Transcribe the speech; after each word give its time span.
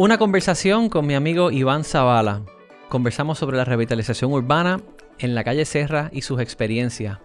Una 0.00 0.16
conversación 0.16 0.88
con 0.88 1.06
mi 1.06 1.14
amigo 1.14 1.50
Iván 1.50 1.84
Zavala. 1.84 2.40
Conversamos 2.88 3.36
sobre 3.36 3.58
la 3.58 3.66
revitalización 3.66 4.32
urbana 4.32 4.80
en 5.18 5.34
la 5.34 5.44
calle 5.44 5.66
Serra 5.66 6.08
y 6.10 6.22
sus 6.22 6.40
experiencias. 6.40 7.18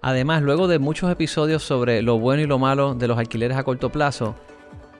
Además, 0.00 0.40
luego 0.40 0.68
de 0.68 0.78
muchos 0.78 1.10
episodios 1.10 1.64
sobre 1.64 2.02
lo 2.02 2.20
bueno 2.20 2.44
y 2.44 2.46
lo 2.46 2.60
malo 2.60 2.94
de 2.94 3.08
los 3.08 3.18
alquileres 3.18 3.56
a 3.56 3.64
corto 3.64 3.90
plazo, 3.90 4.36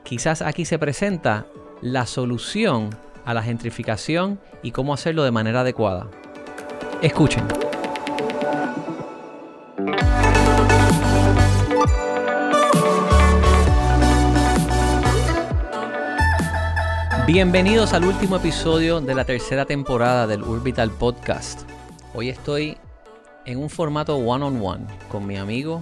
quizás 0.02 0.42
aquí 0.42 0.64
se 0.64 0.80
presenta 0.80 1.46
la 1.80 2.04
solución 2.06 2.90
a 3.24 3.32
la 3.32 3.44
gentrificación 3.44 4.40
y 4.64 4.72
cómo 4.72 4.92
hacerlo 4.92 5.22
de 5.22 5.30
manera 5.30 5.60
adecuada. 5.60 6.08
Escuchen. 7.00 7.63
Bienvenidos 17.26 17.94
al 17.94 18.04
último 18.04 18.36
episodio 18.36 19.00
de 19.00 19.14
la 19.14 19.24
tercera 19.24 19.64
temporada 19.64 20.26
del 20.26 20.42
Urbital 20.42 20.90
Podcast. 20.90 21.62
Hoy 22.12 22.28
estoy 22.28 22.76
en 23.46 23.60
un 23.60 23.70
formato 23.70 24.16
one-on-one 24.16 24.84
con 25.08 25.26
mi 25.26 25.38
amigo, 25.38 25.80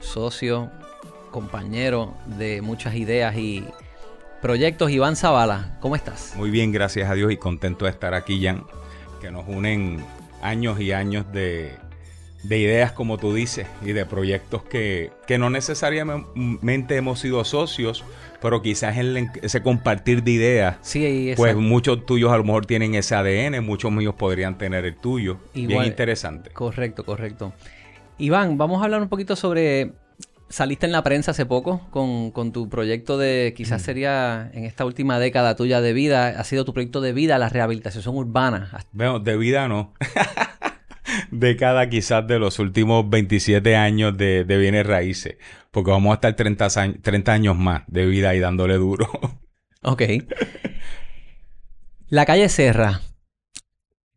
socio, 0.00 0.70
compañero 1.30 2.14
de 2.38 2.62
muchas 2.62 2.94
ideas 2.94 3.36
y 3.36 3.66
proyectos, 4.40 4.90
Iván 4.90 5.14
Zavala. 5.14 5.76
¿Cómo 5.80 5.94
estás? 5.94 6.32
Muy 6.36 6.48
bien, 6.48 6.72
gracias 6.72 7.10
a 7.10 7.12
Dios 7.12 7.30
y 7.32 7.36
contento 7.36 7.84
de 7.84 7.90
estar 7.90 8.14
aquí, 8.14 8.42
Jan, 8.42 8.64
que 9.20 9.30
nos 9.30 9.46
unen 9.46 10.02
años 10.40 10.80
y 10.80 10.92
años 10.92 11.30
de, 11.30 11.76
de 12.44 12.58
ideas, 12.58 12.92
como 12.92 13.18
tú 13.18 13.34
dices, 13.34 13.66
y 13.82 13.92
de 13.92 14.06
proyectos 14.06 14.62
que, 14.62 15.12
que 15.26 15.36
no 15.36 15.50
necesariamente 15.50 16.96
hemos 16.96 17.20
sido 17.20 17.44
socios, 17.44 18.04
pero 18.40 18.62
quizás 18.62 18.96
en 18.96 19.30
ese 19.42 19.62
compartir 19.62 20.22
de 20.22 20.30
ideas, 20.30 20.76
sí, 20.82 21.32
pues 21.36 21.56
muchos 21.56 22.06
tuyos 22.06 22.32
a 22.32 22.36
lo 22.36 22.44
mejor 22.44 22.66
tienen 22.66 22.94
ese 22.94 23.14
ADN, 23.14 23.64
muchos 23.64 23.90
míos 23.90 24.14
podrían 24.16 24.58
tener 24.58 24.84
el 24.84 24.96
tuyo. 24.96 25.38
Bien 25.54 25.84
interesante. 25.84 26.50
Correcto, 26.50 27.04
correcto. 27.04 27.52
Iván, 28.18 28.58
vamos 28.58 28.80
a 28.80 28.84
hablar 28.84 29.02
un 29.02 29.08
poquito 29.08 29.36
sobre... 29.36 29.92
Saliste 30.50 30.86
en 30.86 30.92
la 30.92 31.02
prensa 31.02 31.32
hace 31.32 31.44
poco 31.44 31.86
con, 31.90 32.30
con 32.30 32.52
tu 32.52 32.70
proyecto 32.70 33.18
de, 33.18 33.52
quizás 33.54 33.82
sería 33.82 34.50
en 34.54 34.64
esta 34.64 34.86
última 34.86 35.18
década 35.18 35.54
tuya 35.56 35.82
de 35.82 35.92
vida, 35.92 36.28
ha 36.28 36.44
sido 36.44 36.64
tu 36.64 36.72
proyecto 36.72 37.02
de 37.02 37.12
vida, 37.12 37.36
la 37.36 37.50
rehabilitación 37.50 38.16
urbana. 38.16 38.70
Bueno, 38.92 39.20
de 39.20 39.36
vida 39.36 39.68
no. 39.68 39.92
década 41.30 41.88
quizás 41.88 42.26
de 42.26 42.38
los 42.38 42.58
últimos 42.58 43.08
27 43.08 43.76
años 43.76 44.16
de, 44.16 44.44
de 44.44 44.58
bienes 44.58 44.86
raíces, 44.86 45.36
porque 45.70 45.90
vamos 45.90 46.12
a 46.12 46.14
estar 46.14 46.34
30, 46.34 46.68
30 47.02 47.32
años 47.32 47.56
más 47.56 47.82
de 47.86 48.06
vida 48.06 48.34
y 48.34 48.40
dándole 48.40 48.74
duro. 48.74 49.08
ok. 49.82 50.02
La 52.08 52.24
calle 52.24 52.48
Serra, 52.48 53.00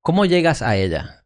¿cómo 0.01 0.25
llegas 0.25 0.61
a 0.61 0.77
ella? 0.77 1.25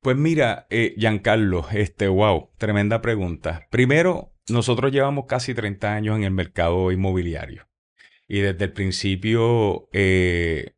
Pues 0.00 0.16
mira, 0.16 0.66
eh, 0.70 0.94
Giancarlo, 0.96 1.66
este, 1.72 2.06
wow, 2.06 2.50
tremenda 2.56 3.02
pregunta. 3.02 3.66
Primero, 3.70 4.32
nosotros 4.48 4.92
llevamos 4.92 5.26
casi 5.26 5.54
30 5.54 5.92
años 5.92 6.16
en 6.16 6.24
el 6.24 6.30
mercado 6.30 6.92
inmobiliario. 6.92 7.68
Y 8.28 8.40
desde 8.40 8.66
el 8.66 8.72
principio 8.72 9.88
eh, 9.92 10.74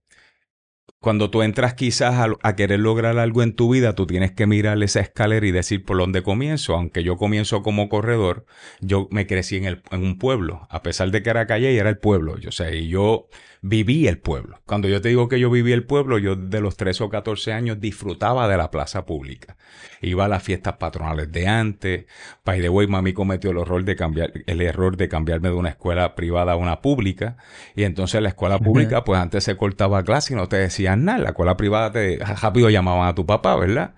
cuando 1.00 1.30
tú 1.30 1.42
entras 1.42 1.72
quizás 1.74 2.28
a, 2.42 2.56
querer 2.56 2.78
lograr 2.78 3.18
algo 3.18 3.42
en 3.42 3.54
tu 3.54 3.72
vida, 3.72 3.94
tú 3.94 4.06
tienes 4.06 4.32
que 4.32 4.46
mirar 4.46 4.82
esa 4.82 5.00
escalera 5.00 5.46
y 5.46 5.50
decir 5.50 5.84
por 5.84 5.96
dónde 5.96 6.22
comienzo. 6.22 6.74
Aunque 6.74 7.02
yo 7.02 7.16
comienzo 7.16 7.62
como 7.62 7.88
corredor, 7.88 8.44
yo 8.80 9.08
me 9.10 9.26
crecí 9.26 9.56
en, 9.56 9.64
el, 9.64 9.82
en 9.90 10.02
un 10.02 10.18
pueblo. 10.18 10.66
A 10.68 10.82
pesar 10.82 11.10
de 11.10 11.22
que 11.22 11.30
era 11.30 11.46
calle 11.46 11.72
y 11.72 11.78
era 11.78 11.88
el 11.88 11.98
pueblo. 11.98 12.38
Yo 12.38 12.52
sé, 12.52 12.76
y 12.76 12.88
yo 12.88 13.28
viví 13.62 14.08
el 14.08 14.18
pueblo. 14.18 14.60
Cuando 14.66 14.88
yo 14.88 15.00
te 15.00 15.10
digo 15.10 15.28
que 15.28 15.38
yo 15.38 15.50
viví 15.50 15.72
el 15.72 15.84
pueblo, 15.84 16.18
yo 16.18 16.34
de 16.34 16.60
los 16.60 16.76
13 16.76 17.04
o 17.04 17.08
14 17.10 17.52
años 17.52 17.80
disfrutaba 17.80 18.48
de 18.48 18.56
la 18.56 18.70
plaza 18.70 19.04
pública. 19.04 19.56
Iba 20.00 20.24
a 20.24 20.28
las 20.28 20.42
fiestas 20.42 20.74
patronales 20.78 21.30
de 21.30 21.46
antes. 21.46 22.06
By 22.44 22.60
the 22.60 22.68
way, 22.68 22.86
mami 22.86 23.12
cometió 23.12 23.50
el 23.50 23.58
error 23.58 23.84
de 23.84 23.96
cambiar, 23.96 24.32
el 24.46 24.62
error 24.62 24.96
de 24.96 25.08
cambiarme 25.08 25.48
de 25.48 25.54
una 25.54 25.70
escuela 25.70 26.14
privada 26.14 26.52
a 26.52 26.56
una 26.56 26.80
pública. 26.80 27.36
Y 27.76 27.84
entonces 27.84 28.22
la 28.22 28.30
escuela 28.30 28.58
pública, 28.58 29.04
pues 29.04 29.20
antes 29.20 29.44
se 29.44 29.56
cortaba 29.56 30.02
clase 30.04 30.32
y 30.32 30.36
no 30.36 30.48
te 30.48 30.56
decían 30.56 31.04
nada. 31.04 31.18
La 31.18 31.28
escuela 31.30 31.56
privada 31.56 31.92
te 31.92 32.18
rápido 32.18 32.70
llamaban 32.70 33.08
a 33.08 33.14
tu 33.14 33.26
papá, 33.26 33.56
¿verdad? 33.56 33.94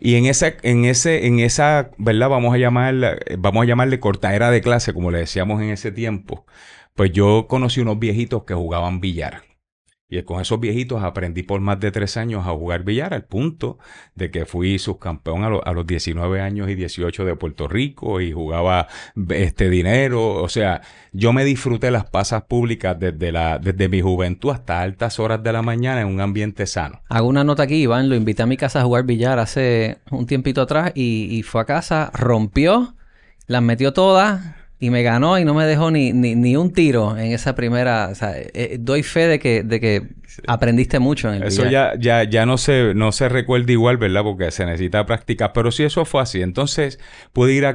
Y 0.00 0.16
en 0.16 0.26
ese, 0.26 0.56
en 0.62 0.86
ese, 0.86 1.26
en 1.26 1.40
esa, 1.40 1.90
¿verdad? 1.98 2.30
Vamos 2.30 2.54
a 2.54 2.58
llamarla, 2.58 3.18
vamos 3.38 3.62
a 3.62 3.66
llamarle 3.66 4.00
cortadera 4.00 4.50
de 4.50 4.62
clase, 4.62 4.94
como 4.94 5.10
le 5.10 5.18
decíamos 5.18 5.60
en 5.62 5.70
ese 5.70 5.92
tiempo. 5.92 6.46
Pues 6.94 7.12
yo 7.12 7.46
conocí 7.48 7.80
unos 7.80 7.98
viejitos 7.98 8.44
que 8.44 8.54
jugaban 8.54 9.00
billar. 9.00 9.42
Y 10.10 10.20
con 10.24 10.40
esos 10.40 10.58
viejitos 10.58 11.04
aprendí 11.04 11.44
por 11.44 11.60
más 11.60 11.78
de 11.78 11.92
tres 11.92 12.16
años 12.16 12.44
a 12.44 12.50
jugar 12.50 12.82
billar, 12.82 13.14
al 13.14 13.24
punto 13.24 13.78
de 14.16 14.32
que 14.32 14.44
fui 14.44 14.78
subcampeón 14.80 15.44
a, 15.44 15.46
a 15.46 15.72
los 15.72 15.86
19 15.86 16.40
años 16.40 16.68
y 16.68 16.74
18 16.74 17.24
de 17.24 17.36
Puerto 17.36 17.68
Rico 17.68 18.20
y 18.20 18.32
jugaba 18.32 18.88
este 19.28 19.70
dinero. 19.70 20.42
O 20.42 20.48
sea, 20.48 20.80
yo 21.12 21.32
me 21.32 21.44
disfruté 21.44 21.92
las 21.92 22.10
pasas 22.10 22.42
públicas 22.42 22.98
desde, 22.98 23.30
la, 23.30 23.60
desde 23.60 23.88
mi 23.88 24.00
juventud 24.00 24.50
hasta 24.50 24.80
altas 24.80 25.20
horas 25.20 25.42
de 25.44 25.52
la 25.52 25.62
mañana 25.62 26.00
en 26.00 26.08
un 26.08 26.20
ambiente 26.20 26.66
sano. 26.66 27.02
Hago 27.08 27.28
una 27.28 27.44
nota 27.44 27.62
aquí, 27.62 27.76
Iván. 27.76 28.08
Lo 28.08 28.16
invité 28.16 28.42
a 28.42 28.46
mi 28.46 28.56
casa 28.56 28.80
a 28.80 28.84
jugar 28.84 29.04
billar 29.04 29.38
hace 29.38 29.98
un 30.10 30.26
tiempito 30.26 30.60
atrás 30.60 30.90
y, 30.96 31.28
y 31.30 31.44
fue 31.44 31.60
a 31.60 31.66
casa, 31.66 32.10
rompió, 32.14 32.96
las 33.46 33.62
metió 33.62 33.92
todas 33.92 34.59
y 34.82 34.88
me 34.88 35.02
ganó 35.02 35.38
y 35.38 35.44
no 35.44 35.52
me 35.52 35.66
dejó 35.66 35.90
ni, 35.90 36.14
ni, 36.14 36.56
un 36.56 36.72
tiro 36.72 37.16
en 37.18 37.32
esa 37.32 37.54
primera. 37.54 38.08
O 38.10 38.14
sea, 38.14 38.38
eh, 38.38 38.50
eh, 38.54 38.76
doy 38.80 39.02
fe 39.02 39.26
de 39.26 39.38
que, 39.38 39.62
de 39.62 39.78
que 39.78 40.08
aprendiste 40.46 40.98
mucho 40.98 41.28
en 41.28 41.42
el 41.42 41.48
Eso 41.48 41.68
ya, 41.68 41.92
ya, 41.98 42.24
ya 42.24 42.46
no 42.46 42.56
se, 42.56 42.94
no 42.94 43.12
se 43.12 43.28
recuerda 43.28 43.70
igual, 43.70 43.98
¿verdad? 43.98 44.22
Porque 44.22 44.50
se 44.50 44.64
necesita 44.64 45.04
práctica. 45.04 45.52
Pero 45.52 45.70
si 45.70 45.84
eso 45.84 46.06
fue 46.06 46.22
así, 46.22 46.40
entonces 46.40 46.98
pude 47.34 47.52
ir 47.52 47.66
a, 47.66 47.74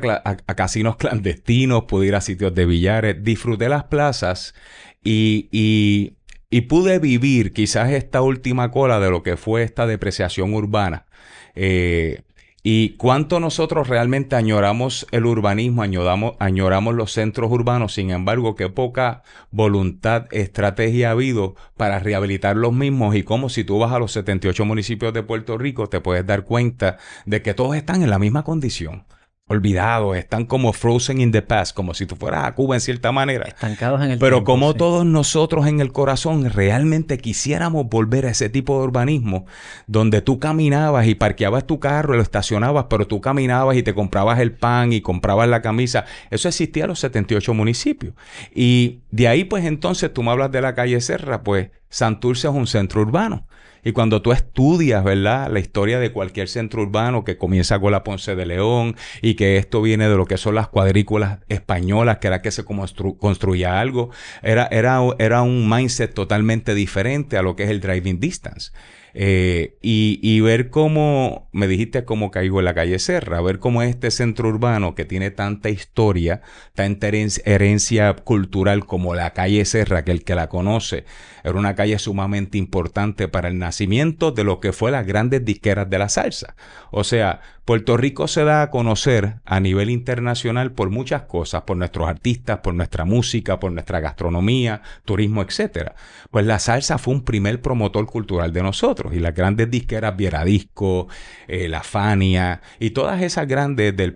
casinos 0.55 0.95
clandestinos, 0.97 1.83
pude 1.83 2.07
ir 2.07 2.15
a 2.15 2.21
sitios 2.21 2.55
de 2.55 2.65
billares, 2.65 3.23
disfruté 3.23 3.69
las 3.69 3.83
plazas 3.83 4.55
y, 5.03 5.47
y, 5.51 6.13
y 6.49 6.61
pude 6.61 6.97
vivir 6.97 7.53
quizás 7.53 7.91
esta 7.91 8.23
última 8.23 8.71
cola 8.71 8.99
de 8.99 9.11
lo 9.11 9.21
que 9.21 9.37
fue 9.37 9.61
esta 9.61 9.85
depreciación 9.85 10.55
urbana. 10.55 11.05
Eh, 11.53 12.23
y 12.67 12.95
cuánto 12.97 13.39
nosotros 13.39 13.89
realmente 13.89 14.35
añoramos 14.35 15.05
el 15.11 15.27
urbanismo, 15.27 15.83
añoramos, 15.83 16.95
los 16.95 17.11
centros 17.11 17.51
urbanos, 17.51 17.93
sin 17.93 18.09
embargo, 18.09 18.55
qué 18.55 18.69
poca 18.69 19.21
voluntad, 19.51 20.25
estrategia 20.31 21.09
ha 21.09 21.11
habido 21.11 21.53
para 21.77 21.99
rehabilitar 21.99 22.57
los 22.57 22.73
mismos. 22.73 23.13
Y 23.15 23.21
cómo 23.21 23.49
si 23.49 23.65
tú 23.65 23.77
vas 23.77 23.91
a 23.91 23.99
los 23.99 24.13
78 24.13 24.65
municipios 24.65 25.13
de 25.13 25.21
Puerto 25.21 25.59
Rico 25.59 25.89
te 25.89 26.01
puedes 26.01 26.25
dar 26.25 26.43
cuenta 26.43 26.97
de 27.27 27.43
que 27.43 27.53
todos 27.53 27.75
están 27.75 28.01
en 28.01 28.09
la 28.09 28.17
misma 28.17 28.41
condición 28.41 29.05
olvidados, 29.47 30.17
están 30.17 30.45
como 30.45 30.73
frozen 30.73 31.21
in 31.21 31.31
the 31.31 31.43
past, 31.43 31.75
como 31.75 31.93
si 31.93 32.07
tú 32.07 32.15
fueras 32.15 32.45
a 32.45 32.55
Cuba 32.55 32.77
en 32.77 32.81
cierta 32.81 33.11
manera. 33.11 33.45
Estancados 33.45 34.01
en 34.01 34.11
el 34.11 34.17
Pero 34.17 34.43
como 34.43 34.73
todos 34.73 35.05
nosotros 35.05 35.67
en 35.67 35.81
el 35.81 35.91
corazón 35.91 36.49
realmente 36.49 37.19
quisiéramos 37.19 37.85
volver 37.87 38.25
a 38.25 38.31
ese 38.31 38.49
tipo 38.49 38.79
de 38.79 38.85
urbanismo 38.85 39.45
donde 39.85 40.23
tú 40.23 40.39
caminabas 40.39 41.05
y 41.05 41.13
parqueabas 41.13 41.67
tu 41.67 41.79
carro 41.79 42.15
y 42.15 42.17
lo 42.17 42.23
estacionabas, 42.23 42.87
pero 42.89 43.05
tú 43.05 43.21
caminabas 43.21 43.77
y 43.77 43.83
te 43.83 43.93
comprabas 43.93 44.39
el 44.39 44.51
pan 44.51 44.91
y 44.93 45.01
comprabas 45.01 45.47
la 45.47 45.61
camisa. 45.61 46.05
Eso 46.31 46.47
existía 46.47 46.85
en 46.85 46.89
los 46.89 46.99
78 46.99 47.53
municipios. 47.53 48.15
Y 48.51 49.01
de 49.11 49.27
ahí 49.27 49.43
pues 49.43 49.63
entonces 49.65 50.11
tú 50.11 50.23
me 50.23 50.31
hablas 50.31 50.51
de 50.51 50.61
la 50.61 50.73
calle 50.73 50.99
Serra, 51.01 51.43
pues 51.43 51.69
Santurce 51.89 52.47
es 52.47 52.53
un 52.53 52.65
centro 52.65 53.01
urbano. 53.01 53.45
Y 53.85 53.91
cuando 53.91 54.23
tú 54.23 54.31
estudias, 54.31 55.03
¿verdad? 55.03 55.47
La 55.51 55.59
historia 55.59 55.99
de 55.99 56.11
cualquier 56.11 56.49
centro 56.49 56.81
urbano 56.81 57.23
que 57.23 57.37
comienza 57.37 57.79
con 57.79 57.91
la 57.91 58.03
Ponce 58.03 58.35
de 58.35 58.47
León 58.47 58.95
y 59.21 59.35
que 59.35 59.57
esto 59.57 59.79
viene 59.83 60.09
de 60.09 60.17
lo 60.17 60.25
que 60.25 60.37
son 60.37 60.55
las 60.55 60.67
cuadrículas 60.67 61.41
españolas, 61.49 62.17
que 62.17 62.25
era 62.25 62.41
que 62.41 62.49
se 62.49 62.65
construía 62.65 63.79
algo, 63.79 64.09
era, 64.41 64.67
era, 64.71 65.01
era 65.19 65.43
un 65.43 65.69
mindset 65.69 66.15
totalmente 66.15 66.73
diferente 66.73 67.37
a 67.37 67.43
lo 67.43 67.55
que 67.55 67.65
es 67.65 67.69
el 67.69 67.79
driving 67.79 68.19
distance. 68.19 68.71
Eh, 69.17 69.77
y, 69.81 70.41
ver 70.41 70.69
cómo, 70.69 71.47
me 71.53 71.67
dijiste 71.67 72.03
cómo 72.03 72.31
caigo 72.31 72.59
en 72.59 72.65
la 72.65 72.73
calle 72.73 72.99
Serra, 72.99 73.39
ver 73.39 73.59
cómo 73.59 73.81
este 73.81 74.11
centro 74.11 74.49
urbano 74.49 74.93
que 74.93 75.05
tiene 75.05 75.31
tanta 75.31 75.69
historia, 75.69 76.41
tanta 76.73 77.07
herencia 77.07 78.13
cultural 78.13 78.85
como 78.85 79.15
la 79.15 79.31
calle 79.31 79.63
Serra, 79.63 80.03
que 80.03 80.11
el 80.11 80.25
que 80.25 80.35
la 80.35 80.49
conoce, 80.49 81.05
era 81.45 81.57
una 81.57 81.75
calle 81.75 81.97
sumamente 81.97 82.57
importante 82.57 83.29
para 83.29 83.47
el 83.47 83.57
nacimiento 83.57 84.31
de 84.31 84.43
lo 84.43 84.59
que 84.59 84.73
fue 84.73 84.91
las 84.91 85.07
grandes 85.07 85.45
disqueras 85.45 85.89
de 85.89 85.97
la 85.97 86.09
salsa. 86.09 86.57
O 86.91 87.05
sea, 87.05 87.39
Puerto 87.65 87.97
Rico 87.97 88.27
se 88.27 88.43
da 88.43 88.61
a 88.61 88.69
conocer 88.69 89.37
a 89.43 89.59
nivel 89.59 89.89
internacional 89.89 90.71
por 90.71 90.91
muchas 90.91 91.23
cosas, 91.23 91.63
por 91.63 91.75
nuestros 91.77 92.07
artistas, 92.07 92.59
por 92.59 92.75
nuestra 92.75 93.05
música, 93.05 93.59
por 93.59 93.71
nuestra 93.71 93.99
gastronomía, 93.99 94.83
turismo, 95.03 95.41
etc. 95.41 95.93
Pues 96.29 96.45
la 96.45 96.59
salsa 96.59 96.99
fue 96.99 97.15
un 97.15 97.23
primer 97.23 97.61
promotor 97.61 98.05
cultural 98.05 98.53
de 98.53 98.61
nosotros. 98.61 99.15
Y 99.15 99.19
las 99.19 99.33
grandes 99.33 99.71
disqueras, 99.71 100.15
Vieradisco, 100.15 101.07
eh, 101.47 101.67
La 101.67 101.81
Fania 101.81 102.61
y 102.79 102.91
todas 102.91 103.23
esas 103.23 103.47
grandes 103.47 103.97
del, 103.97 104.15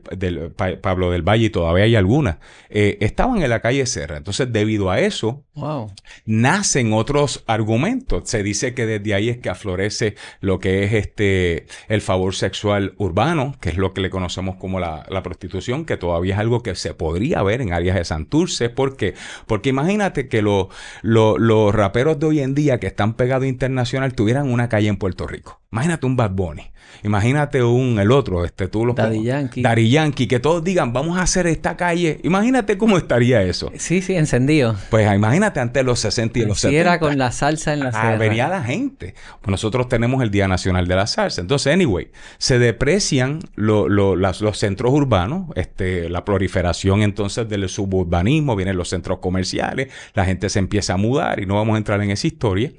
Pablo 0.82 1.10
del 1.10 1.24
Valle, 1.24 1.46
y 1.46 1.50
todavía 1.50 1.86
hay 1.86 1.96
algunas, 1.96 2.38
eh, 2.70 2.98
estaban 3.02 3.42
en 3.42 3.50
la 3.50 3.62
calle 3.62 3.88
Serra. 3.88 4.18
Entonces, 4.18 4.54
debido 4.54 4.92
a 4.92 5.00
eso, 5.00 5.44
nacen 6.26 6.94
otros 6.94 7.44
argumentos. 7.48 8.30
Se 8.30 8.44
dice 8.44 8.74
que 8.74 8.86
desde 8.86 9.14
ahí 9.14 9.30
es 9.30 9.38
que 9.38 9.50
aflorece 9.50 10.16
lo 10.40 10.60
que 10.60 10.84
es 10.84 10.94
este 10.94 11.66
el 11.88 12.02
favor 12.02 12.36
sexual 12.36 12.94
urbano, 12.98 13.39
que 13.60 13.70
es 13.70 13.78
lo 13.78 13.94
que 13.94 14.02
le 14.02 14.10
conocemos 14.10 14.56
como 14.56 14.80
la, 14.80 15.06
prostitución, 15.24 15.86
que 15.86 15.98
todavía 15.98 16.36
es 16.36 16.40
algo 16.40 16.64
que 16.64 16.76
se 16.76 16.94
podría 16.94 17.44
ver 17.44 17.62
en 17.62 17.74
áreas 17.74 17.96
de 17.96 18.06
Santurce. 18.06 18.70
¿Por 18.70 18.96
qué? 18.96 19.16
Porque 19.48 19.70
imagínate 19.70 20.28
que 20.28 20.42
los 20.42 21.76
raperos 21.76 22.20
de 22.20 22.26
hoy 22.26 22.40
en 22.40 22.56
día 22.56 22.80
que 22.80 22.88
están 22.88 23.14
pegados 23.14 23.48
internacional 23.48 24.14
tuvieran 24.14 24.52
una 24.52 24.70
calle 24.70 24.88
en 24.88 24.98
Puerto 24.98 25.28
Rico. 25.28 25.59
Imagínate 25.72 26.06
un 26.08 26.16
Bad 26.16 26.32
Bunny. 26.32 26.64
Imagínate 27.04 27.64
un, 27.64 28.00
el 28.00 28.12
otro, 28.12 28.44
este, 28.44 28.68
tú 28.68 28.86
lo 28.86 28.94
Daddy 28.94 29.24
Yankee. 29.24 29.62
Daddy 29.62 29.90
Yankee, 29.90 30.28
que 30.28 30.40
todos 30.40 30.64
digan, 30.64 30.92
vamos 30.92 31.18
a 31.18 31.22
hacer 31.22 31.48
esta 31.48 31.78
calle. 31.78 32.20
Imagínate 32.24 32.78
cómo 32.78 32.98
estaría 32.98 33.42
eso. 33.44 33.72
Sí, 33.78 34.02
sí, 34.02 34.16
encendido. 34.16 34.76
Pues 34.90 35.14
imagínate 35.14 35.60
antes 35.60 35.82
de 35.82 35.84
los 35.84 36.00
60 36.00 36.40
y 36.40 36.46
los 36.46 36.60
70. 36.60 36.82
era 36.82 37.00
con 37.00 37.18
la 37.18 37.32
salsa 37.32 37.74
en 37.74 37.82
la 37.82 37.92
ah, 37.94 38.16
Venía 38.18 38.50
la 38.50 38.64
gente. 38.64 39.14
Pues 39.42 39.52
nosotros 39.52 39.88
tenemos 39.88 40.22
el 40.24 40.32
Día 40.32 40.48
Nacional 40.48 40.88
de 40.88 40.96
la 40.96 41.08
Salsa. 41.08 41.42
Entonces, 41.42 41.72
anyway, 41.72 42.10
se 42.38 42.60
deprecian 42.60 43.40
los 43.56 44.58
centros 44.58 44.92
urbanos, 44.92 45.52
este, 45.56 46.10
la 46.10 46.26
proliferación 46.26 47.02
entonces 47.04 47.48
del 47.48 47.70
suburbanismo, 47.70 48.56
vienen 48.56 48.76
los 48.76 48.90
centros 48.90 49.20
comerciales, 49.20 49.90
la 50.16 50.26
gente 50.26 50.50
se 50.50 50.60
empieza 50.60 50.94
a 50.94 50.98
mudar 50.98 51.40
y 51.40 51.46
no 51.46 51.56
vamos 51.56 51.76
a 51.76 51.78
entrar 51.78 52.02
en 52.02 52.10
esa 52.12 52.28
historia. 52.28 52.72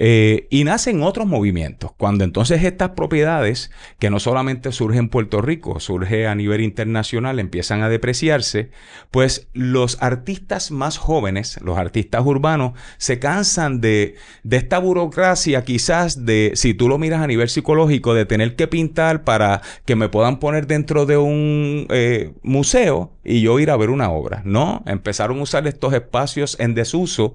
Eh, 0.00 0.46
y 0.48 0.62
nacen 0.62 1.02
otros 1.02 1.26
movimientos. 1.26 1.90
Cuando 1.96 2.22
entonces 2.22 2.62
estas 2.62 2.90
propiedades, 2.90 3.72
que 3.98 4.10
no 4.10 4.20
solamente 4.20 4.70
surgen 4.70 4.98
en 4.98 5.08
Puerto 5.08 5.42
Rico, 5.42 5.80
surge 5.80 6.28
a 6.28 6.34
nivel 6.36 6.60
internacional, 6.60 7.40
empiezan 7.40 7.82
a 7.82 7.88
depreciarse, 7.88 8.70
pues 9.10 9.48
los 9.54 10.00
artistas 10.00 10.70
más 10.70 10.98
jóvenes, 10.98 11.60
los 11.62 11.78
artistas 11.78 12.24
urbanos, 12.24 12.72
se 12.96 13.18
cansan 13.18 13.80
de, 13.80 14.14
de 14.44 14.56
esta 14.56 14.78
burocracia 14.78 15.64
quizás 15.64 16.24
de, 16.24 16.52
si 16.54 16.74
tú 16.74 16.88
lo 16.88 16.98
miras 16.98 17.20
a 17.20 17.26
nivel 17.26 17.48
psicológico, 17.48 18.14
de 18.14 18.24
tener 18.24 18.54
que 18.54 18.68
pintar 18.68 19.24
para 19.24 19.62
que 19.84 19.96
me 19.96 20.08
puedan 20.08 20.38
poner 20.38 20.68
dentro 20.68 21.06
de 21.06 21.16
un 21.16 21.86
eh, 21.90 22.32
museo 22.42 23.12
y 23.24 23.40
yo 23.40 23.58
ir 23.58 23.70
a 23.70 23.76
ver 23.76 23.90
una 23.90 24.10
obra. 24.10 24.42
No, 24.44 24.84
empezaron 24.86 25.40
a 25.40 25.42
usar 25.42 25.66
estos 25.66 25.92
espacios 25.92 26.56
en 26.60 26.74
desuso 26.74 27.34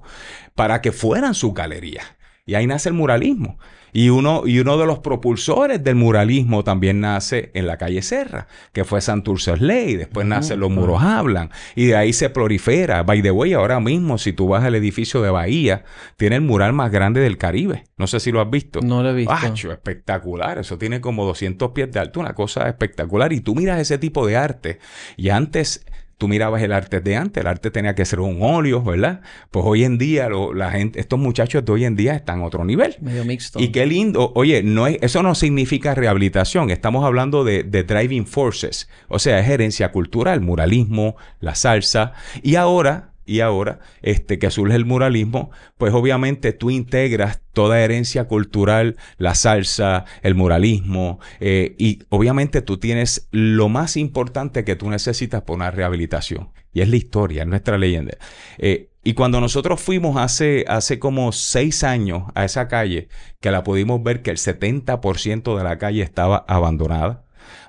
para 0.54 0.80
que 0.80 0.92
fueran 0.92 1.34
su 1.34 1.52
galería. 1.52 2.02
Y 2.46 2.54
ahí 2.54 2.66
nace 2.66 2.90
el 2.90 2.94
muralismo. 2.94 3.58
Y 3.94 4.08
uno, 4.08 4.42
y 4.44 4.58
uno 4.58 4.76
de 4.76 4.86
los 4.86 4.98
propulsores 4.98 5.82
del 5.84 5.94
muralismo 5.94 6.64
también 6.64 7.00
nace 7.00 7.52
en 7.54 7.68
la 7.68 7.78
calle 7.78 8.02
Serra, 8.02 8.48
que 8.72 8.84
fue 8.84 9.00
Santurce 9.00 9.56
Ley. 9.56 9.94
Después 9.94 10.26
nace 10.26 10.56
Los 10.56 10.72
Muros 10.72 11.00
Hablan. 11.00 11.50
Y 11.76 11.86
de 11.86 11.96
ahí 11.96 12.12
se 12.12 12.28
prolifera. 12.28 13.04
By 13.04 13.22
the 13.22 13.30
way, 13.30 13.52
ahora 13.52 13.78
mismo, 13.78 14.18
si 14.18 14.32
tú 14.32 14.48
vas 14.48 14.64
al 14.64 14.74
edificio 14.74 15.22
de 15.22 15.30
Bahía, 15.30 15.84
tiene 16.16 16.36
el 16.36 16.42
mural 16.42 16.72
más 16.72 16.90
grande 16.90 17.20
del 17.20 17.38
Caribe. 17.38 17.84
No 17.96 18.08
sé 18.08 18.18
si 18.18 18.32
lo 18.32 18.40
has 18.40 18.50
visto. 18.50 18.80
No 18.82 19.04
lo 19.04 19.10
he 19.10 19.14
visto. 19.14 19.32
espectacular. 19.70 20.58
Eso 20.58 20.76
tiene 20.76 21.00
como 21.00 21.24
200 21.24 21.70
pies 21.70 21.92
de 21.92 22.00
alto. 22.00 22.18
Una 22.18 22.34
cosa 22.34 22.68
espectacular. 22.68 23.32
Y 23.32 23.42
tú 23.42 23.54
miras 23.54 23.78
ese 23.78 23.96
tipo 23.96 24.26
de 24.26 24.36
arte. 24.36 24.80
Y 25.16 25.28
antes 25.28 25.86
tú 26.24 26.28
mirabas 26.28 26.62
el 26.62 26.72
arte 26.72 27.02
de 27.02 27.16
antes, 27.16 27.42
el 27.42 27.46
arte 27.46 27.70
tenía 27.70 27.94
que 27.94 28.06
ser 28.06 28.18
un 28.18 28.38
óleo, 28.40 28.82
¿verdad? 28.82 29.20
Pues 29.50 29.62
hoy 29.68 29.84
en 29.84 29.98
día, 29.98 30.30
la 30.54 30.70
gente, 30.70 30.98
estos 30.98 31.18
muchachos 31.18 31.62
de 31.66 31.70
hoy 31.70 31.84
en 31.84 31.96
día 31.96 32.14
están 32.14 32.40
a 32.40 32.46
otro 32.46 32.64
nivel. 32.64 32.96
Medio 33.02 33.26
mixto. 33.26 33.60
Y 33.60 33.68
qué 33.68 33.84
lindo, 33.84 34.32
oye, 34.34 34.62
no 34.62 34.86
es, 34.86 34.96
eso 35.02 35.22
no 35.22 35.34
significa 35.34 35.94
rehabilitación, 35.94 36.70
estamos 36.70 37.04
hablando 37.04 37.44
de, 37.44 37.62
de 37.62 37.82
driving 37.82 38.26
forces, 38.26 38.88
o 39.08 39.18
sea, 39.18 39.38
es 39.38 39.50
herencia 39.50 39.92
cultural, 39.92 40.40
muralismo, 40.40 41.16
la 41.40 41.54
salsa, 41.54 42.14
y 42.42 42.54
ahora 42.54 43.10
y 43.26 43.40
ahora 43.40 43.80
este, 44.02 44.38
que 44.38 44.50
surge 44.50 44.76
el 44.76 44.84
muralismo, 44.84 45.50
pues 45.78 45.92
obviamente 45.92 46.52
tú 46.52 46.70
integras 46.70 47.40
toda 47.52 47.80
herencia 47.80 48.26
cultural, 48.26 48.96
la 49.16 49.34
salsa, 49.34 50.04
el 50.22 50.34
muralismo, 50.34 51.20
eh, 51.40 51.74
y 51.78 52.00
obviamente 52.08 52.62
tú 52.62 52.78
tienes 52.78 53.28
lo 53.30 53.68
más 53.68 53.96
importante 53.96 54.64
que 54.64 54.76
tú 54.76 54.90
necesitas 54.90 55.42
para 55.42 55.56
una 55.56 55.70
rehabilitación, 55.70 56.50
y 56.72 56.80
es 56.80 56.88
la 56.88 56.96
historia, 56.96 57.42
es 57.42 57.48
nuestra 57.48 57.78
leyenda. 57.78 58.16
Eh, 58.58 58.90
y 59.04 59.12
cuando 59.12 59.40
nosotros 59.40 59.80
fuimos 59.82 60.16
hace, 60.16 60.64
hace 60.66 60.98
como 60.98 61.30
seis 61.32 61.84
años 61.84 62.24
a 62.34 62.44
esa 62.44 62.68
calle, 62.68 63.08
que 63.40 63.50
la 63.50 63.62
pudimos 63.62 64.02
ver 64.02 64.22
que 64.22 64.30
el 64.30 64.38
70% 64.38 65.56
de 65.56 65.64
la 65.64 65.76
calle 65.76 66.02
estaba 66.02 66.44
abandonada, 66.48 67.23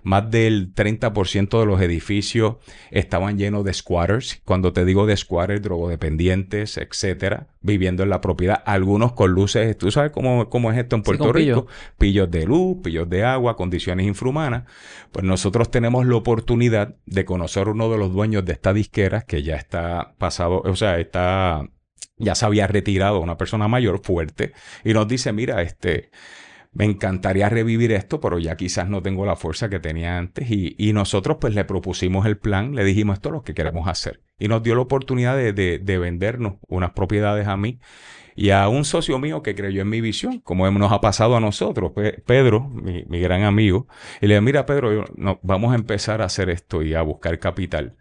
más 0.05 0.29
del 0.29 0.75
30% 0.75 1.59
de 1.59 1.65
los 1.65 1.81
edificios 1.81 2.57
estaban 2.91 3.39
llenos 3.39 3.65
de 3.65 3.73
squatters. 3.73 4.39
Cuando 4.45 4.71
te 4.71 4.85
digo 4.85 5.07
de 5.07 5.17
squatters, 5.17 5.63
drogodependientes, 5.63 6.77
etcétera, 6.77 7.47
viviendo 7.61 8.03
en 8.03 8.11
la 8.11 8.21
propiedad. 8.21 8.61
Algunos 8.67 9.13
con 9.13 9.31
luces, 9.31 9.75
tú 9.75 9.89
sabes 9.89 10.11
cómo, 10.11 10.47
cómo 10.47 10.71
es 10.71 10.77
esto 10.77 10.95
en 10.95 11.01
Puerto 11.01 11.33
Rico. 11.33 11.65
Pillos 11.97 12.29
de 12.29 12.45
luz, 12.45 12.77
pillos 12.83 13.09
de 13.09 13.23
agua, 13.23 13.57
condiciones 13.57 14.05
infrahumanas. 14.05 14.65
Pues 15.11 15.25
nosotros 15.25 15.71
tenemos 15.71 16.05
la 16.05 16.17
oportunidad 16.17 16.95
de 17.07 17.25
conocer 17.25 17.67
uno 17.67 17.91
de 17.91 17.97
los 17.97 18.13
dueños 18.13 18.45
de 18.45 18.53
esta 18.53 18.73
disquera 18.73 19.21
que 19.21 19.41
ya 19.41 19.55
está 19.55 20.13
pasado, 20.19 20.61
o 20.63 20.75
sea, 20.75 20.99
está 20.99 21.67
ya 22.17 22.35
se 22.35 22.45
había 22.45 22.67
retirado, 22.67 23.19
una 23.19 23.37
persona 23.37 23.67
mayor, 23.67 24.01
fuerte, 24.03 24.53
y 24.83 24.93
nos 24.93 25.07
dice, 25.07 25.33
mira, 25.33 25.61
este, 25.61 26.11
me 26.75 26.83
encantaría 26.83 27.48
revivir 27.48 27.94
esto, 27.94 28.19
pero 28.19 28.38
ya 28.38 28.57
quizás 28.57 28.89
no 28.89 29.01
tengo 29.01 29.25
la 29.25 29.38
fuerza 29.38 29.69
que 29.69 29.80
tenía 29.80 30.18
antes. 30.18 30.51
Y, 30.51 30.92
nosotros 30.94 31.38
pues 31.39 31.56
le 31.56 31.63
propusimos 31.63 32.25
el 32.25 32.38
plan, 32.38 32.75
le 32.75 32.83
dijimos 32.83 33.16
esto 33.16 33.30
es 33.30 33.33
lo 33.33 33.44
que 33.44 33.54
queremos 33.54 33.88
hacer. 33.88 34.22
Y 34.38 34.50
nos 34.50 34.62
dio 34.62 34.75
la 34.75 34.81
oportunidad 34.81 35.38
de, 35.38 35.98
vendernos 35.98 36.56
unas 36.68 36.92
propiedades 36.92 37.48
a 37.48 37.56
mí 37.56 37.80
y 38.36 38.50
a 38.50 38.68
un 38.68 38.83
socio 38.83 39.18
mío 39.19 39.42
que 39.42 39.56
creyó 39.56 39.83
en 39.83 39.89
mi 39.89 40.01
visión, 40.01 40.42
como 40.42 40.69
nos 40.69 40.92
ha 40.92 41.00
pasado 41.00 41.38
a 41.38 41.39
nosotros, 41.39 41.94
Pedro, 42.25 42.68
mi, 42.68 43.19
gran 43.22 43.44
amigo. 43.44 43.88
Y 44.19 44.27
le 44.27 44.33
dije, 44.33 44.42
mira 44.42 44.66
Pedro, 44.66 45.06
no, 45.16 45.39
vamos 45.44 45.72
a 45.72 45.75
empezar 45.75 46.22
a 46.22 46.25
hacer 46.25 46.50
esto 46.50 46.83
y 46.83 46.94
a 46.94 47.01
buscar 47.01 47.39
capital. 47.39 47.95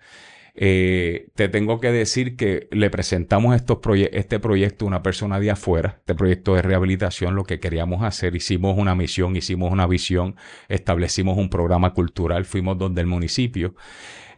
Eh, 0.56 1.30
te 1.34 1.48
tengo 1.48 1.80
que 1.80 1.90
decir 1.90 2.36
que 2.36 2.68
le 2.70 2.88
presentamos 2.88 3.56
este 3.56 4.38
proyecto 4.38 4.84
a 4.84 4.88
una 4.88 5.02
persona 5.02 5.40
de 5.40 5.50
afuera, 5.50 5.96
este 5.98 6.14
proyecto 6.14 6.54
de 6.54 6.62
rehabilitación, 6.62 7.34
lo 7.34 7.42
que 7.42 7.58
queríamos 7.58 8.04
hacer, 8.04 8.36
hicimos 8.36 8.78
una 8.78 8.94
misión, 8.94 9.34
hicimos 9.34 9.72
una 9.72 9.88
visión, 9.88 10.36
establecimos 10.68 11.38
un 11.38 11.50
programa 11.50 11.92
cultural, 11.92 12.44
fuimos 12.44 12.78
donde 12.78 13.00
el 13.00 13.08
municipio 13.08 13.74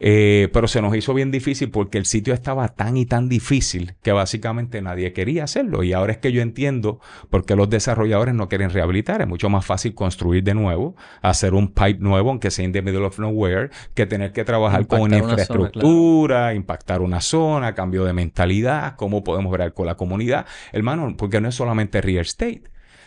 eh, 0.00 0.48
pero 0.52 0.68
se 0.68 0.82
nos 0.82 0.94
hizo 0.96 1.14
bien 1.14 1.30
difícil 1.30 1.70
porque 1.70 1.98
el 1.98 2.06
sitio 2.06 2.34
estaba 2.34 2.68
tan 2.68 2.96
y 2.96 3.06
tan 3.06 3.28
difícil 3.28 3.94
que 4.02 4.12
básicamente 4.12 4.82
nadie 4.82 5.12
quería 5.12 5.44
hacerlo. 5.44 5.82
Y 5.82 5.92
ahora 5.92 6.12
es 6.12 6.18
que 6.18 6.32
yo 6.32 6.42
entiendo 6.42 7.00
por 7.30 7.44
qué 7.44 7.56
los 7.56 7.68
desarrolladores 7.70 8.34
no 8.34 8.48
quieren 8.48 8.70
rehabilitar. 8.70 9.20
Es 9.20 9.28
mucho 9.28 9.48
más 9.48 9.64
fácil 9.64 9.94
construir 9.94 10.44
de 10.44 10.54
nuevo, 10.54 10.96
hacer 11.22 11.54
un 11.54 11.68
pipe 11.68 11.98
nuevo, 12.00 12.30
aunque 12.30 12.50
sea 12.50 12.64
in 12.64 12.72
the 12.72 12.82
middle 12.82 13.04
of 13.04 13.18
nowhere, 13.18 13.70
que 13.94 14.06
tener 14.06 14.32
que 14.32 14.44
trabajar 14.44 14.86
con 14.86 15.00
una 15.00 15.18
infraestructura, 15.18 16.54
impactar 16.54 17.00
una 17.00 17.20
zona, 17.20 17.74
cambio 17.74 18.04
de 18.04 18.12
mentalidad, 18.12 18.96
cómo 18.96 19.24
podemos 19.24 19.56
ver 19.56 19.72
con 19.72 19.86
la 19.86 19.96
comunidad. 19.96 20.46
Hermano, 20.72 21.14
porque 21.16 21.40
no 21.40 21.48
es 21.48 21.54
solamente 21.54 22.00
real 22.00 22.22
estate 22.22 22.62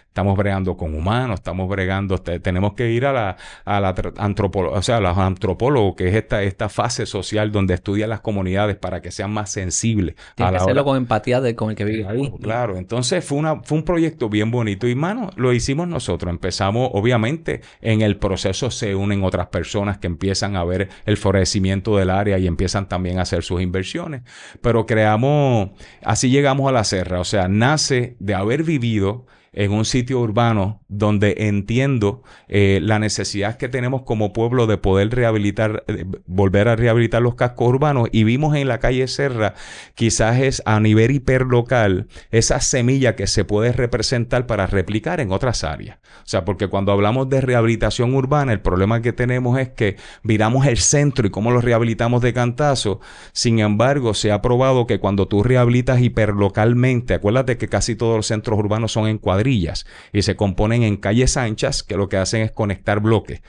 estamos 0.09 0.35
bregando 0.35 0.75
con 0.75 0.95
humanos, 0.95 1.39
estamos 1.39 1.69
bregando, 1.69 2.17
tenemos 2.17 2.73
que 2.73 2.91
ir 2.91 3.05
a 3.05 3.13
la, 3.13 3.37
a 3.63 3.79
la 3.79 3.95
antropología, 4.17 4.79
o 4.79 4.81
sea, 4.81 4.97
a 4.97 4.99
los 4.99 5.17
antropólogos, 5.17 5.95
que 5.95 6.09
es 6.09 6.15
esta, 6.15 6.43
esta 6.43 6.67
fase 6.67 7.05
social 7.05 7.51
donde 7.51 7.75
estudian 7.75 8.09
las 8.09 8.19
comunidades 8.19 8.75
para 8.75 9.01
que 9.01 9.11
sean 9.11 9.31
más 9.31 9.51
sensibles. 9.51 10.15
Tiene 10.35 10.51
que 10.51 10.57
hacerlo 10.57 10.83
con 10.83 10.97
empatía 10.97 11.39
de, 11.41 11.55
con 11.55 11.69
el 11.69 11.75
que 11.75 11.85
vive 11.85 12.07
ahí. 12.07 12.33
Claro, 12.41 12.77
entonces 12.77 13.23
fue, 13.23 13.37
una, 13.37 13.61
fue 13.61 13.77
un 13.77 13.83
proyecto 13.85 14.29
bien 14.29 14.51
bonito 14.51 14.87
y, 14.87 14.95
mano, 14.95 15.29
lo 15.35 15.53
hicimos 15.53 15.87
nosotros. 15.87 16.31
Empezamos, 16.31 16.89
obviamente, 16.93 17.61
en 17.79 18.01
el 18.01 18.17
proceso 18.17 18.71
se 18.71 18.95
unen 18.95 19.23
otras 19.23 19.47
personas 19.47 19.99
que 19.99 20.07
empiezan 20.07 20.55
a 20.55 20.63
ver 20.63 20.89
el 21.05 21.17
florecimiento 21.17 21.95
del 21.97 22.09
área 22.09 22.39
y 22.39 22.47
empiezan 22.47 22.89
también 22.89 23.19
a 23.19 23.21
hacer 23.21 23.43
sus 23.43 23.61
inversiones. 23.61 24.23
Pero 24.61 24.85
creamos, 24.85 25.69
así 26.03 26.29
llegamos 26.29 26.67
a 26.67 26.71
la 26.71 26.83
serra, 26.83 27.19
o 27.19 27.25
sea, 27.25 27.47
nace 27.47 28.17
de 28.19 28.33
haber 28.33 28.63
vivido 28.63 29.27
en 29.53 29.71
un 29.71 29.85
sitio 29.85 30.19
urbano 30.19 30.81
donde 30.87 31.35
entiendo 31.39 32.23
eh, 32.47 32.79
la 32.81 32.99
necesidad 32.99 33.57
que 33.57 33.69
tenemos 33.69 34.03
como 34.03 34.33
pueblo 34.33 34.67
de 34.67 34.77
poder 34.77 35.09
rehabilitar, 35.09 35.83
eh, 35.87 36.05
volver 36.25 36.67
a 36.67 36.75
rehabilitar 36.75 37.21
los 37.21 37.35
cascos 37.35 37.69
urbanos 37.69 38.09
y 38.11 38.23
vimos 38.23 38.55
en 38.55 38.67
la 38.67 38.79
calle 38.79 39.07
Serra 39.07 39.55
quizás 39.95 40.39
es 40.39 40.61
a 40.65 40.79
nivel 40.79 41.11
hiperlocal 41.11 42.07
esa 42.31 42.59
semilla 42.59 43.15
que 43.15 43.27
se 43.27 43.45
puede 43.45 43.71
representar 43.71 44.45
para 44.45 44.67
replicar 44.67 45.19
en 45.19 45.31
otras 45.31 45.63
áreas. 45.63 45.97
O 46.19 46.27
sea, 46.29 46.45
porque 46.45 46.67
cuando 46.67 46.91
hablamos 46.91 47.29
de 47.29 47.41
rehabilitación 47.41 48.13
urbana, 48.13 48.53
el 48.53 48.61
problema 48.61 49.01
que 49.01 49.13
tenemos 49.13 49.59
es 49.59 49.69
que 49.69 49.97
viramos 50.23 50.65
el 50.65 50.77
centro 50.77 51.25
y 51.25 51.29
cómo 51.31 51.51
lo 51.51 51.61
rehabilitamos 51.61 52.21
de 52.21 52.33
cantazo. 52.33 52.99
Sin 53.31 53.59
embargo, 53.59 54.13
se 54.13 54.31
ha 54.31 54.41
probado 54.41 54.85
que 54.85 54.99
cuando 54.99 55.27
tú 55.27 55.43
rehabilitas 55.43 56.01
hiperlocalmente, 56.01 57.13
acuérdate 57.13 57.57
que 57.57 57.67
casi 57.67 57.95
todos 57.95 58.17
los 58.17 58.27
centros 58.27 58.59
urbanos 58.59 58.91
son 58.91 59.07
encuadrados 59.07 59.38
y 59.47 60.21
se 60.21 60.35
componen 60.35 60.83
en 60.83 60.97
calles 60.97 61.37
anchas 61.37 61.83
que 61.83 61.97
lo 61.97 62.09
que 62.09 62.17
hacen 62.17 62.41
es 62.41 62.51
conectar 62.51 62.99
bloques. 62.99 63.41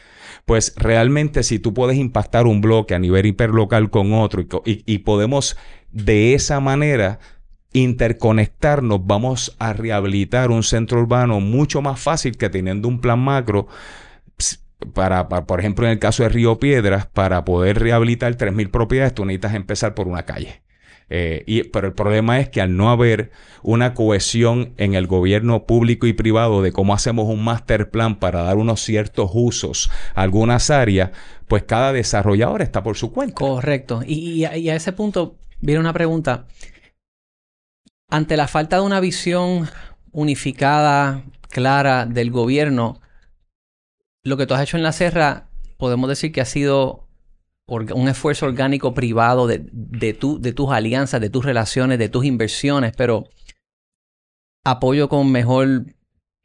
Pues 0.45 0.75
realmente 0.77 1.43
si 1.43 1.59
tú 1.59 1.75
puedes 1.75 1.97
impactar 1.99 2.47
un 2.47 2.61
bloque 2.61 2.95
a 2.95 2.99
nivel 2.99 3.27
hiperlocal 3.27 3.91
con 3.91 4.13
otro 4.13 4.45
y, 4.65 4.99
podemos 4.99 5.57
de 5.91 6.35
esa 6.35 6.61
manera 6.61 7.19
interconectarnos, 7.73 9.07
vamos 9.07 9.57
a 9.59 9.73
rehabilitar 9.73 10.51
un 10.51 10.63
centro 10.63 11.01
urbano 11.01 11.41
mucho 11.41 11.83
más 11.83 12.01
fácil 12.01 12.37
que 12.37 12.51
teniendo 12.51 12.89
un 12.89 13.01
plan 13.01 13.19
macro 13.19 13.69
para, 14.95 15.29
por 15.29 15.61
ejemplo, 15.61 15.87
en 15.87 15.93
el 15.93 15.99
caso 15.99 16.23
de 16.23 16.31
Río 16.31 16.59
Piedras, 16.59 17.07
para 17.07 17.45
poder 17.45 17.79
rehabilitar 17.79 18.35
3.000 18.37 18.71
propiedades, 18.71 19.15
tú 19.15 19.25
necesitas 19.25 19.55
empezar 19.55 19.95
por 19.95 20.09
una 20.09 20.25
calle. 20.25 20.63
Eh, 21.13 21.43
y, 21.47 21.65
pero 21.65 21.89
el 21.89 21.93
problema 21.93 22.39
es 22.39 22.49
que 22.49 22.61
al 22.61 22.77
no 22.77 22.91
haber 22.91 23.33
una 23.63 23.95
cohesión 23.95 24.75
en 24.77 24.95
el 24.95 25.09
gobierno 25.09 25.67
público 25.67 26.07
y 26.07 26.13
privado 26.13 26.63
de 26.63 26.73
cómo 26.73 26.95
hacemos 26.95 27.27
un 27.27 27.43
master 27.43 27.91
plan 27.91 28.21
para 28.21 28.43
dar 28.43 28.57
unos 28.57 28.81
ciertos 28.81 29.31
usos 29.35 29.91
a 30.15 30.23
algunas 30.23 30.71
áreas, 30.71 31.11
pues 31.49 31.65
cada 31.65 31.93
desarrollador 31.93 32.63
está 32.63 32.85
por 32.85 32.97
su 32.97 33.13
cuenta. 33.13 33.35
Correcto. 33.35 34.03
Y, 34.07 34.45
a, 34.45 34.57
y 34.57 34.71
a 34.71 34.77
ese 34.77 34.93
punto 34.93 35.37
viene 35.61 35.81
una 35.81 35.93
pregunta. 35.93 36.47
Ante 38.09 38.37
la 38.37 38.47
falta 38.49 38.77
de 38.77 38.83
una 38.83 39.01
visión 39.01 39.69
unificada, 40.13 41.25
clara 41.49 42.07
del 42.07 42.31
gobierno, 42.31 43.01
lo 44.23 44.37
que 44.37 44.47
tú 44.47 44.55
has 44.55 44.63
hecho 44.63 44.77
en 44.77 44.83
la 44.85 44.93
Serra, 44.93 45.49
podemos 45.77 46.09
decir 46.09 46.31
que 46.31 46.41
ha 46.41 46.45
sido 46.45 47.09
un 47.71 48.09
esfuerzo 48.09 48.47
orgánico 48.47 48.95
privado 48.95 49.47
de, 49.47 49.69
de, 49.71 50.13
tus 50.13 50.71
alianzas, 50.73 51.21
de 51.21 51.31
tus 51.31 51.45
relaciones, 51.45 51.99
de 51.99 52.09
tus 52.09 52.25
inversiones, 52.25 52.93
pero 52.97 53.29
apoyo 54.65 55.09
con 55.09 55.31
mejor 55.31 55.87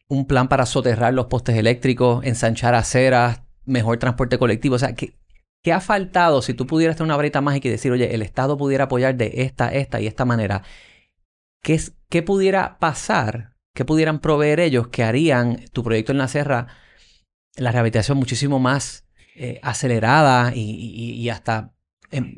un 0.08 0.28
plan 0.28 0.48
para 0.48 0.68
soterrar 0.68 1.16
los 1.16 1.26
postes 1.26 1.58
eléctricos, 1.58 2.24
ensanchar 2.24 2.76
aceras, 2.76 3.42
mejor 3.66 3.98
transporte 3.98 4.38
colectivo. 4.38 4.76
O 4.76 4.80
sea, 4.80 4.94
¿qué, 4.94 5.18
qué 5.64 5.74
ha 5.74 5.82
faltado 5.82 6.44
si 6.44 6.54
tú 6.54 6.68
pudieras 6.68 6.96
tener 6.96 7.08
una 7.08 7.18
varita 7.18 7.42
mágica 7.42 7.70
y 7.70 7.72
decir, 7.72 7.92
oye, 7.92 8.14
el 8.14 8.22
Estado 8.22 8.56
pudiera 8.56 8.84
apoyar 8.84 9.16
de 9.16 9.32
esta, 9.38 9.74
esta 9.74 10.00
y 10.00 10.06
esta 10.06 10.26
manera? 10.26 10.62
¿Qué, 11.64 11.82
qué 12.08 12.22
pudiera 12.22 12.78
pasar? 12.78 13.56
¿Qué 13.74 13.84
pudieran 13.84 14.20
proveer 14.20 14.60
ellos 14.60 14.90
que 14.90 15.04
harían 15.04 15.66
tu 15.74 15.84
proyecto 15.84 16.12
en 16.12 16.20
la 16.20 16.28
Serra, 16.28 16.68
la 17.56 17.72
rehabilitación 17.72 18.20
muchísimo 18.20 18.60
más 18.60 19.05
eh, 19.36 19.60
acelerada 19.64 20.54
y, 20.56 21.28
hasta 21.30 21.74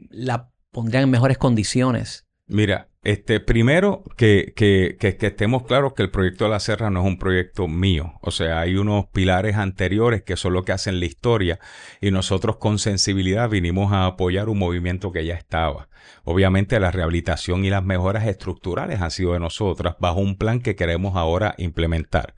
la 0.10 0.50
pondrían 0.72 1.04
en 1.04 1.12
mejores 1.12 1.38
condiciones. 1.38 2.26
Mira, 2.48 2.90
este, 3.04 3.40
primero 3.40 4.04
que, 4.16 4.54
que, 4.56 4.98
que, 5.00 5.16
estemos 5.26 5.64
claros 5.64 5.94
que 5.94 6.04
el 6.04 6.10
proyecto 6.10 6.46
de 6.46 6.50
la 6.50 6.60
Serra 6.60 6.90
no 6.90 7.02
es 7.02 7.06
un 7.06 7.20
proyecto 7.20 7.68
mío. 7.68 8.14
O 8.22 8.32
sea, 8.32 8.62
hay 8.62 8.76
unos 8.76 9.06
pilares 9.08 9.58
anteriores 9.58 10.24
que 10.24 10.38
son 10.38 10.54
lo 10.54 10.64
que 10.64 10.72
hacen 10.72 11.00
la 11.00 11.06
historia 11.06 11.60
y 12.02 12.12
nosotros 12.12 12.58
con 12.58 12.80
sensibilidad 12.80 13.50
vinimos 13.50 13.94
a 13.94 14.06
apoyar 14.06 14.50
un 14.50 14.60
movimiento 14.60 15.12
que 15.12 15.26
ya 15.26 15.36
estaba. 15.36 15.90
Obviamente 16.24 16.80
la 16.80 16.92
rehabilitación 16.92 17.64
y 17.64 17.70
las 17.70 17.84
mejoras 17.84 18.26
estructurales 18.28 19.02
han 19.02 19.12
sido 19.12 19.34
de 19.34 19.40
nosotras 19.40 19.96
bajo 20.00 20.20
un 20.20 20.38
plan 20.38 20.62
que 20.62 20.76
queremos 20.76 21.16
ahora 21.16 21.54
implementar. 21.58 22.36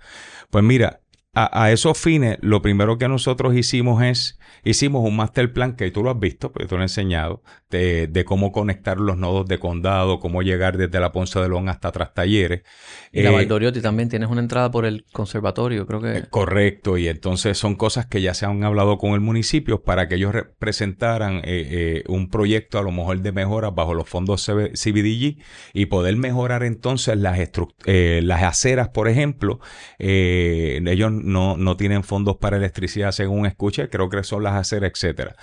Pues 0.49 0.63
mira, 0.63 1.01
a, 1.33 1.71
esos 1.71 1.97
fines, 1.97 2.37
lo 2.41 2.61
primero 2.61 2.97
que 2.97 3.07
nosotros 3.07 3.55
hicimos 3.55 4.01
es, 4.03 4.39
hicimos 4.63 5.07
un 5.07 5.15
master 5.15 5.53
plan 5.53 5.75
que 5.75 5.91
tú 5.91 6.03
lo 6.03 6.09
has 6.09 6.19
visto, 6.19 6.51
pero 6.51 6.65
pues, 6.65 6.69
tú 6.69 6.75
lo 6.75 6.81
he 6.81 6.85
enseñado, 6.85 7.43
de, 7.69 8.23
cómo 8.25 8.51
conectar 8.51 8.99
los 8.99 9.15
nodos 9.15 9.47
de 9.47 9.59
condado, 9.59 10.19
cómo 10.19 10.41
llegar 10.41 10.77
desde 10.77 10.99
la 10.99 11.11
Ponce 11.11 11.39
de 11.39 11.47
León 11.47 11.69
hasta 11.69 11.91
Tras 11.91 12.13
Talleres. 12.15 12.63
Y 13.11 13.21
la 13.21 13.41
eh, 13.41 13.81
también 13.81 14.09
tienes 14.09 14.29
una 14.29 14.41
entrada 14.41 14.71
por 14.71 14.85
el 14.85 15.05
conservatorio, 15.11 15.85
creo 15.85 16.01
que. 16.01 16.17
Eh, 16.17 16.23
correcto, 16.29 16.97
y 16.97 17.07
entonces 17.07 17.57
son 17.57 17.75
cosas 17.75 18.07
que 18.07 18.21
ya 18.21 18.33
se 18.33 18.45
han 18.45 18.63
hablado 18.63 18.97
con 18.97 19.11
el 19.11 19.19
municipio 19.19 19.83
para 19.83 20.07
que 20.07 20.15
ellos 20.15 20.33
presentaran 20.57 21.41
eh, 21.43 22.03
un 22.07 22.29
proyecto 22.29 22.79
a 22.79 22.81
lo 22.81 22.91
mejor 22.91 23.21
de 23.21 23.31
mejora 23.31 23.69
bajo 23.69 23.93
los 23.93 24.09
fondos 24.09 24.45
CBDG 24.45 25.37
y 25.73 25.85
poder 25.85 26.15
mejorar 26.15 26.63
entonces 26.63 27.17
las, 27.17 27.37
las 27.85 28.43
aceras, 28.43 28.89
por 28.89 29.07
ejemplo. 29.07 29.59
ellos 29.99 31.11
no, 31.19 31.57
no 31.57 31.77
tienen 31.77 32.03
fondos 32.03 32.37
para 32.37 32.57
electricidad 32.57 33.11
según 33.11 33.45
escuché, 33.45 33.89
creo 33.89 34.09
que 34.09 34.23
son 34.23 34.43
las 34.43 34.55
aceras, 34.55 34.91
etcétera. 34.93 35.35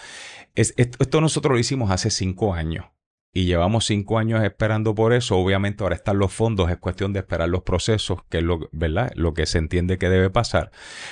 esto 0.55 1.21
nosotros 1.21 1.53
lo 1.53 1.59
hicimos 1.59 1.91
hace 1.91 2.11
cinco 2.11 2.55
años 2.55 2.87
y 3.37 3.45
llevamos 3.45 3.85
cinco 3.85 4.19
años 4.19 4.43
esperando 4.43 4.95
por 4.95 5.13
eso. 5.13 5.37
Obviamente 5.37 5.83
ahora 5.83 5.95
están 5.95 6.19
los 6.19 6.33
fondos, 6.33 6.71
es 6.71 6.79
cuestión 6.79 7.13
de 7.13 7.19
esperar 7.19 7.51
los 7.51 7.65
procesos, 7.65 8.21
que 8.31 8.39
es 8.39 8.43
lo, 8.43 8.71
¿verdad? 8.73 9.13
lo 9.15 9.35
que 9.35 9.45
se 9.45 9.59
entiende 9.59 9.99
que 9.99 10.09
debe 10.09 10.31
pasar. 10.31 10.71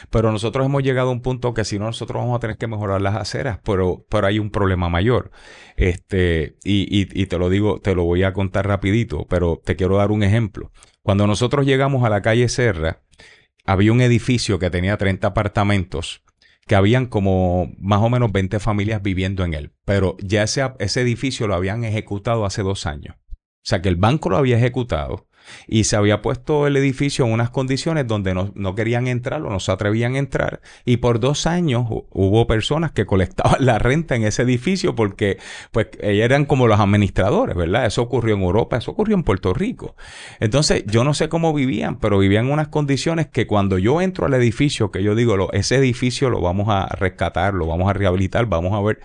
Pero 0.09 0.33
nosotros 0.33 0.65
hemos 0.65 0.83
llegado 0.83 1.11
a 1.11 1.13
un 1.13 1.21
punto 1.21 1.53
que 1.53 1.67
si 1.67 1.79
no, 1.79 1.85
nosotros 1.85 2.23
vamos 2.23 2.39
a 2.39 2.41
tener 2.41 2.57
que 2.57 2.67
mejorar 2.67 3.03
las 3.03 3.15
aceras, 3.17 3.59
pero, 3.63 4.07
pero 4.09 4.27
hay 4.27 4.39
un 4.39 4.51
problema 4.51 4.89
mayor. 4.89 5.33
Este, 5.77 6.57
y, 6.65 6.85
y, 6.85 7.09
y 7.13 7.27
te 7.27 7.37
lo 7.37 7.51
digo, 7.51 7.79
te 7.81 7.95
lo 7.95 8.05
voy 8.05 8.23
a 8.23 8.33
contar 8.33 8.67
rapidito, 8.67 9.27
pero 9.29 9.61
te 9.63 9.77
quiero 9.77 9.99
dar 9.99 10.11
un 10.11 10.23
ejemplo. 10.23 10.73
Cuando 11.03 11.27
nosotros 11.27 11.67
llegamos 11.67 12.05
a 12.05 12.09
la 12.09 12.23
calle 12.23 12.49
Serra, 12.49 13.03
había 13.65 13.93
un 13.93 14.01
edificio 14.01 14.59
que 14.59 14.71
tenía 14.71 14.97
30 14.97 15.29
apartamentos 15.29 16.23
que 16.67 16.75
habían 16.75 17.07
como 17.07 17.73
más 17.79 18.01
o 18.01 18.09
menos 18.09 18.33
20 18.33 18.59
familias 18.59 19.03
viviendo 19.03 19.45
en 19.45 19.55
él, 19.55 19.73
pero 19.85 20.17
ya 20.21 20.43
ese, 20.43 20.63
ese 20.79 21.03
edificio 21.03 21.47
lo 21.47 21.55
habían 21.55 21.85
ejecutado 21.85 22.47
hace 22.47 22.63
dos 22.63 22.87
años. 22.87 23.17
O 23.19 23.67
sea 23.67 23.83
que 23.83 23.89
el 23.89 23.97
banco 23.97 24.31
lo 24.31 24.39
había 24.39 24.57
ejecutado 24.57 25.27
y 25.67 25.85
se 25.85 25.97
había 25.97 26.23
puesto 26.23 26.67
el 26.67 26.77
edificio 26.77 27.25
en 27.25 27.33
unas 27.33 27.51
condiciones 27.51 28.07
donde 28.07 28.35
no, 28.35 28.75
querían 28.75 29.07
entrar 29.09 29.43
o 29.43 29.51
no 29.51 29.61
se 29.61 29.73
atrevían 29.73 30.15
a 30.15 30.19
entrar. 30.19 30.61
Y 30.85 30.99
por 30.99 31.21
dos 31.21 31.47
años 31.47 31.87
hubo 31.89 32.47
personas 32.47 32.93
que 32.93 33.07
colectaban 33.15 33.65
la 33.65 33.79
renta 33.79 34.17
en 34.17 34.25
ese 34.25 34.43
edificio 34.43 34.95
porque 34.95 35.39
pues 35.71 35.89
eran 36.01 36.45
como 36.45 36.67
los 36.67 36.81
administradores, 36.81 37.57
¿verdad? 37.57 37.87
Eso 37.87 38.03
ocurrió 38.03 38.35
en 38.35 38.43
Europa, 38.43 38.77
eso 38.77 38.91
ocurrió 38.91 39.17
en 39.17 39.23
Puerto 39.23 39.55
Rico. 39.55 39.97
Entonces 40.41 40.85
yo 40.87 41.05
no 41.05 41.15
sé 41.15 41.29
cómo 41.29 41.53
vivían, 41.53 41.99
pero 41.99 42.19
vivían 42.19 42.47
en 42.47 42.53
unas 42.53 42.69
condiciones 42.69 43.29
que 43.29 43.47
cuando 43.47 43.79
yo 43.79 44.01
entro 44.01 44.27
al 44.27 44.35
edificio, 44.35 44.91
que 44.91 45.03
yo 45.03 45.15
digo, 45.15 45.53
ese 45.53 45.77
edificio 45.77 46.31
lo 46.31 46.41
vamos 46.41 46.69
a 46.69 46.87
rescatar, 46.87 47.55
lo 47.55 47.67
vamos 47.67 47.89
a 47.89 47.93
rehabilitar, 47.93 48.47
vamos 48.47 48.73
a 48.73 48.81
ver. 48.81 49.01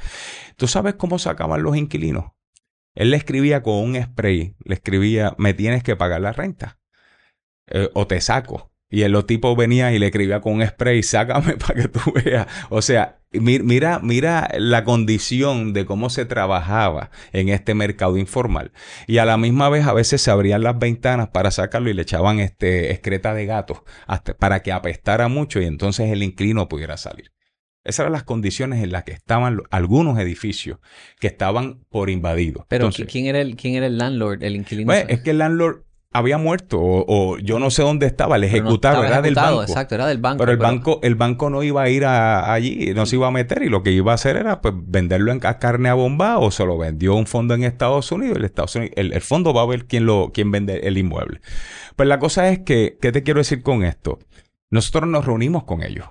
¿Tú 0.58 0.67
sabes 0.67 0.96
cómo 0.96 1.19
sacaban 1.19 1.63
los 1.63 1.77
inquilinos? 1.77 2.38
Él 3.00 3.12
le 3.12 3.18
escribía 3.18 3.63
con 3.63 3.75
un 3.75 4.03
spray, 4.03 4.56
le 4.62 4.74
escribía, 4.74 5.34
me 5.38 5.53
tienes 5.53 5.84
que 5.84 5.96
pagar 5.96 6.20
la 6.20 6.34
renta. 6.34 6.79
Eh, 7.68 7.89
o 7.94 8.06
te 8.08 8.20
saco. 8.20 8.74
Y 8.89 9.03
el 9.03 9.24
tipo 9.24 9.56
venía 9.56 9.94
y 9.94 10.00
le 10.00 10.08
escribía 10.08 10.41
con 10.41 10.56
un 10.56 10.68
spray, 10.68 11.01
sácame 11.01 11.56
para 11.58 11.82
que 11.82 11.88
tú 11.88 12.01
veas. 12.13 12.48
O 12.70 12.82
sea, 12.82 13.22
mira, 13.32 14.01
mira 14.03 14.50
la 14.58 14.84
condición 14.84 15.72
de 15.72 15.86
cómo 15.86 16.10
se 16.10 16.25
trabajaba 16.25 17.10
en 17.32 17.48
este 17.48 17.74
mercado 17.74 18.18
informal. 18.18 18.74
Y 19.08 19.20
a 19.20 19.25
la 19.25 19.38
misma 19.38 19.70
vez 19.70 19.88
a 19.88 19.94
veces 19.94 20.22
se 20.22 20.32
abrían 20.32 20.63
las 20.63 20.77
ventanas 20.77 21.29
para 21.29 21.51
sacarlo 21.51 21.89
y 21.89 21.94
le 21.94 22.01
echaban 22.01 22.41
este 22.41 22.91
excreta 22.91 23.34
de 23.34 23.46
gato 23.46 23.86
hasta, 24.08 24.34
para 24.34 24.62
que 24.62 24.74
apestara 24.74 25.29
mucho 25.29 25.62
y 25.62 25.65
entonces 25.65 26.12
el 26.12 26.22
inclino 26.22 26.68
pudiera 26.68 26.98
salir. 26.98 27.32
Esas 27.89 28.00
eran 28.01 28.13
las 28.13 28.24
condiciones 28.24 28.84
en 28.84 28.91
las 28.91 29.03
que 29.03 29.12
estaban 29.12 29.62
algunos 29.69 30.19
edificios 30.19 30.79
que 31.19 31.27
estaban 31.27 31.79
por 31.89 32.10
invadidos. 32.10 32.65
Pero 32.67 32.89
¿quién, 32.91 33.25
era 33.25 33.41
el, 33.41 33.55
¿quién 33.55 33.75
era 33.75 33.88
el 33.88 33.98
landlord, 33.98 34.43
el 34.43 34.55
inquilino? 34.55 34.88
Pues, 34.88 35.05
es 35.10 35.22
que 35.22 35.31
el 35.31 35.39
landlord 35.39 35.84
había 36.12 36.39
muerto 36.39 36.79
o, 36.81 37.38
yo 37.38 37.60
no 37.60 37.69
sé 37.69 37.84
dónde 37.84 38.08
estaba, 38.08 38.38
el 38.38 38.43
ejecutado 38.43 39.03
era 39.03 39.22
del 39.22 39.36
banco. 39.36 39.62
Exacto, 39.62 39.96
era 39.96 40.08
del 40.08 40.17
banco. 40.17 40.39
Pero 40.39 40.51
el 40.51 40.58
banco, 40.58 41.00
el 41.03 41.15
banco 41.15 41.50
no 41.50 41.62
iba 41.62 41.84
a 41.84 41.89
ir 41.89 42.05
allí, 42.05 42.93
no 42.96 43.05
se 43.05 43.15
iba 43.15 43.27
a 43.27 43.31
meter 43.31 43.62
y 43.62 43.69
lo 43.69 43.84
que 43.84 43.91
iba 43.91 44.12
a 44.12 44.15
hacer 44.15 44.36
era 44.36 44.60
pues 44.62 44.74
venderlo 44.75 45.31
en 45.31 45.39
carne 45.39 45.89
a 45.89 45.93
bomba 45.93 46.39
o 46.39 46.50
se 46.50 46.65
lo 46.65 46.77
vendió 46.77 47.15
un 47.15 47.27
fondo 47.27 47.53
en 47.53 47.63
Estados 47.63 48.12
Unidos. 48.12 48.38
El, 48.38 48.46
Estados 48.46 48.75
Unidos, 48.75 48.93
el, 48.96 49.22
fondo 49.22 49.53
va 49.53 49.62
a 49.62 49.67
ver 49.67 49.86
quién 49.86 50.05
lo, 50.05 50.31
quién 50.34 50.51
vende 50.51 50.79
el 50.88 50.98
inmueble. 50.98 51.41
Pues 51.96 52.10
la 52.10 52.17
cosa 52.17 52.50
es 52.50 52.60
que, 52.60 52.98
¿qué 53.00 53.12
te 53.12 53.22
quiero 53.22 53.39
decir 53.39 53.62
con 53.62 53.84
esto? 53.84 54.19
Nosotros 54.72 55.08
nos 55.08 55.25
reunimos 55.25 55.63
con 55.63 55.84
ellos. 55.84 56.08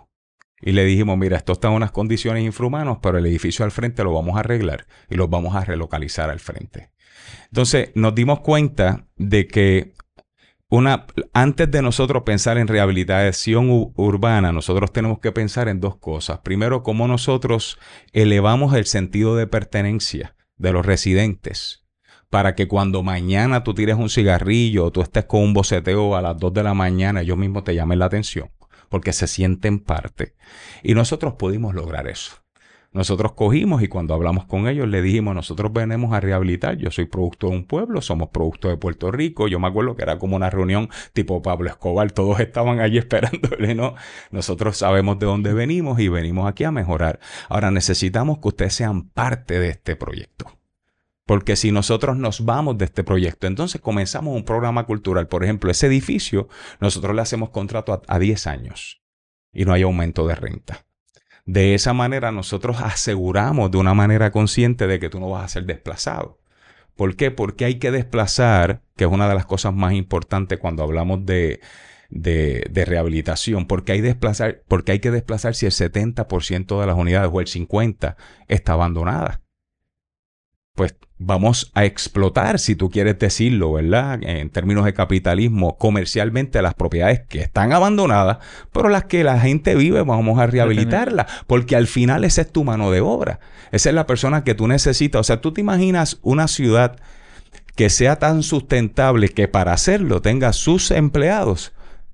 Y 0.60 0.72
le 0.72 0.84
dijimos, 0.84 1.16
mira, 1.16 1.36
esto 1.36 1.52
está 1.52 1.68
en 1.68 1.74
unas 1.74 1.92
condiciones 1.92 2.44
infrahumanas, 2.44 2.98
pero 3.00 3.18
el 3.18 3.26
edificio 3.26 3.64
al 3.64 3.70
frente 3.70 4.02
lo 4.02 4.12
vamos 4.12 4.36
a 4.36 4.40
arreglar 4.40 4.86
y 5.08 5.14
lo 5.14 5.28
vamos 5.28 5.54
a 5.54 5.64
relocalizar 5.64 6.30
al 6.30 6.40
frente. 6.40 6.90
Entonces 7.46 7.90
nos 7.94 8.14
dimos 8.14 8.40
cuenta 8.40 9.06
de 9.16 9.46
que 9.46 9.94
una, 10.70 11.06
antes 11.32 11.70
de 11.70 11.80
nosotros 11.80 12.24
pensar 12.24 12.58
en 12.58 12.68
rehabilitación 12.68 13.92
urbana, 13.96 14.52
nosotros 14.52 14.92
tenemos 14.92 15.18
que 15.20 15.32
pensar 15.32 15.68
en 15.68 15.80
dos 15.80 15.96
cosas. 15.96 16.40
Primero, 16.40 16.82
cómo 16.82 17.08
nosotros 17.08 17.78
elevamos 18.12 18.74
el 18.74 18.84
sentido 18.84 19.34
de 19.36 19.46
pertenencia 19.46 20.36
de 20.56 20.72
los 20.72 20.84
residentes 20.84 21.84
para 22.28 22.54
que 22.54 22.68
cuando 22.68 23.02
mañana 23.02 23.64
tú 23.64 23.72
tires 23.72 23.96
un 23.96 24.10
cigarrillo 24.10 24.86
o 24.86 24.92
tú 24.92 25.00
estés 25.00 25.24
con 25.24 25.40
un 25.40 25.54
boceteo 25.54 26.16
a 26.16 26.20
las 26.20 26.36
2 26.36 26.52
de 26.52 26.62
la 26.62 26.74
mañana, 26.74 27.22
ellos 27.22 27.38
mismos 27.38 27.64
te 27.64 27.74
llamen 27.74 28.00
la 28.00 28.06
atención 28.06 28.50
porque 28.88 29.12
se 29.12 29.26
sienten 29.26 29.78
parte. 29.78 30.34
Y 30.82 30.94
nosotros 30.94 31.34
pudimos 31.34 31.74
lograr 31.74 32.08
eso. 32.08 32.36
Nosotros 32.90 33.32
cogimos 33.32 33.82
y 33.82 33.88
cuando 33.88 34.14
hablamos 34.14 34.46
con 34.46 34.66
ellos 34.66 34.88
le 34.88 35.02
dijimos, 35.02 35.34
nosotros 35.34 35.70
venimos 35.72 36.14
a 36.14 36.20
rehabilitar, 36.20 36.78
yo 36.78 36.90
soy 36.90 37.04
producto 37.04 37.48
de 37.48 37.56
un 37.56 37.64
pueblo, 37.64 38.00
somos 38.00 38.30
producto 38.30 38.68
de 38.68 38.78
Puerto 38.78 39.10
Rico, 39.10 39.46
yo 39.46 39.60
me 39.60 39.68
acuerdo 39.68 39.94
que 39.94 40.02
era 40.02 40.18
como 40.18 40.36
una 40.36 40.48
reunión 40.48 40.88
tipo 41.12 41.42
Pablo 41.42 41.68
Escobar, 41.68 42.10
todos 42.12 42.40
estaban 42.40 42.80
allí 42.80 42.96
esperándole, 42.98 43.74
¿no? 43.74 43.94
Nosotros 44.30 44.78
sabemos 44.78 45.18
de 45.18 45.26
dónde 45.26 45.52
venimos 45.52 46.00
y 46.00 46.08
venimos 46.08 46.48
aquí 46.48 46.64
a 46.64 46.70
mejorar. 46.70 47.20
Ahora 47.50 47.70
necesitamos 47.70 48.38
que 48.38 48.48
ustedes 48.48 48.74
sean 48.74 49.10
parte 49.10 49.60
de 49.60 49.68
este 49.68 49.94
proyecto. 49.94 50.57
Porque 51.28 51.56
si 51.56 51.72
nosotros 51.72 52.16
nos 52.16 52.46
vamos 52.46 52.78
de 52.78 52.86
este 52.86 53.04
proyecto, 53.04 53.46
entonces 53.46 53.82
comenzamos 53.82 54.34
un 54.34 54.46
programa 54.46 54.86
cultural. 54.86 55.28
Por 55.28 55.44
ejemplo, 55.44 55.70
ese 55.70 55.86
edificio, 55.86 56.48
nosotros 56.80 57.14
le 57.14 57.20
hacemos 57.20 57.50
contrato 57.50 58.00
a, 58.08 58.18
10 58.18 58.46
años 58.46 59.02
y 59.52 59.66
no 59.66 59.74
hay 59.74 59.82
aumento 59.82 60.26
de 60.26 60.34
renta. 60.34 60.86
De 61.44 61.74
esa 61.74 61.92
manera 61.92 62.32
nosotros 62.32 62.78
aseguramos 62.80 63.70
de 63.70 63.76
una 63.76 63.92
manera 63.92 64.30
consciente 64.30 64.86
de 64.86 64.98
que 64.98 65.10
tú 65.10 65.20
no 65.20 65.28
vas 65.28 65.44
a 65.44 65.48
ser 65.48 65.66
desplazado. 65.66 66.40
¿Por 66.96 67.14
qué? 67.14 67.30
Porque 67.30 67.66
hay 67.66 67.74
que 67.74 67.90
desplazar, 67.90 68.80
que 68.96 69.04
es 69.04 69.10
una 69.10 69.28
de 69.28 69.34
las 69.34 69.44
cosas 69.44 69.74
más 69.74 69.92
importantes 69.92 70.58
cuando 70.58 70.82
hablamos 70.82 71.26
de, 71.26 71.60
de, 72.08 72.84
rehabilitación, 72.86 73.66
porque 73.66 73.92
hay, 73.92 74.00
desplazar, 74.00 74.62
porque 74.66 74.92
hay 74.92 75.00
que 75.00 75.10
desplazar 75.10 75.54
si 75.54 75.66
el 75.66 75.72
70% 75.72 76.80
de 76.80 76.86
las 76.86 76.96
unidades 76.96 77.28
o 77.30 77.38
el 77.42 77.48
50% 77.48 78.16
está 78.48 78.72
abandonada 78.72 79.42
pues 80.78 80.94
vamos 81.18 81.72
a 81.74 81.84
explotar, 81.84 82.60
si 82.60 82.76
tú 82.76 82.88
quieres 82.88 83.18
decirlo, 83.18 83.72
¿verdad? 83.72 84.20
En 84.22 84.48
términos 84.48 84.84
de 84.84 84.94
capitalismo, 84.94 85.76
comercialmente 85.76 86.62
las 86.62 86.74
propiedades 86.74 87.22
que 87.28 87.40
están 87.40 87.72
abandonadas, 87.72 88.38
pero 88.72 88.88
las 88.88 89.04
que 89.04 89.24
la 89.24 89.40
gente 89.40 89.74
vive, 89.74 90.00
vamos 90.02 90.38
a 90.38 90.46
rehabilitarlas, 90.46 91.26
porque 91.48 91.74
al 91.74 91.88
final 91.88 92.22
esa 92.22 92.42
es 92.42 92.52
tu 92.52 92.62
mano 92.62 92.92
de 92.92 93.00
obra, 93.00 93.40
esa 93.72 93.88
es 93.88 93.94
la 93.96 94.06
persona 94.06 94.44
que 94.44 94.54
tú 94.54 94.68
necesitas. 94.68 95.20
O 95.20 95.24
sea, 95.24 95.40
tú 95.40 95.52
te 95.52 95.60
imaginas 95.60 96.20
una 96.22 96.46
ciudad 96.46 96.96
que 97.74 97.90
sea 97.90 98.20
tan 98.20 98.44
sustentable 98.44 99.30
que 99.30 99.48
para 99.48 99.72
hacerlo 99.72 100.22
tenga 100.22 100.52
sus 100.52 100.92
empleados 100.92 101.72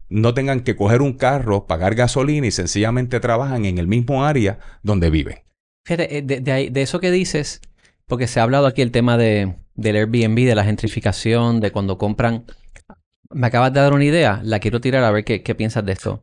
no 0.09 0.33
tengan 0.33 0.61
que 0.61 0.77
coger 0.77 1.03
un 1.03 1.15
carro, 1.15 1.67
pagar 1.67 1.95
gasolina 1.95 2.47
y 2.47 2.51
sencillamente 2.51 3.21
trabajan 3.21 3.65
en 3.65 3.79
el 3.79 3.89
mismo 3.89 4.25
área 4.25 4.59
donde 4.83 5.11
viven. 5.11 5.39
Fíjate, 5.87 6.19
eh, 6.19 6.23
de 6.23 6.83
eso 6.83 7.01
que 7.01 7.11
dices, 7.11 7.61
porque 8.07 8.27
se 8.27 8.41
ha 8.41 8.43
hablado 8.43 8.67
aquí 8.67 8.83
el 8.83 8.91
tema 8.91 9.17
de, 9.17 9.57
del 9.75 9.97
Airbnb, 9.97 10.47
de 10.47 10.55
la 10.55 10.65
gentrificación, 10.65 11.61
de 11.61 11.73
cuando 11.73 11.99
compran. 11.99 12.45
Me 13.31 13.47
acabas 13.47 13.73
de 13.73 13.81
dar 13.81 13.93
una 13.93 14.05
idea, 14.05 14.41
la 14.45 14.61
quiero 14.61 14.81
tirar 14.81 15.05
a 15.05 15.11
ver 15.11 15.25
qué, 15.25 15.55
piensas 15.55 15.85
de 15.85 15.93
esto. 15.93 16.23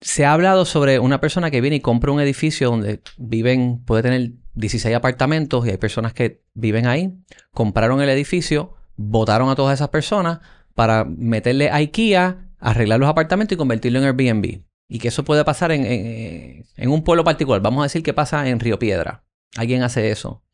Se 0.00 0.26
ha 0.26 0.32
hablado 0.32 0.64
sobre 0.64 0.98
una 0.98 1.20
persona 1.20 1.50
que 1.50 1.60
viene 1.60 1.76
y 1.76 1.80
compra 1.80 2.12
un 2.12 2.20
edificio 2.20 2.70
donde 2.70 3.00
viven, 3.16 3.82
puede 3.84 4.02
tener 4.02 4.32
16 4.54 4.94
apartamentos 4.94 5.66
y 5.66 5.70
hay 5.70 5.78
personas 5.78 6.12
que 6.12 6.42
viven 6.52 6.86
ahí, 6.86 7.14
compraron 7.52 8.02
el 8.02 8.10
edificio, 8.10 8.74
votaron 8.96 9.48
a 9.48 9.54
todas 9.54 9.74
esas 9.74 9.88
personas 9.88 10.40
para 10.74 11.04
meterle 11.04 11.70
a 11.70 11.76
IKEA, 11.76 12.50
arreglar 12.58 13.00
los 13.00 13.08
apartamentos 13.08 13.54
y 13.54 13.58
convertirlo 13.58 13.98
en 13.98 14.04
Airbnb. 14.04 14.62
Y 14.94 15.00
que 15.00 15.08
eso 15.08 15.24
puede 15.24 15.44
pasar 15.44 15.72
en, 15.72 16.64
un 16.86 17.02
pueblo 17.02 17.24
particular. 17.24 17.60
Vamos 17.60 17.80
a 17.80 17.86
decir 17.86 18.04
que 18.04 18.12
pasa 18.12 18.48
en 18.48 18.60
Río 18.60 18.78
Piedra. 18.78 19.24
Alguien 19.56 19.82
hace 19.82 20.12
eso. 20.12 20.44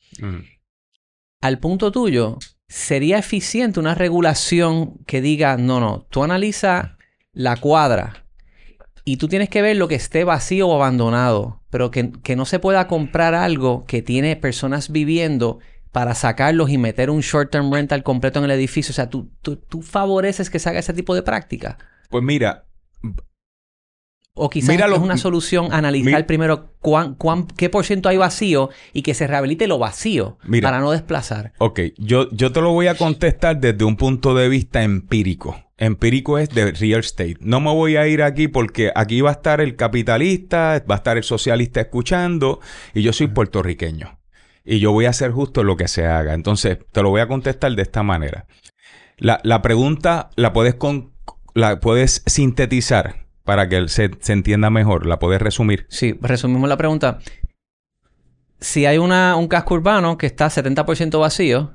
Al 1.42 1.58
punto 1.58 1.92
tuyo, 1.92 2.38
¿sería 2.66 3.18
eficiente 3.18 3.80
una 3.80 3.94
regulación 3.94 4.96
que 5.04 5.20
diga, 5.20 5.58
no, 5.58 5.78
no, 5.78 6.06
tú 6.08 6.24
analiza 6.24 6.96
la 7.34 7.56
cuadra 7.56 8.24
y 9.04 9.18
tú 9.18 9.28
tienes 9.28 9.50
que 9.50 9.60
ver 9.60 9.76
lo 9.76 9.88
que 9.88 9.96
esté 9.96 10.24
vacío 10.24 10.68
o 10.68 10.74
abandonado, 10.74 11.62
pero 11.68 11.90
que, 11.90 12.10
no 12.34 12.46
se 12.46 12.60
pueda 12.60 12.88
comprar 12.88 13.34
algo 13.34 13.84
que 13.84 14.00
tiene 14.00 14.36
personas 14.36 14.90
viviendo 14.90 15.58
para 15.92 16.14
sacarlos 16.14 16.70
y 16.70 16.78
meter 16.78 17.10
un 17.10 17.20
short-term 17.20 17.70
rental 17.70 18.02
completo 18.02 18.38
en 18.38 18.46
el 18.46 18.52
edificio? 18.52 18.92
O 18.92 18.94
sea, 18.94 19.10
¿tú, 19.10 19.30
tú, 19.42 19.56
tú 19.56 19.82
favoreces 19.82 20.48
que 20.48 20.58
se 20.58 20.70
haga 20.70 20.78
ese 20.78 20.94
tipo 20.94 21.14
de 21.14 21.22
práctica? 21.22 21.76
Pues 22.08 22.24
mira, 22.24 22.64
o 24.34 24.48
quizás 24.48 24.76
es 24.76 24.98
una 24.98 25.16
solución 25.16 25.72
analizar 25.72 26.24
primero 26.26 26.70
cuán, 26.80 27.16
qué 27.56 27.68
por 27.68 27.84
ciento 27.84 28.08
hay 28.08 28.16
vacío 28.16 28.70
y 28.92 29.02
que 29.02 29.14
se 29.14 29.26
rehabilite 29.26 29.66
lo 29.66 29.78
vacío 29.78 30.38
para 30.62 30.80
no 30.80 30.92
desplazar. 30.92 31.52
Ok, 31.58 31.80
yo, 31.98 32.30
yo 32.30 32.52
te 32.52 32.60
lo 32.60 32.72
voy 32.72 32.86
a 32.86 32.94
contestar 32.94 33.60
desde 33.60 33.84
un 33.84 33.96
punto 33.96 34.34
de 34.34 34.48
vista 34.48 34.82
empírico. 34.82 35.56
Empírico 35.76 36.38
es 36.38 36.50
de 36.50 36.72
real 36.72 37.00
estate. 37.00 37.36
No 37.40 37.60
me 37.60 37.70
voy 37.70 37.96
a 37.96 38.06
ir 38.06 38.22
aquí 38.22 38.48
porque 38.48 38.92
aquí 38.94 39.20
va 39.20 39.30
a 39.30 39.34
estar 39.34 39.60
el 39.60 39.76
capitalista, 39.76 40.82
va 40.88 40.94
a 40.94 40.98
estar 40.98 41.16
el 41.16 41.24
socialista 41.24 41.80
escuchando 41.80 42.60
y 42.94 43.02
yo 43.02 43.12
soy 43.12 43.28
puertorriqueño. 43.28 44.18
Y 44.64 44.78
yo 44.78 44.92
voy 44.92 45.06
a 45.06 45.10
hacer 45.10 45.32
justo 45.32 45.64
lo 45.64 45.76
que 45.76 45.88
se 45.88 46.06
haga. 46.06 46.34
Entonces, 46.34 46.78
te 46.92 47.02
lo 47.02 47.08
voy 47.08 47.22
a 47.22 47.28
contestar 47.28 47.74
de 47.74 47.82
esta 47.82 48.02
manera. 48.02 48.46
La, 49.16 49.40
la 49.42 49.62
pregunta 49.62 50.30
la 50.36 50.52
puedes, 50.52 50.74
con, 50.74 51.12
la 51.54 51.80
puedes 51.80 52.22
sintetizar 52.26 53.29
para 53.50 53.68
que 53.68 53.88
se, 53.88 54.12
se 54.20 54.32
entienda 54.32 54.70
mejor? 54.70 55.06
¿La 55.06 55.18
puedes 55.18 55.42
resumir? 55.42 55.84
Sí, 55.88 56.16
resumimos 56.20 56.68
la 56.68 56.76
pregunta. 56.76 57.18
Si 58.60 58.86
hay 58.86 58.96
una, 58.96 59.34
un 59.34 59.48
casco 59.48 59.74
urbano 59.74 60.16
que 60.18 60.26
está 60.26 60.46
70% 60.46 61.18
vacío 61.18 61.72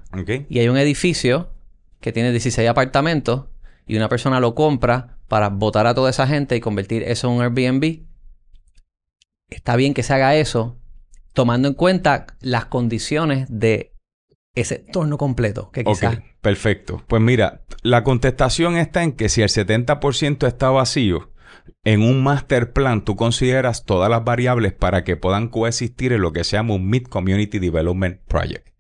y 0.48 0.60
hay 0.60 0.70
un 0.70 0.78
edificio 0.78 1.52
que 2.00 2.14
tiene 2.14 2.32
16 2.32 2.70
apartamentos 2.70 3.48
y 3.86 3.98
una 3.98 4.08
persona 4.08 4.40
lo 4.40 4.56
compra 4.56 5.18
para 5.28 5.50
votar 5.50 5.86
a 5.86 5.94
toda 5.94 6.12
esa 6.12 6.26
gente 6.28 6.56
y 6.56 6.62
convertir 6.62 7.04
eso 7.04 7.28
en 7.28 7.34
un 7.34 7.42
Airbnb, 7.42 8.06
está 9.50 9.76
bien 9.76 9.94
que 9.94 10.04
se 10.04 10.14
haga 10.14 10.34
eso 10.38 10.78
tomando 11.34 11.68
en 11.68 11.74
cuenta 11.74 12.26
las 12.40 12.68
condiciones 12.68 13.48
de 13.50 13.92
ese 14.54 14.86
entorno 14.88 15.18
completo. 15.18 15.72
Que 15.72 15.84
quizás... 15.84 16.20
perfecto. 16.40 17.04
Pues 17.06 17.22
mira, 17.22 17.66
la 17.82 18.06
contestación 18.06 18.78
está 18.78 19.04
en 19.04 19.12
que 19.12 19.28
si 19.28 19.42
el 19.42 19.50
70% 19.50 20.48
está 20.48 20.70
vacío, 20.70 21.35
en 21.84 22.01
un 22.01 22.23
master 22.23 22.73
plan 22.73 23.04
tú 23.04 23.15
consideras 23.15 23.86
todas 23.86 24.10
las 24.10 24.23
variables 24.23 24.73
para 24.73 25.04
que 25.04 25.17
puedan 25.17 25.47
coexistir 25.47 26.13
en 26.13 26.21
lo 26.21 26.34
que 26.34 26.43
se 26.43 26.58
llama 26.58 26.73
un 26.75 26.89
Mid 26.89 27.04
Community 27.04 27.60
Development 27.60 28.19
Project. 28.28 28.75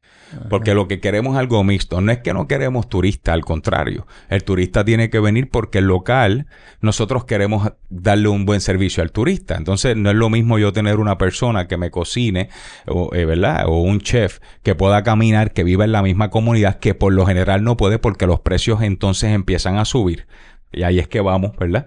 Porque 0.49 0.73
lo 0.73 0.87
que 0.87 0.99
queremos 0.99 1.33
es 1.33 1.39
algo 1.39 1.63
mixto. 1.63 2.01
No 2.01 2.11
es 2.11 2.19
que 2.19 2.33
no 2.33 2.47
queremos 2.47 2.89
turistas, 2.89 3.33
al 3.33 3.45
contrario. 3.45 4.05
El 4.29 4.43
turista 4.43 4.83
tiene 4.83 5.09
que 5.09 5.19
venir 5.19 5.49
porque 5.49 5.79
el 5.79 5.85
local, 5.85 6.47
nosotros 6.81 7.25
queremos 7.25 7.71
darle 7.89 8.27
un 8.27 8.45
buen 8.45 8.61
servicio 8.61 9.03
al 9.03 9.11
turista. 9.11 9.55
Entonces, 9.55 9.95
no 9.95 10.09
es 10.09 10.15
lo 10.15 10.29
mismo 10.29 10.57
yo 10.57 10.73
tener 10.73 10.99
una 10.99 11.17
persona 11.17 11.67
que 11.67 11.77
me 11.77 11.91
cocine, 11.91 12.49
o, 12.87 13.13
eh, 13.13 13.25
¿verdad? 13.25 13.65
O 13.67 13.81
un 13.81 13.99
chef 13.99 14.39
que 14.63 14.75
pueda 14.75 15.03
caminar, 15.03 15.53
que 15.53 15.63
viva 15.63 15.85
en 15.85 15.91
la 15.91 16.01
misma 16.01 16.29
comunidad, 16.29 16.79
que 16.79 16.95
por 16.95 17.13
lo 17.13 17.25
general 17.25 17.63
no 17.63 17.77
puede 17.77 17.99
porque 17.99 18.27
los 18.27 18.41
precios 18.41 18.81
entonces 18.81 19.31
empiezan 19.31 19.77
a 19.77 19.85
subir. 19.85 20.27
Y 20.75 20.83
ahí 20.83 20.99
es 20.99 21.07
que 21.07 21.21
vamos, 21.21 21.55
¿verdad? 21.57 21.85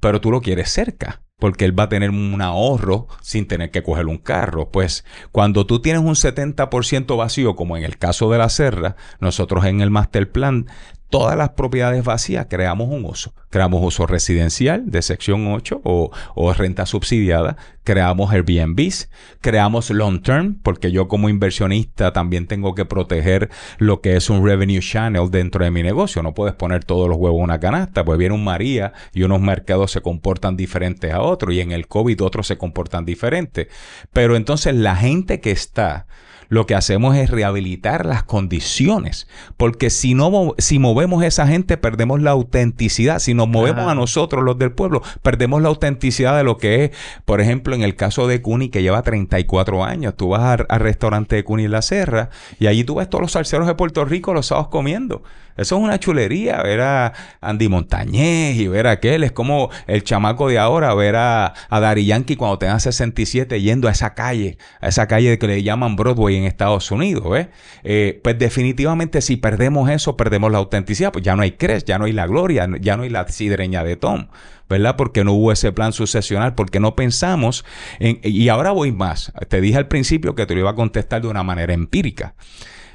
Pero 0.00 0.20
tú 0.20 0.30
lo 0.30 0.40
quieres 0.40 0.70
cerca 0.70 1.22
porque 1.40 1.64
él 1.64 1.76
va 1.76 1.84
a 1.84 1.88
tener 1.88 2.10
un 2.10 2.40
ahorro 2.40 3.08
sin 3.22 3.48
tener 3.48 3.72
que 3.72 3.82
coger 3.82 4.06
un 4.06 4.18
carro. 4.18 4.70
Pues 4.70 5.04
cuando 5.32 5.66
tú 5.66 5.80
tienes 5.80 6.02
un 6.02 6.14
70% 6.14 7.16
vacío, 7.16 7.56
como 7.56 7.76
en 7.76 7.82
el 7.82 7.98
caso 7.98 8.30
de 8.30 8.38
la 8.38 8.48
Serra, 8.48 8.94
nosotros 9.18 9.64
en 9.64 9.80
el 9.80 9.90
Master 9.90 10.30
Plan 10.30 10.66
todas 11.10 11.36
las 11.36 11.50
propiedades 11.50 12.04
vacías 12.04 12.46
creamos 12.48 12.88
un 12.88 13.04
uso. 13.04 13.34
Creamos 13.50 13.82
uso 13.82 14.06
residencial 14.06 14.90
de 14.90 15.02
sección 15.02 15.48
8 15.48 15.80
o, 15.82 16.52
renta 16.54 16.86
subsidiada. 16.86 17.56
Creamos 17.82 18.32
Airbnbs. 18.32 19.10
Creamos 19.40 19.90
long 19.90 20.22
term 20.22 20.54
porque 20.62 20.92
yo 20.92 21.08
como 21.08 21.28
inversionista 21.28 22.12
también 22.12 22.46
tengo 22.46 22.76
que 22.76 22.84
proteger 22.84 23.50
lo 23.78 24.00
que 24.00 24.14
es 24.14 24.30
un 24.30 24.46
revenue 24.46 24.80
channel 24.80 25.30
dentro 25.30 25.64
de 25.64 25.72
mi 25.72 25.82
negocio. 25.82 26.22
No 26.22 26.32
puedes 26.32 26.54
poner 26.54 26.84
todos 26.84 27.08
los 27.08 27.18
huevos 27.18 27.38
en 27.38 27.44
una 27.44 27.58
canasta. 27.60 28.04
Pues 28.04 28.16
viene 28.16 28.36
un 28.36 28.44
María 28.44 28.92
y 29.12 29.24
unos 29.24 29.40
mercados 29.40 29.90
se 29.90 30.00
comportan 30.00 30.56
diferentes 30.56 31.12
a 31.12 31.20
otros 31.20 31.52
y 31.52 31.60
en 31.60 31.72
el 31.72 31.88
COVID 31.88 32.22
otros 32.22 32.46
se 32.46 32.56
comportan 32.56 33.04
diferentes. 33.04 33.66
Pero 34.12 34.36
entonces 34.36 34.76
la 34.76 34.94
gente 34.94 35.40
que 35.40 35.50
está 35.50 36.06
lo 36.50 36.66
que 36.66 36.74
hacemos 36.74 37.16
es 37.16 37.30
rehabilitar 37.30 38.04
las 38.04 38.24
condiciones. 38.24 39.26
Porque 39.56 39.88
si 39.88 40.14
no, 40.14 40.54
si 40.58 40.78
movemos 40.78 41.22
a 41.22 41.26
esa 41.26 41.46
gente, 41.46 41.78
perdemos 41.78 42.20
la 42.20 42.32
autenticidad. 42.32 43.20
Si 43.20 43.32
nos 43.32 43.48
movemos 43.48 43.86
a 43.86 43.94
nosotros, 43.94 44.44
los 44.44 44.58
del 44.58 44.72
pueblo, 44.72 45.00
perdemos 45.22 45.62
la 45.62 45.68
autenticidad 45.68 46.36
de 46.36 46.44
lo 46.44 46.58
que 46.58 46.84
es, 46.84 46.90
por 47.24 47.40
ejemplo, 47.40 47.74
en 47.74 47.82
el 47.82 47.94
caso 47.94 48.26
de 48.26 48.42
Cuni, 48.42 48.68
que 48.68 48.82
lleva 48.82 49.02
34 49.02 49.84
años. 49.84 50.14
Tú 50.16 50.28
vas 50.28 50.60
al 50.68 50.80
restaurante 50.80 51.36
de 51.36 51.44
Cuni 51.44 51.64
en 51.64 51.70
la 51.70 51.82
Serra 51.82 52.30
y 52.58 52.66
allí 52.66 52.84
tú 52.84 52.96
ves 52.96 53.08
todos 53.08 53.22
los 53.22 53.32
salseros 53.32 53.68
de 53.68 53.76
Puerto 53.76 54.04
Rico 54.04 54.34
los 54.34 54.46
sábados 54.46 54.68
comiendo. 54.68 55.22
Eso 55.60 55.76
es 55.76 55.82
una 55.82 56.00
chulería, 56.00 56.62
ver 56.62 56.80
a 56.80 57.12
Andy 57.42 57.68
Montañez 57.68 58.56
y 58.56 58.66
ver 58.66 58.86
a 58.86 58.92
aquel. 58.92 59.24
Es 59.24 59.32
como 59.32 59.70
el 59.86 60.02
chamaco 60.02 60.48
de 60.48 60.58
ahora, 60.58 60.94
ver 60.94 61.16
a, 61.16 61.52
a 61.68 61.80
Dari 61.80 62.06
Yankee 62.06 62.36
cuando 62.36 62.58
tenga 62.58 62.80
67 62.80 63.60
yendo 63.60 63.86
a 63.86 63.90
esa 63.90 64.14
calle, 64.14 64.56
a 64.80 64.88
esa 64.88 65.06
calle 65.06 65.38
que 65.38 65.46
le 65.46 65.62
llaman 65.62 65.96
Broadway 65.96 66.36
en 66.36 66.44
Estados 66.44 66.90
Unidos. 66.90 67.46
Eh, 67.84 68.20
pues 68.24 68.38
definitivamente 68.38 69.20
si 69.20 69.36
perdemos 69.36 69.90
eso, 69.90 70.16
perdemos 70.16 70.50
la 70.50 70.58
autenticidad. 70.58 71.12
Pues 71.12 71.24
ya 71.24 71.36
no 71.36 71.42
hay 71.42 71.52
Cres, 71.52 71.84
ya 71.84 71.98
no 71.98 72.06
hay 72.06 72.12
la 72.12 72.26
gloria, 72.26 72.66
ya 72.80 72.96
no 72.96 73.02
hay 73.02 73.10
la 73.10 73.28
sidreña 73.28 73.84
de 73.84 73.96
Tom. 73.96 74.28
¿verdad? 74.70 74.94
Porque 74.96 75.24
no 75.24 75.32
hubo 75.32 75.50
ese 75.50 75.72
plan 75.72 75.92
sucesional, 75.92 76.54
porque 76.54 76.78
no 76.78 76.94
pensamos 76.94 77.64
en... 77.98 78.20
Y 78.22 78.48
ahora 78.48 78.70
voy 78.70 78.92
más. 78.92 79.32
Te 79.48 79.60
dije 79.60 79.76
al 79.76 79.88
principio 79.88 80.36
que 80.36 80.46
te 80.46 80.54
lo 80.54 80.60
iba 80.60 80.70
a 80.70 80.74
contestar 80.76 81.20
de 81.20 81.28
una 81.28 81.42
manera 81.42 81.74
empírica. 81.74 82.34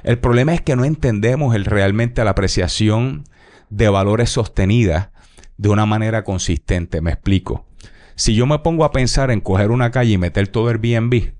El 0.05 0.19
problema 0.19 0.53
es 0.53 0.61
que 0.61 0.75
no 0.75 0.85
entendemos 0.85 1.55
el, 1.55 1.65
realmente 1.65 2.23
la 2.23 2.29
apreciación 2.31 3.23
de 3.71 3.89
valores 3.89 4.29
sostenidas 4.29 5.09
de 5.57 5.69
una 5.69 5.87
manera 5.87 6.23
consistente. 6.23 7.01
Me 7.01 7.11
explico. 7.11 7.65
Si 8.13 8.35
yo 8.35 8.45
me 8.45 8.59
pongo 8.59 8.85
a 8.85 8.91
pensar 8.91 9.31
en 9.31 9.41
coger 9.41 9.71
una 9.71 9.89
calle 9.89 10.11
y 10.11 10.19
meter 10.19 10.47
todo 10.47 10.69
el 10.69 10.77
BNB, 10.77 11.33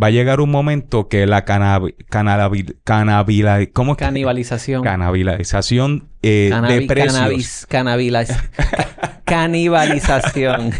va 0.00 0.06
a 0.06 0.10
llegar 0.10 0.40
un 0.40 0.52
momento 0.52 1.08
que 1.08 1.26
la 1.26 1.44
canibalización. 3.96 4.84
Canibalización 4.84 6.08
eh, 6.22 6.52
de 6.68 6.82
precios. 6.82 7.66
canibalización. 9.24 10.70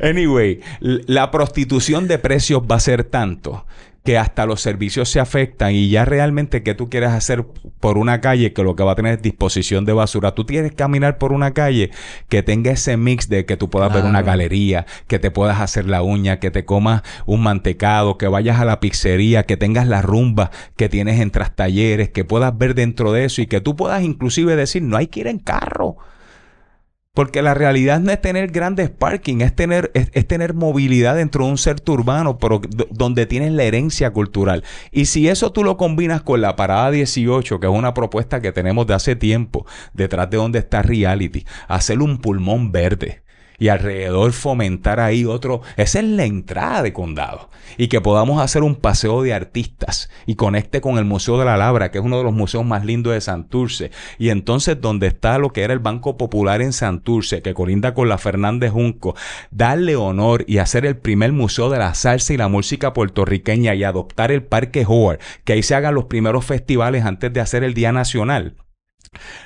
anyway, 0.00 0.60
la 0.80 1.30
prostitución 1.30 2.08
de 2.08 2.18
precios 2.18 2.62
va 2.62 2.76
a 2.76 2.80
ser 2.80 3.04
tanto 3.04 3.66
que 4.08 4.16
hasta 4.16 4.46
los 4.46 4.62
servicios 4.62 5.10
se 5.10 5.20
afectan 5.20 5.74
y 5.74 5.90
ya 5.90 6.06
realmente 6.06 6.62
que 6.62 6.74
tú 6.74 6.88
quieres 6.88 7.10
hacer 7.10 7.44
por 7.78 7.98
una 7.98 8.22
calle 8.22 8.54
que 8.54 8.62
lo 8.62 8.74
que 8.74 8.82
va 8.82 8.92
a 8.92 8.94
tener 8.94 9.16
es 9.16 9.22
disposición 9.22 9.84
de 9.84 9.92
basura. 9.92 10.34
Tú 10.34 10.46
tienes 10.46 10.70
que 10.70 10.78
caminar 10.78 11.18
por 11.18 11.30
una 11.30 11.52
calle 11.52 11.90
que 12.30 12.42
tenga 12.42 12.70
ese 12.70 12.96
mix 12.96 13.28
de 13.28 13.44
que 13.44 13.58
tú 13.58 13.68
puedas 13.68 13.92
ver 13.92 14.06
una 14.06 14.22
galería, 14.22 14.86
que 15.08 15.18
te 15.18 15.30
puedas 15.30 15.60
hacer 15.60 15.84
la 15.84 16.00
uña, 16.00 16.38
que 16.38 16.50
te 16.50 16.64
comas 16.64 17.02
un 17.26 17.42
mantecado, 17.42 18.16
que 18.16 18.28
vayas 18.28 18.58
a 18.58 18.64
la 18.64 18.80
pizzería, 18.80 19.42
que 19.42 19.58
tengas 19.58 19.86
la 19.86 20.00
rumba 20.00 20.52
que 20.76 20.88
tienes 20.88 21.20
en 21.20 21.30
talleres, 21.30 22.08
que 22.08 22.24
puedas 22.24 22.56
ver 22.56 22.74
dentro 22.74 23.12
de 23.12 23.26
eso 23.26 23.42
y 23.42 23.46
que 23.46 23.60
tú 23.60 23.76
puedas 23.76 24.02
inclusive 24.02 24.56
decir, 24.56 24.82
no 24.82 24.96
hay 24.96 25.08
que 25.08 25.20
ir 25.20 25.26
en 25.26 25.38
carro. 25.38 25.98
Porque 27.18 27.42
la 27.42 27.52
realidad 27.52 27.98
no 27.98 28.12
es 28.12 28.20
tener 28.20 28.52
grandes 28.52 28.90
parking, 28.90 29.40
es 29.40 29.52
tener, 29.52 29.90
es, 29.92 30.28
tener 30.28 30.54
movilidad 30.54 31.16
dentro 31.16 31.44
de 31.44 31.50
un 31.50 31.58
centro 31.58 31.94
urbano, 31.94 32.38
pero 32.38 32.60
donde 32.90 33.26
tienes 33.26 33.50
la 33.50 33.64
herencia 33.64 34.12
cultural. 34.12 34.62
Y 34.92 35.06
si 35.06 35.26
eso 35.26 35.50
tú 35.50 35.64
lo 35.64 35.76
combinas 35.76 36.22
con 36.22 36.40
la 36.40 36.54
parada 36.54 36.92
18, 36.92 37.58
que 37.58 37.66
es 37.66 37.72
una 37.72 37.92
propuesta 37.92 38.40
que 38.40 38.52
tenemos 38.52 38.86
de 38.86 38.94
hace 38.94 39.16
tiempo, 39.16 39.66
detrás 39.94 40.30
de 40.30 40.36
donde 40.36 40.60
está 40.60 40.80
Reality, 40.80 41.44
hacer 41.66 42.02
un 42.02 42.18
pulmón 42.18 42.70
verde 42.70 43.22
y 43.58 43.68
alrededor 43.68 44.32
fomentar 44.32 45.00
ahí 45.00 45.24
otro. 45.24 45.62
Esa 45.76 45.98
es 45.98 46.04
la 46.04 46.24
entrada 46.24 46.82
de 46.82 46.92
condado. 46.92 47.50
Y 47.76 47.88
que 47.88 48.00
podamos 48.00 48.40
hacer 48.40 48.62
un 48.62 48.76
paseo 48.76 49.22
de 49.22 49.34
artistas 49.34 50.08
y 50.26 50.36
conecte 50.36 50.80
con 50.80 50.98
el 50.98 51.04
Museo 51.04 51.38
de 51.38 51.44
la 51.44 51.56
Labra, 51.56 51.90
que 51.90 51.98
es 51.98 52.04
uno 52.04 52.18
de 52.18 52.24
los 52.24 52.32
museos 52.32 52.64
más 52.64 52.84
lindos 52.84 53.12
de 53.12 53.20
Santurce. 53.20 53.90
Y 54.18 54.30
entonces, 54.30 54.80
donde 54.80 55.08
está 55.08 55.38
lo 55.38 55.52
que 55.52 55.62
era 55.62 55.72
el 55.72 55.78
Banco 55.80 56.16
Popular 56.16 56.62
en 56.62 56.72
Santurce, 56.72 57.42
que 57.42 57.54
colinda 57.54 57.94
con 57.94 58.08
la 58.08 58.18
Fernández 58.18 58.72
Junco, 58.72 59.14
darle 59.50 59.96
honor 59.96 60.44
y 60.46 60.58
hacer 60.58 60.86
el 60.86 60.96
primer 60.96 61.32
museo 61.32 61.70
de 61.70 61.78
la 61.78 61.94
salsa 61.94 62.32
y 62.32 62.36
la 62.36 62.48
música 62.48 62.92
puertorriqueña 62.92 63.74
y 63.74 63.84
adoptar 63.84 64.32
el 64.32 64.42
Parque 64.42 64.84
Howard, 64.86 65.18
que 65.44 65.54
ahí 65.54 65.62
se 65.62 65.74
hagan 65.74 65.94
los 65.94 66.04
primeros 66.04 66.44
festivales 66.44 67.04
antes 67.04 67.32
de 67.32 67.40
hacer 67.40 67.64
el 67.64 67.74
Día 67.74 67.92
Nacional. 67.92 68.56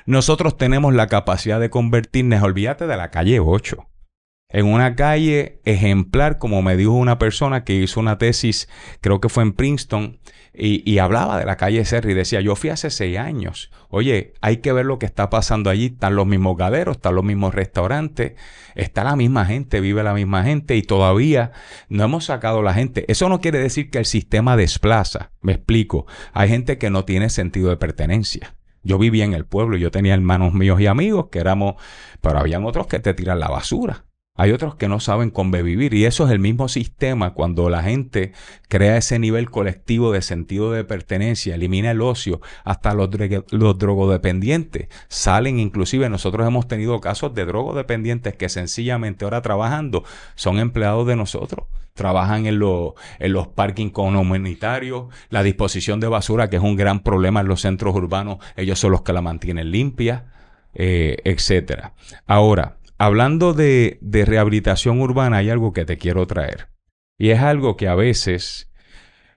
Nosotros 0.07 0.57
tenemos 0.57 0.94
la 0.94 1.07
capacidad 1.07 1.61
de 1.61 1.70
convertirnos, 1.70 2.42
olvídate 2.42 2.87
de 2.87 2.96
la 2.96 3.11
calle 3.11 3.40
8 3.40 3.87
en 4.53 4.67
una 4.67 4.95
calle 4.95 5.61
ejemplar, 5.65 6.38
como 6.38 6.62
me 6.62 6.77
dijo 6.77 6.93
una 6.93 7.19
persona 7.19 7.65
que 7.65 7.75
hizo 7.75 7.99
una 8.01 8.19
tesis, 8.19 8.69
creo 9.01 9.21
que 9.21 9.29
fue 9.29 9.43
en 9.43 9.53
Princeton, 9.55 10.19
y, 10.55 10.99
hablaba 10.99 11.38
de 11.38 11.47
la 11.47 11.57
calle 11.57 11.83
Serra 11.87 12.12
decía, 12.12 12.43
yo 12.43 12.57
fui 12.57 12.69
hace 12.69 12.91
seis 12.91 13.17
años, 13.17 13.71
oye, 13.88 14.35
hay 14.43 14.59
que 14.59 14.73
ver 14.73 14.85
lo 14.85 14.99
que 14.99 15.07
está 15.07 15.31
pasando 15.31 15.71
allí, 15.71 15.87
están 15.87 16.15
los 16.15 16.27
mismos 16.27 16.59
gaderos, 16.59 16.97
están 16.97 17.15
los 17.15 17.25
mismos 17.25 17.55
restaurantes, 17.55 18.35
está 18.75 19.03
la 19.03 19.17
misma 19.17 19.47
gente, 19.47 19.81
vive 19.81 20.03
la 20.03 20.12
misma 20.12 20.45
gente 20.45 20.77
y 20.77 20.83
todavía 20.83 21.53
no 21.88 22.05
hemos 22.05 22.27
sacado 22.27 22.62
la 22.62 22.75
gente. 22.75 23.07
Eso 23.09 23.31
no 23.31 23.41
quiere 23.41 23.61
decir 23.61 23.88
que 23.91 23.99
el 23.99 24.05
sistema 24.05 24.59
desplaza, 24.59 25.31
me 25.41 25.53
explico, 25.53 26.07
hay 26.35 26.51
gente 26.51 26.77
que 26.77 26.91
no 26.91 27.07
tiene 27.07 27.31
sentido 27.31 27.71
de 27.71 27.79
pertenencia. 27.79 28.55
Yo 28.83 28.99
vivía 28.99 29.25
en 29.25 29.33
el 29.33 29.47
pueblo, 29.47 29.79
yo 29.79 29.91
tenía 29.91 30.12
hermanos 30.12 30.53
míos 30.53 30.79
y 30.83 30.87
amigos 30.87 31.29
que 31.31 31.38
éramos, 31.38 31.77
pero 32.21 32.38
habían 32.38 32.67
otros 32.67 32.88
que 32.88 32.99
te 32.99 33.15
tiran 33.15 33.41
la 33.41 33.49
basura. 33.49 34.05
Hay 34.35 34.51
otros 34.51 34.77
que 34.77 34.88
no 34.88 34.99
saben 34.99 35.29
convivir 35.29 35.92
y 35.92 36.07
eso 36.07 36.25
es 36.25 36.33
el 36.33 36.38
mismo 36.38 36.68
sistema 36.68 37.35
cuando 37.35 37.68
la 37.68 37.83
gente 37.83 38.33
crea 38.68 38.97
ese 38.97 39.18
nivel 39.18 39.51
colectivo 39.51 40.11
de 40.11 40.23
sentido 40.23 40.73
de 40.73 40.85
pertenencia, 40.85 41.55
elimina 41.55 41.90
el 41.90 42.01
ocio, 42.01 42.40
hasta 42.64 42.95
los, 42.95 43.11
los 43.51 43.79
drogodependientes 43.79 44.88
salen, 45.09 45.59
inclusive 45.59 46.09
nosotros 46.09 46.47
hemos 46.47 46.66
tenido 46.66 46.99
casos 47.03 47.35
de 47.35 47.45
drogodependientes 47.45 48.35
que 48.35 48.49
sencillamente 48.49 49.27
ahora 49.27 49.42
trabajando 49.42 50.03
son 50.35 50.59
empleados 50.59 51.07
de 51.07 51.16
nosotros 51.16 51.66
trabajan 51.92 52.47
en, 52.47 52.59
en 53.18 53.33
los 53.35 53.49
parking 53.49 53.90
comunitarios, 53.90 55.09
la 55.29 55.42
disposición 55.42 56.01
de 56.01 56.09
basura, 56.09 56.49
que 56.49 56.57
es 56.57 56.62
un 56.62 56.75
gran 56.75 57.01
problema 57.01 57.42
en 57.42 57.49
los 57.49 57.61
centros 57.61 57.95
urbanos, 57.95 58.38
ellos 58.57 58.79
son 58.79 58.92
los 58.92 59.03
que 59.03 59.12
la 59.12 59.21
mantienen 59.21 59.71
limpia, 59.71 60.33
eh, 60.73 61.18
etcétera. 61.25 61.92
Ahora, 62.27 62.79
hablando 63.03 63.53
de, 63.53 63.99
rehabilitación 64.01 65.01
urbana, 65.01 65.38
hay 65.38 65.51
algo 65.51 65.73
que 65.73 65.85
te 65.85 65.99
quiero 65.99 66.25
traer. 66.29 66.69
Y 67.19 67.31
es 67.31 67.41
algo 67.41 67.77
que 67.77 67.88
a 67.88 67.97
veces 67.97 68.71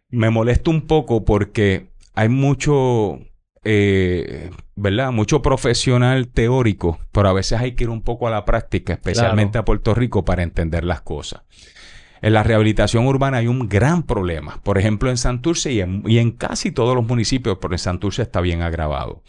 me 0.07 0.29
molesta 0.29 0.69
un 0.69 0.85
poco 0.85 1.25
porque 1.25 1.89
hay 2.13 2.29
mucho, 2.29 3.17
eh, 3.63 4.51
¿verdad? 4.75 5.11
Mucho 5.11 5.41
profesional 5.41 6.27
teórico, 6.27 6.99
pero 7.11 7.29
a 7.29 7.33
veces 7.33 7.59
hay 7.59 7.71
que 7.71 7.85
ir 7.85 7.89
un 7.89 8.03
poco 8.03 8.27
a 8.27 8.31
la 8.31 8.45
práctica, 8.45 8.93
especialmente 8.93 9.57
a 9.57 9.65
Puerto 9.65 9.95
Rico, 9.95 10.23
para 10.23 10.43
entender 10.43 10.83
las 10.83 11.01
cosas. 11.01 11.41
En 12.21 12.33
la 12.33 12.43
rehabilitación 12.43 13.07
urbana 13.07 13.37
hay 13.37 13.47
un 13.47 13.67
gran 13.67 14.03
problema. 14.03 14.61
Por 14.61 14.77
ejemplo, 14.77 15.09
en 15.09 15.17
Santurce 15.17 15.71
y 15.71 15.81
en, 15.81 16.03
y 16.05 16.19
en 16.19 16.31
casi 16.31 16.71
todos 16.71 16.95
los 16.95 17.07
municipios, 17.07 17.57
pero 17.59 17.73
en 17.73 17.79
Santurce 17.79 18.21
está 18.21 18.41
bien 18.41 18.61
agravado. 18.61 19.23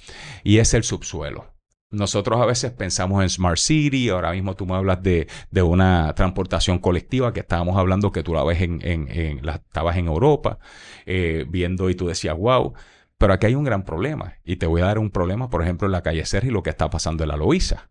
Y 0.44 0.58
es 0.58 0.74
el 0.74 0.84
subsuelo. 0.84 1.55
Nosotros 1.96 2.40
a 2.40 2.46
veces 2.46 2.72
pensamos 2.72 3.22
en 3.22 3.30
Smart 3.30 3.56
City, 3.56 4.10
ahora 4.10 4.32
mismo 4.32 4.54
tú 4.54 4.66
me 4.66 4.74
hablas 4.74 5.02
de, 5.02 5.26
una 5.62 6.14
transportación 6.14 6.78
colectiva 6.78 7.32
que 7.32 7.40
estábamos 7.40 7.78
hablando 7.78 8.12
que 8.12 8.22
tú 8.22 8.34
la 8.34 8.44
ves 8.44 8.60
en, 8.60 8.80
en, 8.82 9.44
la, 9.44 9.54
estabas 9.54 9.96
en 9.96 10.06
Europa 10.06 10.58
eh, 11.06 11.46
viendo 11.48 11.88
y 11.88 11.94
tú 11.94 12.06
decías, 12.06 12.36
wow, 12.36 12.74
pero 13.16 13.32
aquí 13.32 13.46
hay 13.46 13.54
un 13.54 13.64
gran 13.64 13.82
problema 13.82 14.34
y 14.44 14.56
te 14.56 14.66
voy 14.66 14.82
a 14.82 14.86
dar 14.86 14.98
un 14.98 15.10
problema, 15.10 15.48
por 15.48 15.62
ejemplo, 15.62 15.86
en 15.86 15.92
la 15.92 16.02
calle 16.02 16.24
Sergi, 16.26 16.50
lo 16.50 16.62
que 16.62 16.70
está 16.70 16.90
pasando 16.90 17.24
en 17.24 17.28
la 17.28 17.36
Loíza. 17.36 17.88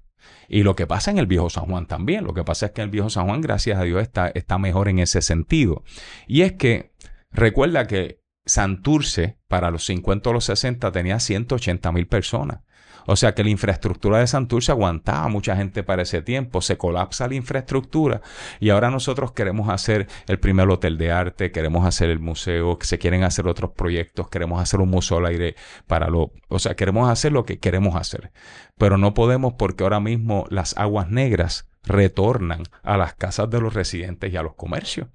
Y 0.47 0.61
lo 0.61 0.75
que 0.75 0.85
pasa 0.85 1.09
en 1.09 1.17
el 1.17 1.25
viejo 1.25 1.49
San 1.49 1.65
Juan 1.65 1.87
también. 1.87 2.23
Lo 2.23 2.33
que 2.33 2.43
pasa 2.43 2.67
es 2.67 2.71
que 2.73 2.81
el 2.81 2.89
viejo 2.89 3.09
San 3.09 3.25
Juan, 3.25 3.41
gracias 3.41 3.79
a 3.79 3.83
Dios, 3.83 4.01
está, 4.01 4.27
está 4.27 4.59
mejor 4.59 4.87
en 4.89 4.99
ese 4.99 5.21
sentido. 5.21 5.83
Y 6.27 6.41
es 6.41 6.53
que 6.53 6.93
recuerda 7.31 7.87
que 7.87 8.21
Santurce, 8.45 9.39
para 9.47 9.71
los 9.71 9.85
50 9.85 10.29
o 10.29 10.33
los 10.33 10.45
60, 10.45 10.91
tenía 10.91 11.19
180 11.19 11.91
mil 11.91 12.07
personas. 12.07 12.61
O 13.05 13.15
sea 13.15 13.33
que 13.33 13.43
la 13.43 13.49
infraestructura 13.49 14.19
de 14.19 14.27
Santurce 14.27 14.71
aguantaba 14.71 15.27
mucha 15.27 15.55
gente 15.55 15.83
para 15.83 16.03
ese 16.03 16.21
tiempo. 16.21 16.61
Se 16.61 16.77
colapsa 16.77 17.27
la 17.27 17.35
infraestructura 17.35 18.21
y 18.59 18.69
ahora 18.69 18.89
nosotros 18.89 19.31
queremos 19.31 19.69
hacer 19.69 20.07
el 20.27 20.39
primer 20.39 20.69
hotel 20.69 20.97
de 20.97 21.11
arte, 21.11 21.51
queremos 21.51 21.85
hacer 21.85 22.09
el 22.09 22.19
museo, 22.19 22.77
se 22.81 22.97
quieren 22.97 23.23
hacer 23.23 23.47
otros 23.47 23.71
proyectos, 23.71 24.29
queremos 24.29 24.61
hacer 24.61 24.79
un 24.79 24.89
museo 24.89 25.17
al 25.17 25.27
aire 25.27 25.55
para 25.87 26.09
lo... 26.09 26.31
O 26.47 26.59
sea, 26.59 26.75
queremos 26.75 27.09
hacer 27.09 27.31
lo 27.31 27.45
que 27.45 27.59
queremos 27.59 27.95
hacer. 27.95 28.31
Pero 28.77 28.97
no 28.97 29.13
podemos 29.13 29.53
porque 29.53 29.83
ahora 29.83 29.99
mismo 29.99 30.45
las 30.49 30.77
aguas 30.77 31.09
negras 31.09 31.67
retornan 31.83 32.63
a 32.83 32.97
las 32.97 33.13
casas 33.13 33.49
de 33.49 33.61
los 33.61 33.73
residentes 33.73 34.33
y 34.33 34.37
a 34.37 34.43
los 34.43 34.55
comercios 34.55 35.07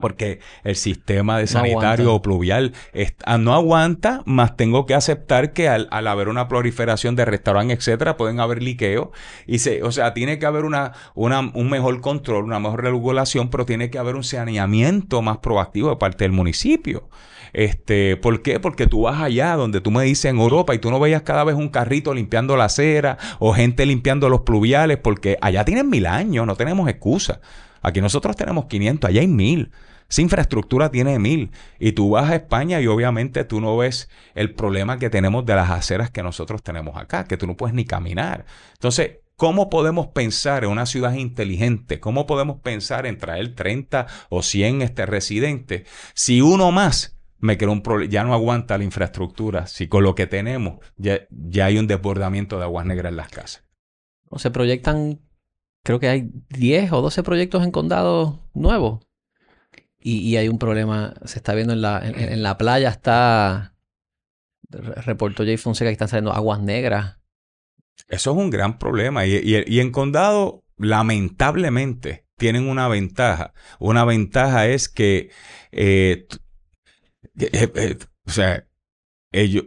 porque 0.00 0.40
el 0.64 0.76
sistema 0.76 1.38
de 1.38 1.46
sanitario 1.46 2.14
o 2.14 2.22
pluvial 2.22 2.72
ah, 3.24 3.38
no 3.38 3.54
aguanta, 3.54 4.22
más 4.26 4.56
tengo 4.56 4.86
que 4.86 4.94
aceptar 4.94 5.52
que 5.52 5.68
al, 5.68 5.88
haber 5.90 6.28
una 6.28 6.48
proliferación 6.48 7.16
de 7.16 7.24
restaurantes, 7.24 7.78
etcétera, 7.78 8.16
pueden 8.16 8.40
haber 8.40 8.62
liqueo 8.62 9.12
y 9.46 9.58
se, 9.58 9.82
o 9.82 9.92
sea, 9.92 10.14
tiene 10.14 10.38
que 10.38 10.46
haber 10.46 10.64
una, 10.64 10.92
una, 11.14 11.40
un 11.40 11.70
mejor 11.70 12.00
control, 12.00 12.44
una 12.44 12.58
mejor 12.58 12.82
regulación, 12.82 13.50
pero 13.50 13.66
tiene 13.66 13.90
que 13.90 13.98
haber 13.98 14.16
un 14.16 14.24
saneamiento 14.24 15.22
más 15.22 15.38
proactivo 15.38 15.90
de 15.90 15.96
parte 15.96 16.24
del 16.24 16.32
municipio. 16.32 17.08
Este, 17.52 18.16
¿por 18.16 18.42
qué? 18.42 18.60
Porque 18.60 18.86
tú 18.86 19.02
vas 19.02 19.20
allá 19.20 19.56
donde 19.56 19.80
tú 19.80 19.90
me 19.90 20.04
dices 20.04 20.26
en 20.26 20.38
Europa 20.38 20.74
y 20.74 20.78
tú 20.78 20.90
no 20.90 21.00
veías 21.00 21.22
cada 21.22 21.44
vez 21.44 21.56
un 21.56 21.68
carrito 21.68 22.14
limpiando 22.14 22.56
la 22.56 22.66
acera 22.66 23.18
o 23.38 23.52
gente 23.52 23.86
limpiando 23.86 24.28
los 24.28 24.42
pluviales, 24.42 24.98
porque 24.98 25.36
allá 25.40 25.64
tienen 25.64 25.88
mil 25.88 26.06
años, 26.06 26.46
no 26.46 26.56
tenemos 26.56 26.88
excusa. 26.88 27.40
Aquí 27.82 28.00
nosotros 28.00 28.36
tenemos 28.36 28.66
500, 28.66 29.08
allá 29.08 29.20
hay 29.20 29.28
mil. 29.28 29.70
Esa 30.10 30.22
infraestructura 30.22 30.90
tiene 30.90 31.18
mil. 31.18 31.52
Y 31.78 31.92
tú 31.92 32.10
vas 32.10 32.30
a 32.30 32.34
España 32.34 32.80
y 32.80 32.88
obviamente 32.88 33.44
tú 33.44 33.60
no 33.60 33.76
ves 33.76 34.10
el 34.34 34.54
problema 34.54 34.98
que 34.98 35.08
tenemos 35.08 35.46
de 35.46 35.54
las 35.54 35.70
aceras 35.70 36.10
que 36.10 36.22
nosotros 36.22 36.62
tenemos 36.62 36.96
acá, 36.96 37.24
que 37.24 37.36
tú 37.36 37.46
no 37.46 37.56
puedes 37.56 37.74
ni 37.74 37.84
caminar. 37.84 38.44
Entonces, 38.74 39.18
¿Cómo 39.40 39.70
podemos 39.70 40.08
pensar 40.08 40.64
en 40.64 40.70
una 40.70 40.84
ciudad 40.84 41.14
inteligente? 41.14 41.98
¿Cómo 41.98 42.26
podemos 42.26 42.60
pensar 42.60 43.06
en 43.06 43.16
traer 43.16 43.54
30 43.54 44.06
o 44.28 44.42
100 44.42 44.82
este, 44.82 45.06
residentes 45.06 45.88
si 46.12 46.42
uno 46.42 46.72
más 46.72 47.18
me 47.38 47.56
crea 47.56 47.70
un 47.70 47.82
problema, 47.82 48.12
ya 48.12 48.22
no 48.22 48.34
aguanta 48.34 48.76
la 48.76 48.84
infraestructura, 48.84 49.66
si 49.66 49.88
con 49.88 50.04
lo 50.04 50.14
que 50.14 50.26
tenemos 50.26 50.80
ya, 50.98 51.20
ya 51.30 51.64
hay 51.64 51.78
un 51.78 51.86
desbordamiento 51.86 52.58
de 52.58 52.64
aguas 52.64 52.84
negras 52.84 53.12
en 53.12 53.16
las 53.16 53.30
casas? 53.30 53.64
Se 54.36 54.50
proyectan, 54.50 55.22
creo 55.84 56.00
que 56.00 56.08
hay 56.08 56.30
10 56.50 56.92
o 56.92 57.00
12 57.00 57.22
proyectos 57.22 57.64
en 57.64 57.70
condados 57.70 58.40
nuevos. 58.52 59.00
Y, 60.02 60.36
hay 60.36 60.48
un 60.48 60.58
problema, 60.58 61.14
se 61.24 61.38
está 61.38 61.54
viendo 61.54 61.74
en 61.74 61.82
la, 61.82 62.00
en, 62.02 62.42
la 62.42 62.56
playa, 62.56 62.88
está, 62.88 63.74
reportó 64.70 65.44
Jay 65.44 65.58
Fonseca 65.58 65.90
que 65.90 65.92
están 65.92 66.08
saliendo 66.08 66.32
aguas 66.32 66.60
negras. 66.60 67.18
Eso 68.08 68.30
es 68.30 68.36
un 68.38 68.48
gran 68.48 68.78
problema. 68.78 69.26
Y, 69.26 69.62
y 69.66 69.80
en 69.80 69.92
condado, 69.92 70.64
lamentablemente, 70.78 72.24
tienen 72.40 72.66
una 72.66 72.88
ventaja. 72.88 73.52
Una 73.78 74.06
ventaja 74.06 74.66
es 74.66 74.88
que 74.88 75.30
eh, 75.70 76.26
eh, 77.38 77.72
eh, 77.74 77.98
o 78.26 78.30
sea, 78.30 78.66
ellos, 79.32 79.64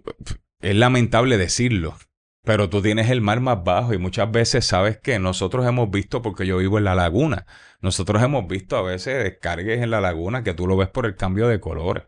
es 0.60 0.76
lamentable 0.76 1.38
decirlo, 1.38 1.96
pero 2.43 2.69
tú 2.69 2.82
tienes 2.82 3.10
el 3.10 3.21
mar 3.21 3.39
más 3.39 3.63
bajo 3.63 3.93
y 3.93 3.97
muchas 3.97 4.29
veces 4.32 4.65
sabes 4.65 4.97
que 4.97 5.17
nosotros 5.19 5.65
hemos 5.65 5.89
visto, 5.89 6.21
porque 6.21 6.45
yo 6.45 6.58
vivo 6.58 6.77
en 6.77 6.84
la 6.84 6.95
laguna, 6.95 7.45
nosotros 7.82 8.21
hemos 8.21 8.47
visto 8.47 8.77
a 8.77 8.82
veces 8.82 9.23
descargues 9.23 9.82
en 9.82 9.91
la 9.91 10.01
laguna 10.01 10.43
que 10.43 10.53
tú 10.53 10.67
lo 10.67 10.77
ves 10.77 10.89
por 10.89 11.06
el 11.06 11.15
cambio 11.15 11.47
de 11.47 11.60
colores. 11.60 12.03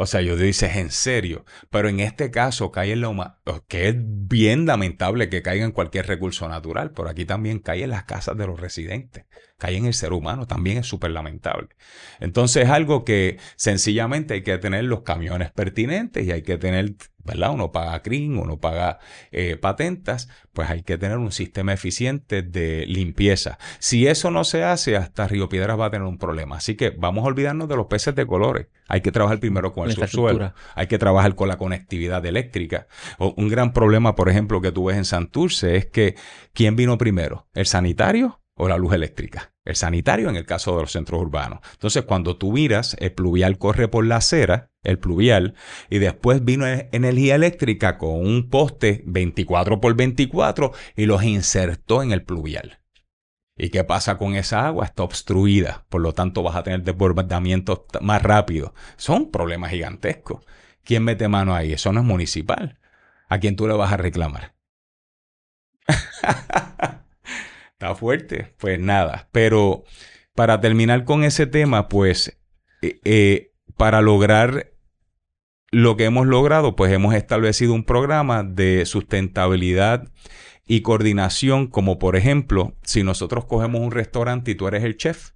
O 0.00 0.06
sea, 0.06 0.20
yo 0.20 0.36
dices 0.36 0.76
en 0.76 0.92
serio, 0.92 1.44
pero 1.70 1.88
en 1.88 1.98
este 1.98 2.30
caso 2.30 2.70
cae 2.70 2.92
en 2.92 3.00
lo 3.00 3.16
que 3.66 3.88
es 3.88 3.96
bien 3.98 4.64
lamentable 4.64 5.28
que 5.28 5.42
caiga 5.42 5.64
en 5.64 5.72
cualquier 5.72 6.06
recurso 6.06 6.48
natural, 6.48 6.92
pero 6.92 7.08
aquí 7.08 7.24
también 7.24 7.58
cae 7.58 7.82
en 7.82 7.90
las 7.90 8.04
casas 8.04 8.36
de 8.36 8.46
los 8.46 8.60
residentes, 8.60 9.24
cae 9.56 9.76
en 9.76 9.86
el 9.86 9.94
ser 9.94 10.12
humano, 10.12 10.46
también 10.46 10.78
es 10.78 10.86
súper 10.86 11.10
lamentable. 11.10 11.70
Entonces 12.20 12.66
es 12.66 12.70
algo 12.70 13.04
que 13.04 13.38
sencillamente 13.56 14.34
hay 14.34 14.42
que 14.42 14.56
tener 14.58 14.84
los 14.84 15.02
camiones 15.02 15.50
pertinentes 15.50 16.24
y 16.24 16.30
hay 16.30 16.42
que 16.42 16.58
tener 16.58 16.94
¿verdad? 17.28 17.52
Uno 17.52 17.70
paga 17.70 18.02
CRIM, 18.02 18.38
uno 18.38 18.58
paga 18.58 18.98
eh, 19.30 19.56
patentas, 19.56 20.28
pues 20.52 20.68
hay 20.70 20.82
que 20.82 20.98
tener 20.98 21.18
un 21.18 21.30
sistema 21.30 21.72
eficiente 21.72 22.42
de 22.42 22.84
limpieza. 22.86 23.58
Si 23.78 24.06
eso 24.06 24.30
no 24.30 24.44
se 24.44 24.64
hace, 24.64 24.96
hasta 24.96 25.28
Río 25.28 25.48
Piedras 25.48 25.78
va 25.78 25.86
a 25.86 25.90
tener 25.90 26.06
un 26.06 26.18
problema. 26.18 26.56
Así 26.56 26.74
que 26.74 26.90
vamos 26.90 27.24
a 27.24 27.28
olvidarnos 27.28 27.68
de 27.68 27.76
los 27.76 27.86
peces 27.86 28.14
de 28.14 28.26
colores. 28.26 28.66
Hay 28.88 29.02
que 29.02 29.12
trabajar 29.12 29.38
primero 29.38 29.72
con 29.72 29.88
el 29.88 29.94
subsuelo, 29.94 30.54
hay 30.74 30.86
que 30.86 30.98
trabajar 30.98 31.34
con 31.34 31.48
la 31.48 31.58
conectividad 31.58 32.24
eléctrica. 32.26 32.88
un 33.18 33.48
gran 33.48 33.72
problema, 33.72 34.14
por 34.14 34.28
ejemplo, 34.28 34.60
que 34.60 34.72
tú 34.72 34.86
ves 34.86 34.96
en 34.96 35.04
Santurce 35.04 35.76
es 35.76 35.86
que 35.86 36.16
¿quién 36.52 36.76
vino 36.76 36.98
primero? 36.98 37.46
¿El 37.54 37.66
sanitario 37.66 38.40
o 38.54 38.68
la 38.68 38.78
luz 38.78 38.94
eléctrica? 38.94 39.52
El 39.64 39.76
sanitario 39.76 40.30
en 40.30 40.36
el 40.36 40.46
caso 40.46 40.74
de 40.74 40.82
los 40.82 40.92
centros 40.92 41.20
urbanos. 41.20 41.60
Entonces, 41.72 42.04
cuando 42.04 42.38
tú 42.38 42.52
miras, 42.52 42.96
el 43.00 43.12
pluvial 43.12 43.58
corre 43.58 43.86
por 43.88 44.06
la 44.06 44.16
acera, 44.16 44.67
el 44.82 44.98
pluvial, 44.98 45.54
y 45.90 45.98
después 45.98 46.44
vino 46.44 46.66
e-, 46.66 46.88
energía 46.92 47.34
eléctrica 47.34 47.98
con 47.98 48.10
un 48.10 48.48
poste 48.48 49.02
24 49.06 49.80
por 49.80 49.94
24 49.94 50.72
y 50.96 51.06
los 51.06 51.22
insertó 51.24 52.02
en 52.02 52.12
el 52.12 52.22
pluvial. 52.22 52.80
¿Y 53.56 53.70
qué 53.70 53.82
pasa 53.82 54.18
con 54.18 54.36
esa 54.36 54.66
agua? 54.66 54.84
Está 54.84 55.02
obstruida, 55.02 55.84
por 55.88 56.00
lo 56.00 56.14
tanto 56.14 56.44
vas 56.44 56.54
a 56.54 56.62
tener 56.62 56.82
desbordamientos 56.82 57.80
más 58.00 58.22
rápidos. 58.22 58.70
Son 58.96 59.32
problemas 59.32 59.72
gigantescos. 59.72 60.44
¿Quién 60.84 61.02
mete 61.02 61.26
mano 61.26 61.54
ahí? 61.54 61.72
Eso 61.72 61.92
no 61.92 62.00
es 62.00 62.06
municipal. 62.06 62.78
¿A 63.28 63.40
quién 63.40 63.56
tú 63.56 63.66
le 63.66 63.74
vas 63.74 63.92
a 63.92 63.96
reclamar? 63.96 64.54
Está 67.72 67.94
fuerte. 67.96 68.54
Pues 68.58 68.78
nada, 68.78 69.28
pero 69.32 69.82
para 70.34 70.60
terminar 70.60 71.04
con 71.04 71.24
ese 71.24 71.46
tema, 71.46 71.88
pues 71.88 72.38
eh, 72.80 73.00
eh, 73.04 73.47
para 73.78 74.02
lograr 74.02 74.72
lo 75.70 75.96
que 75.96 76.04
hemos 76.04 76.26
logrado, 76.26 76.76
pues 76.76 76.92
hemos 76.92 77.14
establecido 77.14 77.72
un 77.72 77.84
programa 77.84 78.42
de 78.42 78.84
sustentabilidad 78.84 80.12
y 80.66 80.82
coordinación, 80.82 81.68
como 81.68 81.98
por 81.98 82.16
ejemplo, 82.16 82.76
si 82.82 83.02
nosotros 83.02 83.46
cogemos 83.46 83.80
un 83.80 83.92
restaurante 83.92 84.50
y 84.50 84.54
tú 84.54 84.66
eres 84.66 84.84
el 84.84 84.96
chef, 84.96 85.30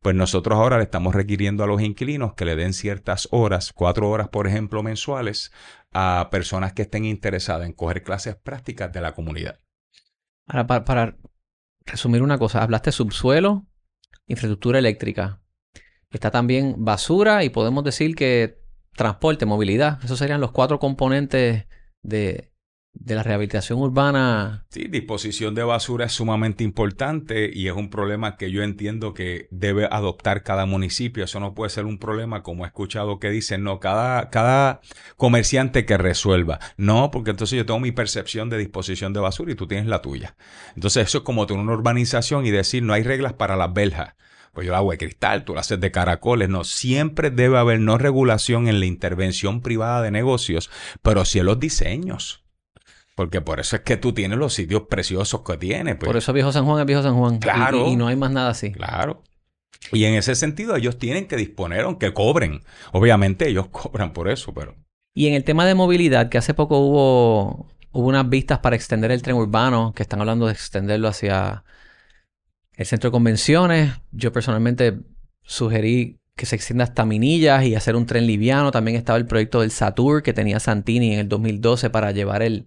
pues 0.00 0.14
nosotros 0.14 0.58
ahora 0.58 0.76
le 0.76 0.84
estamos 0.84 1.14
requiriendo 1.14 1.64
a 1.64 1.66
los 1.66 1.80
inquilinos 1.80 2.34
que 2.34 2.44
le 2.44 2.54
den 2.54 2.74
ciertas 2.74 3.28
horas, 3.32 3.72
cuatro 3.72 4.08
horas 4.10 4.28
por 4.28 4.46
ejemplo 4.46 4.82
mensuales, 4.82 5.50
a 5.92 6.28
personas 6.30 6.74
que 6.74 6.82
estén 6.82 7.04
interesadas 7.04 7.66
en 7.66 7.72
coger 7.72 8.02
clases 8.02 8.36
prácticas 8.36 8.92
de 8.92 9.00
la 9.00 9.14
comunidad. 9.14 9.58
Ahora, 10.46 10.66
para, 10.66 10.84
para 10.84 11.16
resumir 11.86 12.22
una 12.22 12.38
cosa, 12.38 12.62
hablaste 12.62 12.92
subsuelo, 12.92 13.66
infraestructura 14.26 14.78
eléctrica. 14.78 15.40
Está 16.10 16.30
también 16.30 16.76
basura 16.78 17.44
y 17.44 17.50
podemos 17.50 17.84
decir 17.84 18.14
que 18.14 18.58
transporte, 18.96 19.46
movilidad. 19.46 20.02
Esos 20.04 20.18
serían 20.18 20.40
los 20.40 20.52
cuatro 20.52 20.78
componentes 20.78 21.66
de, 22.02 22.52
de 23.00 23.14
la 23.14 23.22
rehabilitación 23.22 23.78
urbana. 23.78 24.66
Sí, 24.70 24.88
disposición 24.88 25.54
de 25.54 25.62
basura 25.62 26.06
es 26.06 26.12
sumamente 26.12 26.64
importante 26.64 27.50
y 27.52 27.68
es 27.68 27.74
un 27.74 27.90
problema 27.90 28.36
que 28.36 28.50
yo 28.50 28.62
entiendo 28.62 29.14
que 29.14 29.48
debe 29.50 29.86
adoptar 29.90 30.42
cada 30.42 30.66
municipio. 30.66 31.24
Eso 31.24 31.40
no 31.40 31.54
puede 31.54 31.70
ser 31.70 31.84
un 31.84 31.98
problema 31.98 32.42
como 32.42 32.64
he 32.64 32.68
escuchado 32.68 33.18
que 33.18 33.30
dicen, 33.30 33.62
no, 33.62 33.80
cada, 33.80 34.30
cada 34.30 34.80
comerciante 35.16 35.84
que 35.84 35.98
resuelva. 35.98 36.58
No, 36.76 37.10
porque 37.10 37.30
entonces 37.30 37.56
yo 37.56 37.66
tengo 37.66 37.80
mi 37.80 37.92
percepción 37.92 38.48
de 38.48 38.58
disposición 38.58 39.12
de 39.12 39.20
basura 39.20 39.52
y 39.52 39.56
tú 39.56 39.66
tienes 39.66 39.86
la 39.86 40.02
tuya. 40.02 40.36
Entonces 40.74 41.08
eso 41.08 41.18
es 41.18 41.24
como 41.24 41.46
tener 41.46 41.62
una 41.62 41.74
urbanización 41.74 42.46
y 42.46 42.50
decir, 42.50 42.82
no 42.82 42.92
hay 42.92 43.02
reglas 43.02 43.34
para 43.34 43.56
las 43.56 43.72
beljas 43.72 44.14
pues 44.56 44.66
yo 44.66 44.74
hago 44.74 44.90
de 44.90 44.96
cristal, 44.96 45.44
tú 45.44 45.52
la 45.52 45.60
haces 45.60 45.78
de 45.78 45.90
caracoles. 45.90 46.48
No, 46.48 46.64
siempre 46.64 47.30
debe 47.30 47.58
haber 47.58 47.78
no 47.78 47.98
regulación 47.98 48.68
en 48.68 48.80
la 48.80 48.86
intervención 48.86 49.60
privada 49.60 50.00
de 50.00 50.10
negocios, 50.10 50.70
pero 51.02 51.26
sí 51.26 51.40
en 51.40 51.44
los 51.44 51.60
diseños. 51.60 52.42
Porque 53.14 53.42
por 53.42 53.60
eso 53.60 53.76
es 53.76 53.82
que 53.82 53.98
tú 53.98 54.14
tienes 54.14 54.38
los 54.38 54.54
sitios 54.54 54.84
preciosos 54.88 55.42
que 55.42 55.58
tienes. 55.58 55.96
Pues. 55.96 56.06
Por 56.06 56.16
eso 56.16 56.32
Viejo 56.32 56.52
San 56.52 56.64
Juan 56.64 56.80
es 56.80 56.86
Viejo 56.86 57.02
San 57.02 57.16
Juan. 57.18 57.38
Claro. 57.38 57.86
Y, 57.86 57.96
no 57.96 58.08
hay 58.08 58.16
más 58.16 58.30
nada 58.30 58.48
así. 58.48 58.72
Claro. 58.72 59.22
Y 59.92 60.06
en 60.06 60.14
ese 60.14 60.34
sentido 60.34 60.74
ellos 60.74 60.98
tienen 60.98 61.28
que 61.28 61.36
disponer, 61.36 61.82
aunque 61.82 62.14
cobren. 62.14 62.62
Obviamente 62.92 63.46
ellos 63.50 63.66
cobran 63.70 64.14
por 64.14 64.30
eso, 64.30 64.54
pero... 64.54 64.74
Y 65.12 65.26
en 65.26 65.34
el 65.34 65.44
tema 65.44 65.66
de 65.66 65.74
movilidad, 65.74 66.30
que 66.30 66.38
hace 66.38 66.54
poco 66.54 66.78
hubo, 66.78 67.66
hubo 67.92 68.08
unas 68.08 68.26
vistas 68.26 68.60
para 68.60 68.74
extender 68.74 69.10
el 69.10 69.20
tren 69.20 69.36
urbano, 69.36 69.92
que 69.94 70.02
están 70.02 70.20
hablando 70.20 70.46
de 70.46 70.54
extenderlo 70.54 71.08
hacia 71.08 71.62
el 72.76 72.86
centro 72.86 73.10
de 73.10 73.12
convenciones. 73.12 73.92
Yo 74.12 74.32
personalmente 74.32 75.00
sugerí 75.42 76.20
que 76.36 76.46
se 76.46 76.56
extienda 76.56 76.84
hasta 76.84 77.04
Minillas 77.04 77.64
y 77.64 77.74
hacer 77.74 77.96
un 77.96 78.06
tren 78.06 78.26
liviano. 78.26 78.70
También 78.70 78.96
estaba 78.96 79.18
el 79.18 79.26
proyecto 79.26 79.62
del 79.62 79.70
Satur 79.70 80.22
que 80.22 80.34
tenía 80.34 80.60
Santini 80.60 81.14
en 81.14 81.20
el 81.20 81.28
2012 81.28 81.90
para 81.90 82.12
llevar 82.12 82.42
el 82.42 82.66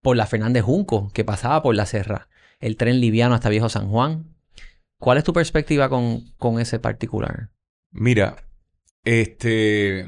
por 0.00 0.16
la 0.16 0.26
Fernández 0.26 0.62
Junco, 0.62 1.10
que 1.14 1.24
pasaba 1.24 1.62
por 1.62 1.74
la 1.74 1.86
Serra, 1.86 2.28
el 2.60 2.76
tren 2.76 3.00
liviano 3.00 3.34
hasta 3.34 3.48
Viejo 3.48 3.70
San 3.70 3.88
Juan. 3.88 4.36
¿Cuál 4.98 5.18
es 5.18 5.24
tu 5.24 5.32
perspectiva 5.32 5.88
con, 5.88 6.30
con 6.36 6.60
ese 6.60 6.78
particular? 6.78 7.50
Mira, 7.90 8.36
este... 9.02 10.06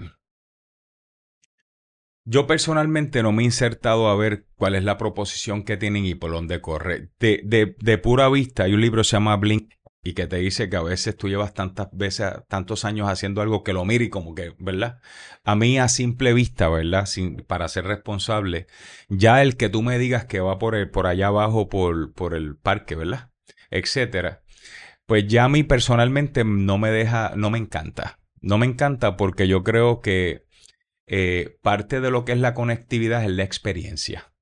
Yo 2.29 2.49
personalmente 2.49 3.23
no 3.23 3.31
me 3.31 3.43
he 3.43 3.45
insertado 3.45 4.09
a 4.09 4.17
ver 4.17 4.47
cuál 4.57 4.75
es 4.75 4.83
la 4.83 4.99
proposición 4.99 5.63
que 5.63 5.77
tienen 5.77 6.05
y 6.05 6.17
por 6.17 6.33
dónde 6.33 6.61
corre. 6.61 7.11
De, 7.21 7.77
de, 7.79 7.99
pura 7.99 8.29
vista, 8.29 8.65
hay 8.65 8.75
un 8.75 8.81
libro 8.81 9.03
que 9.03 9.09
se 9.09 9.17
llama 9.17 9.37
Blink 9.37 9.75
y 10.03 10.15
que 10.15 10.27
te 10.27 10.39
dice 10.39 10.69
que 10.69 10.77
a 10.77 10.83
veces 10.83 11.17
tú 11.17 11.29
llevas 11.29 11.55
tantas 11.55 11.87
veces, 11.93 12.33
tantos 12.49 12.85
años 12.85 13.09
haciendo 13.09 13.43
algo 13.43 13.63
que 13.63 13.73
lo 13.73 13.85
mire 13.85 14.07
y 14.07 14.09
como 14.09 14.35
que, 14.35 14.55
¿verdad? 14.59 14.99
A 15.45 15.55
mí 15.55 15.79
a 15.79 15.87
simple 15.87 16.35
vista, 16.35 16.69
¿verdad? 16.69 17.07
Sin, 17.07 17.37
para 17.45 17.69
ser 17.69 17.85
responsable, 17.85 18.67
ya 19.09 19.41
el 19.41 19.57
que 19.57 19.69
tú 19.69 19.83
me 19.83 19.97
digas 19.97 20.25
que 20.25 20.41
va 20.41 20.59
por, 20.59 20.75
el, 20.75 20.91
por 20.91 21.07
allá 21.07 21.29
abajo, 21.29 21.69
por, 21.69 22.13
por 22.13 22.35
el 22.35 22.57
parque, 22.57 22.97
¿verdad? 22.97 23.31
Etcétera. 23.71 24.43
Pues 25.07 25.29
ya 25.29 25.45
a 25.45 25.49
mí 25.49 25.63
personalmente 25.63 26.43
no 26.43 26.77
me 26.77 26.91
deja, 26.91 27.35
no 27.37 27.51
me 27.51 27.59
encanta. 27.59 28.19
No 28.41 28.59
me 28.59 28.67
encanta 28.67 29.17
porque 29.17 29.47
yo 29.47 29.63
creo 29.63 30.01
que 30.01 30.46
eh, 31.07 31.59
parte 31.63 32.01
de 32.01 32.11
lo 32.11 32.25
que 32.25 32.33
es 32.33 32.39
la 32.39 32.55
conectividad 32.55 33.25
es 33.25 33.31
la 33.31 33.45
experiencia. 33.45 34.33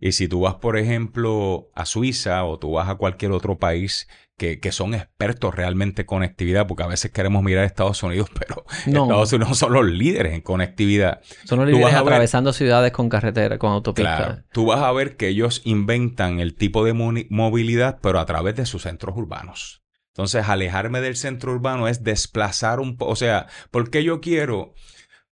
Y 0.00 0.12
si 0.12 0.28
tú 0.28 0.40
vas, 0.40 0.56
por 0.56 0.76
ejemplo, 0.76 1.70
a 1.74 1.86
Suiza 1.86 2.44
o 2.44 2.58
tú 2.58 2.72
vas 2.72 2.88
a 2.88 2.96
cualquier 2.96 3.32
otro 3.32 3.58
país 3.58 4.08
que, 4.36 4.58
son 4.72 4.94
expertos 4.94 5.54
realmente 5.54 6.02
en 6.02 6.06
conectividad, 6.06 6.66
porque 6.66 6.82
a 6.82 6.88
veces 6.88 7.12
queremos 7.12 7.42
mirar 7.42 7.62
a 7.62 7.66
Estados 7.66 8.02
Unidos, 8.02 8.28
pero 8.38 8.64
Estados 8.84 9.32
Unidos 9.32 9.56
son 9.56 9.72
los 9.72 9.86
líderes 9.86 10.34
en 10.34 10.40
conectividad. 10.40 11.20
Son 11.44 11.60
los 11.60 11.68
líderes 11.68 11.94
atravesando 11.94 12.52
ciudades 12.52 12.92
con 12.92 13.08
carretera, 13.08 13.58
con 13.58 13.70
autopistas. 13.72 14.16
Claro, 14.16 14.42
tú 14.52 14.66
vas 14.66 14.80
a 14.80 14.92
ver 14.92 15.16
que 15.16 15.28
ellos 15.28 15.62
inventan 15.64 16.40
el 16.40 16.54
tipo 16.54 16.84
de 16.84 16.92
movilidad, 16.92 17.98
pero 18.02 18.18
a 18.18 18.26
través 18.26 18.56
de 18.56 18.66
sus 18.66 18.82
centros 18.82 19.16
urbanos. 19.16 19.82
Entonces, 20.08 20.48
alejarme 20.48 21.00
del 21.00 21.16
centro 21.16 21.52
urbano 21.52 21.88
es 21.88 22.04
desplazar 22.04 22.78
un 22.78 22.96
poco, 22.96 23.12
o 23.12 23.16
sea, 23.16 23.46
¿por 23.70 23.90
qué 23.90 24.04
yo 24.04 24.20
quiero? 24.20 24.74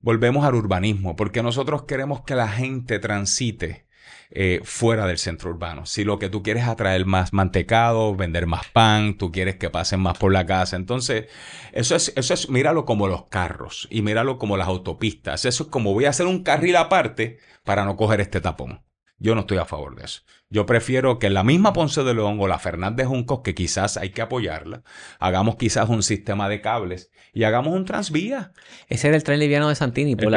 Volvemos 0.02 0.44
al 0.44 0.54
urbanismo, 0.54 1.16
porque 1.16 1.42
nosotros 1.42 1.84
queremos 1.84 2.22
que 2.22 2.34
la 2.34 2.48
gente 2.48 2.98
transite 2.98 3.86
eh, 4.34 4.60
fuera 4.64 5.06
del 5.06 5.18
centro 5.18 5.50
urbano. 5.50 5.84
Si 5.84 6.04
lo 6.04 6.18
que 6.18 6.30
tú 6.30 6.42
quieres 6.42 6.62
es 6.62 6.68
atraer 6.70 7.04
más 7.04 7.34
mantecado, 7.34 8.16
vender 8.16 8.46
más 8.46 8.66
pan, 8.68 9.18
tú 9.18 9.30
quieres 9.30 9.56
que 9.56 9.68
pasen 9.68 10.00
más 10.00 10.16
por 10.16 10.32
la 10.32 10.46
casa. 10.46 10.76
Entonces, 10.76 11.26
eso 11.72 11.94
es, 11.94 12.12
eso 12.16 12.32
es, 12.32 12.48
míralo 12.48 12.86
como 12.86 13.08
los 13.08 13.26
carros 13.26 13.86
y 13.90 14.00
míralo 14.00 14.38
como 14.38 14.56
las 14.56 14.68
autopistas. 14.68 15.44
Eso 15.44 15.64
es 15.64 15.68
como 15.68 15.92
voy 15.92 16.06
a 16.06 16.10
hacer 16.10 16.26
un 16.26 16.42
carril 16.42 16.76
aparte 16.76 17.38
para 17.62 17.84
no 17.84 17.96
coger 17.96 18.22
este 18.22 18.40
tapón. 18.40 18.82
Yo 19.18 19.34
no 19.34 19.42
estoy 19.42 19.58
a 19.58 19.66
favor 19.66 19.96
de 19.96 20.04
eso. 20.06 20.22
Yo 20.52 20.66
prefiero 20.66 21.18
que 21.18 21.30
la 21.30 21.44
misma 21.44 21.72
Ponce 21.72 22.04
de 22.04 22.12
León 22.12 22.36
o 22.38 22.46
la 22.46 22.58
Fernández 22.58 23.06
Juncos, 23.06 23.40
que 23.42 23.54
quizás 23.54 23.96
hay 23.96 24.10
que 24.10 24.20
apoyarla, 24.20 24.82
hagamos 25.18 25.56
quizás 25.56 25.88
un 25.88 26.02
sistema 26.02 26.46
de 26.50 26.60
cables 26.60 27.10
y 27.32 27.44
hagamos 27.44 27.72
un 27.72 27.86
transvía. 27.86 28.52
Ese 28.86 29.08
era 29.08 29.16
el 29.16 29.24
tren 29.24 29.40
liviano 29.40 29.70
de 29.70 29.76
Santini, 29.76 30.14
por, 30.14 30.30
la, 30.30 30.36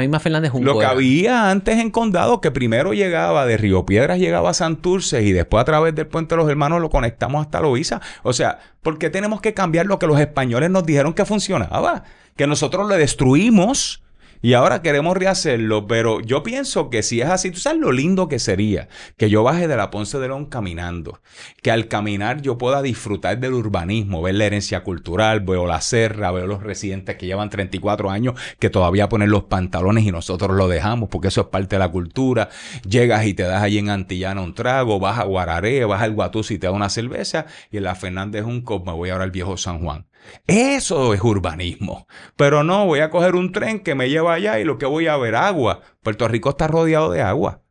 misma 0.00 0.18
Fernández 0.18 0.50
Juncos. 0.50 0.74
Lo 0.74 0.80
que 0.80 0.86
había 0.86 1.52
antes 1.52 1.78
en 1.78 1.92
Condado, 1.92 2.40
que 2.40 2.50
primero 2.50 2.92
llegaba 2.94 3.46
de 3.46 3.56
Río 3.56 3.86
Piedras, 3.86 4.18
llegaba 4.18 4.50
a 4.50 4.54
Santurce 4.54 5.22
y 5.22 5.30
después 5.30 5.62
a 5.62 5.64
través 5.64 5.94
del 5.94 6.08
Puente 6.08 6.34
de 6.34 6.42
los 6.42 6.50
Hermanos 6.50 6.80
lo 6.80 6.90
conectamos 6.90 7.46
hasta 7.46 7.60
Loíza. 7.60 8.00
O 8.24 8.32
sea, 8.32 8.58
¿por 8.82 8.98
qué 8.98 9.08
tenemos 9.08 9.40
que 9.40 9.54
cambiar 9.54 9.86
lo 9.86 10.00
que 10.00 10.08
los 10.08 10.18
españoles 10.18 10.68
nos 10.68 10.84
dijeron 10.84 11.14
que 11.14 11.24
funcionaba? 11.24 12.02
Que 12.34 12.48
nosotros 12.48 12.88
le 12.88 12.96
destruimos 12.96 14.02
y 14.40 14.54
ahora 14.54 14.82
queremos 14.82 15.16
rehacerlo, 15.16 15.86
pero 15.86 16.20
yo 16.20 16.42
pienso 16.42 16.90
que 16.90 17.02
si 17.02 17.20
es 17.20 17.28
así, 17.28 17.50
tú 17.50 17.58
sabes 17.58 17.80
lo 17.80 17.92
lindo 17.92 18.28
que 18.28 18.38
sería 18.38 18.88
que 19.16 19.30
yo 19.30 19.42
baje 19.42 19.66
de 19.66 19.76
la 19.76 19.90
Ponce 19.90 20.18
de 20.18 20.28
León 20.28 20.46
caminando, 20.46 21.20
que 21.62 21.70
al 21.70 21.88
caminar 21.88 22.40
yo 22.40 22.58
pueda 22.58 22.82
disfrutar 22.82 23.38
del 23.38 23.54
urbanismo, 23.54 24.22
ver 24.22 24.36
la 24.36 24.46
herencia 24.46 24.84
cultural, 24.84 25.40
veo 25.40 25.66
la 25.66 25.80
serra, 25.80 26.30
veo 26.30 26.46
los 26.46 26.62
residentes 26.62 27.16
que 27.16 27.26
llevan 27.26 27.50
34 27.50 28.10
años 28.10 28.34
que 28.58 28.70
todavía 28.70 29.08
ponen 29.08 29.30
los 29.30 29.44
pantalones 29.44 30.04
y 30.04 30.12
nosotros 30.12 30.56
lo 30.56 30.68
dejamos 30.68 31.08
porque 31.08 31.28
eso 31.28 31.42
es 31.42 31.46
parte 31.48 31.76
de 31.76 31.80
la 31.80 31.90
cultura. 31.90 32.48
Llegas 32.88 33.26
y 33.26 33.34
te 33.34 33.42
das 33.42 33.62
allí 33.62 33.78
en 33.78 33.90
Antillana 33.90 34.40
un 34.40 34.54
trago, 34.54 35.00
vas 35.00 35.18
a 35.18 35.24
Guararé, 35.24 35.84
vas 35.84 36.02
al 36.02 36.14
Guatús 36.14 36.50
y 36.50 36.58
te 36.58 36.66
da 36.66 36.72
una 36.72 36.88
cerveza 36.88 37.46
y 37.70 37.78
en 37.78 37.84
la 37.84 37.94
Fernández 37.94 38.44
un 38.44 38.62
cop 38.62 38.86
me 38.86 38.92
voy 38.92 39.10
ahora 39.10 39.24
al 39.24 39.30
viejo 39.30 39.56
San 39.56 39.80
Juan. 39.80 40.06
Eso 40.46 41.14
es 41.14 41.22
urbanismo. 41.22 42.06
Pero 42.36 42.64
no, 42.64 42.86
voy 42.86 43.00
a 43.00 43.10
coger 43.10 43.34
un 43.34 43.52
tren 43.52 43.80
que 43.80 43.94
me 43.94 44.08
lleva 44.08 44.34
allá 44.34 44.58
y 44.58 44.64
lo 44.64 44.78
que 44.78 44.86
voy 44.86 45.06
a 45.06 45.16
ver 45.16 45.34
agua. 45.34 45.80
Puerto 46.02 46.28
Rico 46.28 46.50
está 46.50 46.68
rodeado 46.68 47.10
de 47.10 47.22
agua. 47.22 47.62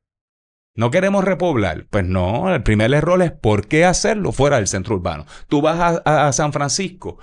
¿No 0.78 0.92
queremos 0.92 1.24
repoblar? 1.24 1.88
Pues 1.90 2.06
no, 2.06 2.54
el 2.54 2.62
primer 2.62 2.94
error 2.94 3.20
es 3.24 3.32
¿por 3.32 3.68
qué 3.68 3.84
hacerlo 3.84 4.32
fuera 4.32 4.58
del 4.58 4.68
centro 4.68 4.94
urbano? 4.94 5.26
Tú 5.50 5.60
vas 5.60 6.04
a, 6.06 6.32
San 6.34 6.54
Francisco 6.54 7.18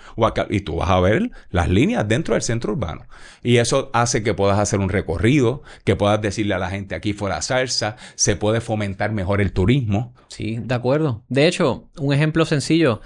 y 0.51 0.61
tú 0.61 0.75
vas 0.75 0.91
a 0.91 0.99
ver 0.99 1.31
las 1.51 1.69
líneas 1.69 2.09
dentro 2.09 2.35
del 2.35 2.43
centro 2.43 2.73
urbano. 2.73 3.07
Y 3.45 3.59
eso 3.59 3.91
hace 3.93 4.25
que 4.25 4.35
puedas 4.35 4.59
hacer 4.59 4.81
un 4.81 4.89
recorrido, 4.89 5.63
que 5.85 5.95
puedas 5.95 6.21
decirle 6.21 6.55
a 6.55 6.59
la 6.59 6.69
gente 6.69 6.97
aquí 6.97 7.13
fuera 7.13 7.41
salsa, 7.43 7.95
se 8.17 8.35
puede 8.35 8.61
fomentar 8.61 9.13
mejor 9.13 9.41
el 9.41 9.53
turismo. 9.53 10.15
Sí, 10.27 10.59
de 10.61 10.75
acuerdo. 10.75 11.23
De 11.29 11.47
hecho, 11.47 11.89
un 11.97 12.13
ejemplo 12.13 12.47
sencillo 12.47 13.03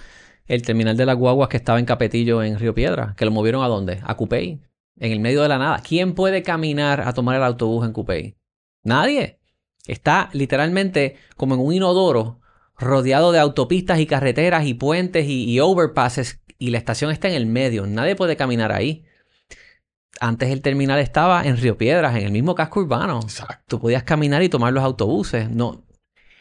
el 0.49 0.63
terminal 0.63 0.97
de 0.97 1.07
las 1.07 1.17
guaguas 1.17 1.49
que 1.49 1.59
estaba 1.59 1.79
en 1.79 1.85
Capetillo, 1.85 2.43
en 2.43 2.59
Río 2.59 2.75
Piedra, 2.75 3.15
que 3.17 3.25
lo 3.25 3.31
movieron 3.31 3.63
a 3.63 3.69
dónde? 3.69 4.01
A 4.03 4.17
Cupey, 4.17 4.61
en 4.99 5.13
el 5.13 5.21
medio 5.21 5.43
de 5.43 5.49
la 5.49 5.59
nada. 5.59 5.83
¿Quién 5.87 6.15
puede 6.15 6.43
caminar 6.43 7.03
a 7.03 7.13
tomar 7.13 7.37
el 7.37 7.43
autobús 7.43 7.87
en 7.87 7.93
Cupey? 7.93 8.37
Nadie. 8.83 9.39
Está 9.87 10.31
literalmente 10.33 11.17
como 11.37 11.55
en 11.55 11.61
un 11.61 11.73
inodoro, 11.73 12.41
rodeado 12.77 13.33
de 13.33 13.39
autopistas 13.39 13.99
y 14.01 14.07
carreteras 14.07 14.67
y 14.67 14.75
puentes 14.75 15.27
y, 15.29 15.59
overpasses, 15.61 16.41
y 16.59 16.71
la 16.71 16.79
estación 16.79 17.11
está 17.11 17.29
en 17.29 17.35
el 17.35 17.47
medio. 17.47 17.87
Nadie 17.87 18.17
puede 18.17 18.37
caminar 18.37 18.73
ahí. 18.73 19.05
Antes 20.21 20.51
el 20.51 20.63
terminal 20.63 20.99
estaba 20.99 21.45
en 21.45 21.57
Río 21.57 21.79
Piedras, 21.79 22.17
en 22.17 22.25
el 22.25 22.33
mismo 22.33 22.55
casco 22.55 22.81
urbano. 22.81 23.21
Exacto. 23.23 23.65
Tú 23.67 23.81
podías 23.81 24.03
caminar 24.03 24.43
y 24.43 24.49
tomar 24.49 24.73
los 24.73 24.83
autobuses. 24.83 25.49
No, 25.49 25.85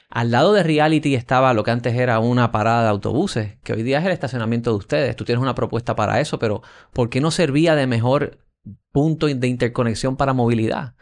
al 0.10 0.32
lado 0.32 0.54
de 0.54 0.64
Reality 0.64 1.16
estaba 1.16 1.54
lo 1.54 1.64
que 1.64 1.72
antes 1.72 1.94
era 1.96 2.20
una 2.20 2.52
parada 2.52 2.84
de 2.84 2.90
autobuses, 2.90 3.58
que 3.64 3.74
hoy 3.74 3.84
día 3.84 4.00
es 4.00 4.06
el 4.06 4.12
estacionamiento 4.12 4.72
de 4.72 4.78
ustedes. 4.78 5.16
Tú 5.16 5.26
tienes 5.26 5.42
una 5.42 5.56
propuesta 5.56 5.96
para 5.96 6.22
eso, 6.22 6.40
pero 6.40 6.62
¿por 6.94 7.10
qué 7.10 7.20
no 7.20 7.32
servía 7.32 7.76
de 7.76 7.88
mejor 7.88 8.40
punto 8.92 9.28
de 9.28 9.48
interconexión 9.48 10.16
para 10.16 10.34
movilidad? 10.34 10.96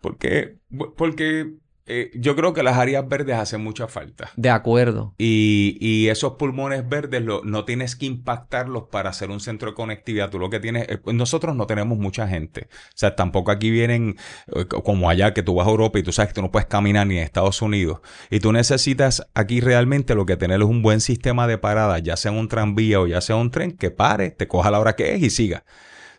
Porque, 0.00 0.58
porque 0.96 1.56
eh, 1.88 2.10
yo 2.14 2.34
creo 2.34 2.52
que 2.52 2.64
las 2.64 2.76
áreas 2.76 3.08
verdes 3.08 3.36
hacen 3.36 3.62
mucha 3.62 3.86
falta. 3.86 4.30
De 4.36 4.50
acuerdo. 4.50 5.14
Y, 5.18 6.08
esos 6.08 6.34
pulmones 6.34 6.88
verdes 6.88 7.22
no 7.22 7.64
tienes 7.64 7.96
que 7.96 8.06
impactarlos 8.06 8.84
para 8.90 9.10
hacer 9.10 9.30
un 9.30 9.40
centro 9.40 9.70
de 9.70 9.74
conectividad. 9.74 10.30
Tú 10.30 10.38
lo 10.38 10.50
que 10.50 10.60
tienes, 10.60 10.88
eh, 10.88 10.98
pues 10.98 11.16
nosotros 11.16 11.54
no 11.56 11.66
tenemos 11.66 11.98
mucha 11.98 12.28
gente. 12.28 12.68
O 12.70 12.96
sea, 12.96 13.16
tampoco 13.16 13.50
aquí 13.50 13.70
vienen 13.70 14.16
eh, 14.54 14.66
como 14.66 15.10
allá 15.10 15.34
que 15.34 15.42
tú 15.42 15.54
vas 15.54 15.66
a 15.66 15.70
Europa 15.70 15.98
y 15.98 16.02
tú 16.02 16.12
sabes 16.12 16.28
que 16.28 16.34
tú 16.34 16.42
no 16.42 16.50
puedes 16.50 16.66
caminar 16.66 17.06
ni 17.06 17.16
en 17.16 17.24
Estados 17.24 17.62
Unidos. 17.62 18.00
Y 18.30 18.40
tú 18.40 18.52
necesitas 18.52 19.26
aquí 19.34 19.60
realmente 19.60 20.14
lo 20.14 20.26
que 20.26 20.36
tener 20.36 20.60
es 20.60 20.66
un 20.66 20.82
buen 20.82 21.00
sistema 21.00 21.46
de 21.46 21.58
parada, 21.58 21.98
ya 21.98 22.16
sea 22.16 22.32
un 22.32 22.48
tranvía 22.48 23.00
o 23.00 23.06
ya 23.06 23.20
sea 23.20 23.36
un 23.36 23.50
tren, 23.50 23.72
que 23.72 23.90
pare, 23.90 24.30
te 24.30 24.48
coja 24.48 24.70
la 24.70 24.80
hora 24.80 24.96
que 24.96 25.14
es 25.14 25.22
y 25.22 25.30
siga. 25.30 25.64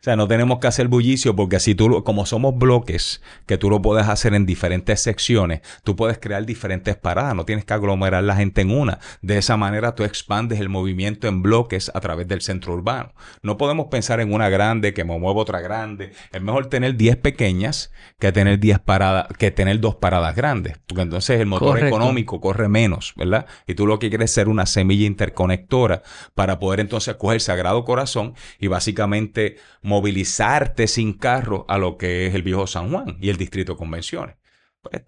O 0.08 0.10
sea, 0.10 0.16
no 0.16 0.30
tenemos 0.30 0.60
que 0.60 0.68
hacer 0.68 0.88
bullicio 0.88 1.36
porque 1.36 1.58
así 1.58 1.76
tú, 1.76 2.02
como 2.06 2.26
somos 2.26 2.58
bloques, 2.58 3.22
que 3.46 3.58
tú 3.58 3.70
lo 3.70 3.82
puedes 3.82 4.08
hacer 4.08 4.34
en 4.36 4.46
diferentes 4.46 5.02
secciones, 5.02 5.60
tú 5.84 5.98
puedes 5.98 6.18
crear 6.18 6.46
diferentes 6.46 6.96
paradas, 6.96 7.36
no 7.36 7.44
tienes 7.44 7.66
que 7.66 7.74
aglomerar 7.74 8.24
la 8.24 8.38
gente 8.38 8.62
en 8.62 8.72
una. 8.72 9.00
De 9.22 9.38
esa 9.38 9.58
manera 9.58 9.96
tú 9.96 10.06
expandes 10.06 10.62
el 10.62 10.70
movimiento 10.70 11.28
en 11.28 11.42
bloques 11.42 11.92
a 11.94 12.00
través 12.00 12.26
del 12.30 12.40
centro 12.40 12.74
urbano. 12.74 13.12
No 13.42 13.58
podemos 13.58 13.88
pensar 13.88 14.22
en 14.22 14.34
una 14.34 14.48
grande 14.48 14.94
que 14.94 15.04
me 15.04 15.20
mueva 15.20 15.42
otra 15.42 15.60
grande. 15.60 16.14
Es 16.32 16.42
mejor 16.42 16.68
tener 16.68 16.96
10 16.96 17.18
pequeñas 17.18 17.92
que 18.18 18.32
tener 18.32 18.60
10 18.60 18.80
paradas, 18.80 19.28
que 19.38 19.52
tener 19.52 19.82
dos 19.82 19.96
paradas 19.96 20.38
grandes, 20.38 20.78
porque 20.88 21.02
entonces 21.02 21.42
el 21.42 21.48
motor 21.48 21.84
económico 21.84 22.40
corre 22.40 22.70
menos, 22.70 23.14
¿verdad? 23.18 23.46
Y 23.68 23.76
tú 23.76 23.86
lo 23.86 24.00
que 24.00 24.08
quieres 24.08 24.30
es 24.30 24.36
ser 24.36 24.48
una 24.48 24.68
semilla 24.68 25.06
interconectora 25.06 26.02
para 26.34 26.60
poder 26.60 26.80
entonces 26.80 27.14
coger 27.16 27.36
el 27.36 27.42
Sagrado 27.42 27.84
Corazón 27.84 28.36
y 28.58 28.68
básicamente 28.68 29.58
movilizarte 29.98 30.88
sin 30.88 31.14
carro 31.14 31.66
a 31.68 31.78
lo 31.78 31.98
que 31.98 32.28
es 32.28 32.36
el 32.36 32.44
viejo 32.44 32.68
San 32.68 32.92
Juan 32.92 33.18
y 33.20 33.30
el 33.30 33.38
distrito 33.38 33.74
de 33.74 33.78
convenciones. 33.78 34.36
Pues, 34.82 35.02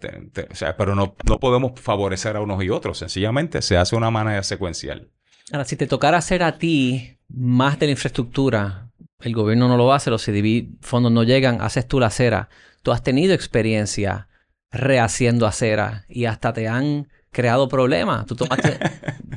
o 0.50 0.54
sea, 0.54 0.76
pero 0.76 0.94
no, 0.94 1.14
no 1.24 1.38
podemos 1.38 1.78
favorecer 1.80 2.36
a 2.36 2.40
unos 2.40 2.62
y 2.64 2.70
otros, 2.70 2.98
sencillamente 2.98 3.62
se 3.62 3.76
hace 3.76 3.94
una 3.94 4.10
manera 4.10 4.42
secuencial. 4.42 5.10
Ahora, 5.52 5.64
si 5.64 5.76
te 5.76 5.86
tocara 5.86 6.18
hacer 6.18 6.42
a 6.42 6.58
ti 6.58 7.18
más 7.28 7.78
de 7.78 7.86
la 7.86 7.92
infraestructura, 7.92 8.90
el 9.20 9.32
gobierno 9.32 9.68
no 9.68 9.76
lo 9.76 9.92
hace, 9.92 10.10
los 10.10 10.24
CDB 10.24 10.68
fondos 10.80 11.12
no 11.12 11.22
llegan, 11.22 11.60
haces 11.60 11.86
tú 11.86 12.00
la 12.00 12.06
acera. 12.06 12.48
Tú 12.82 12.92
has 12.92 13.02
tenido 13.02 13.34
experiencia 13.34 14.28
rehaciendo 14.70 15.46
acera 15.46 16.04
y 16.08 16.24
hasta 16.24 16.52
te 16.52 16.68
han 16.68 17.08
creado 17.30 17.68
problemas. 17.68 18.26
Tú 18.26 18.34
tomaste. 18.34 18.78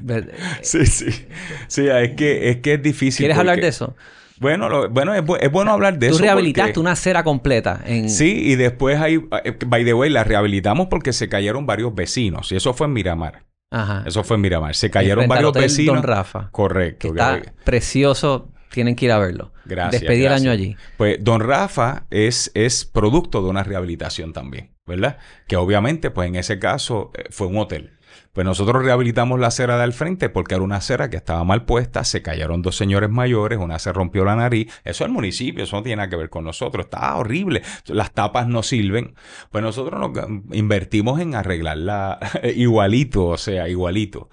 sí, 0.62 0.86
sí. 0.86 1.28
Sí, 1.68 1.88
es 1.88 2.16
que 2.16 2.50
es, 2.50 2.58
que 2.58 2.74
es 2.76 2.82
difícil. 2.82 3.24
¿Quieres 3.24 3.38
hablar 3.38 3.60
de 3.60 3.68
eso? 3.68 3.96
Bueno, 4.40 4.90
bueno 4.90 5.14
es, 5.14 5.52
bueno 5.52 5.72
hablar 5.72 5.98
de 6.00 6.08
eso. 6.08 6.18
Tú 6.18 6.24
rehabilitaste 6.24 6.80
una 6.80 6.92
acera 6.92 7.24
completa. 7.24 7.82
En... 7.86 8.10
Sí, 8.10 8.42
y 8.44 8.56
después 8.56 9.00
ahí, 9.00 9.24
eh, 9.44 9.58
by 9.66 9.86
the 9.86 9.94
way, 9.94 10.10
la 10.10 10.24
rehabilitamos 10.24 10.88
porque 10.88 11.14
se 11.14 11.30
cayeron 11.30 11.66
varios 11.66 11.94
vecinos. 11.94 12.52
Y 12.52 12.56
eso 12.56 12.74
fue 12.74 12.88
en 12.88 12.94
Miramar. 12.94 13.46
Ajá. 13.72 14.04
Eso 14.06 14.24
fue 14.24 14.36
en 14.36 14.42
Miramar. 14.42 14.76
Se 14.76 14.90
cayeron 14.92 15.28
varios 15.28 15.54
vecinos. 15.54 15.96
Don 15.96 16.04
Rafa. 16.04 16.50
Correcto. 16.52 17.10
está 17.10 17.42
precioso. 17.64 18.50
Tienen 18.70 18.96
que 18.96 19.06
ir 19.06 19.12
a 19.12 19.20
verlo. 19.20 19.52
Gracias. 19.66 20.02
Despedir 20.02 20.28
el 20.28 20.34
año 20.34 20.52
allí. 20.52 20.76
Pues 20.98 21.24
Don 21.24 21.42
Rafa 21.42 22.06
es, 22.10 22.52
es 22.56 22.86
producto 22.86 23.44
de 23.44 23.50
una 23.50 23.64
rehabilitación 23.64 24.34
también, 24.34 24.72
¿verdad? 24.88 25.20
Que 25.48 25.58
obviamente, 25.58 26.10
pues 26.10 26.28
en 26.28 26.36
ese 26.36 26.58
caso, 26.58 27.12
eh, 27.16 27.26
fue 27.30 27.48
un 27.48 27.58
hotel. 27.58 27.92
Pues 28.34 28.46
nosotros 28.46 28.84
rehabilitamos 28.84 29.40
la 29.40 29.48
acera 29.48 29.78
del 29.78 29.94
frente 29.94 30.28
porque 30.28 30.56
era 30.56 30.64
una 30.64 30.78
acera 30.78 31.08
que 31.12 31.18
estaba 31.18 31.44
mal 31.44 31.66
puesta, 31.66 32.04
se 32.04 32.24
cayeron 32.24 32.64
dos 32.64 32.76
señores 32.76 33.12
mayores, 33.12 33.60
una 33.60 33.78
se 33.78 33.94
rompió 33.94 34.26
la 34.26 34.36
nariz. 34.36 34.74
Eso 34.84 35.04
es 35.04 35.08
el 35.08 35.12
municipio, 35.12 35.64
eso 35.64 35.76
no 35.76 35.84
tiene 35.84 35.98
nada 35.98 36.10
que 36.10 36.16
ver 36.16 36.32
con 36.32 36.44
nosotros. 36.44 36.86
Está 36.86 37.16
horrible. 37.16 37.62
Las 37.86 38.12
tapas 38.12 38.48
no 38.48 38.64
sirven. 38.64 39.14
Pues 39.52 39.64
nosotros 39.64 40.00
nos 40.00 40.28
invertimos 40.52 41.20
en 41.20 41.36
arreglarla 41.36 42.20
igualito, 42.56 43.28
o 43.28 43.38
sea, 43.38 43.70
igualito. 43.70 44.30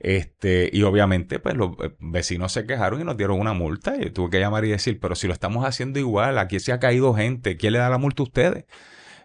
Este, 0.00 0.70
y 0.72 0.82
obviamente, 0.82 1.38
pues 1.38 1.54
los 1.54 1.72
eh, 1.82 1.94
vecinos 2.00 2.52
se 2.52 2.66
quejaron 2.66 3.02
y 3.02 3.04
nos 3.04 3.18
dieron 3.18 3.38
una 3.38 3.52
multa. 3.52 3.94
Y 4.00 4.10
tuve 4.10 4.30
que 4.30 4.40
llamar 4.40 4.64
y 4.64 4.70
decir, 4.70 4.98
pero 4.98 5.14
si 5.14 5.26
lo 5.26 5.34
estamos 5.34 5.66
haciendo 5.66 5.98
igual, 5.98 6.38
aquí 6.38 6.58
se 6.58 6.72
ha 6.72 6.80
caído 6.80 7.12
gente, 7.14 7.58
¿quién 7.58 7.74
le 7.74 7.80
da 7.80 7.90
la 7.90 7.98
multa 7.98 8.22
a 8.22 8.24
ustedes? 8.24 8.64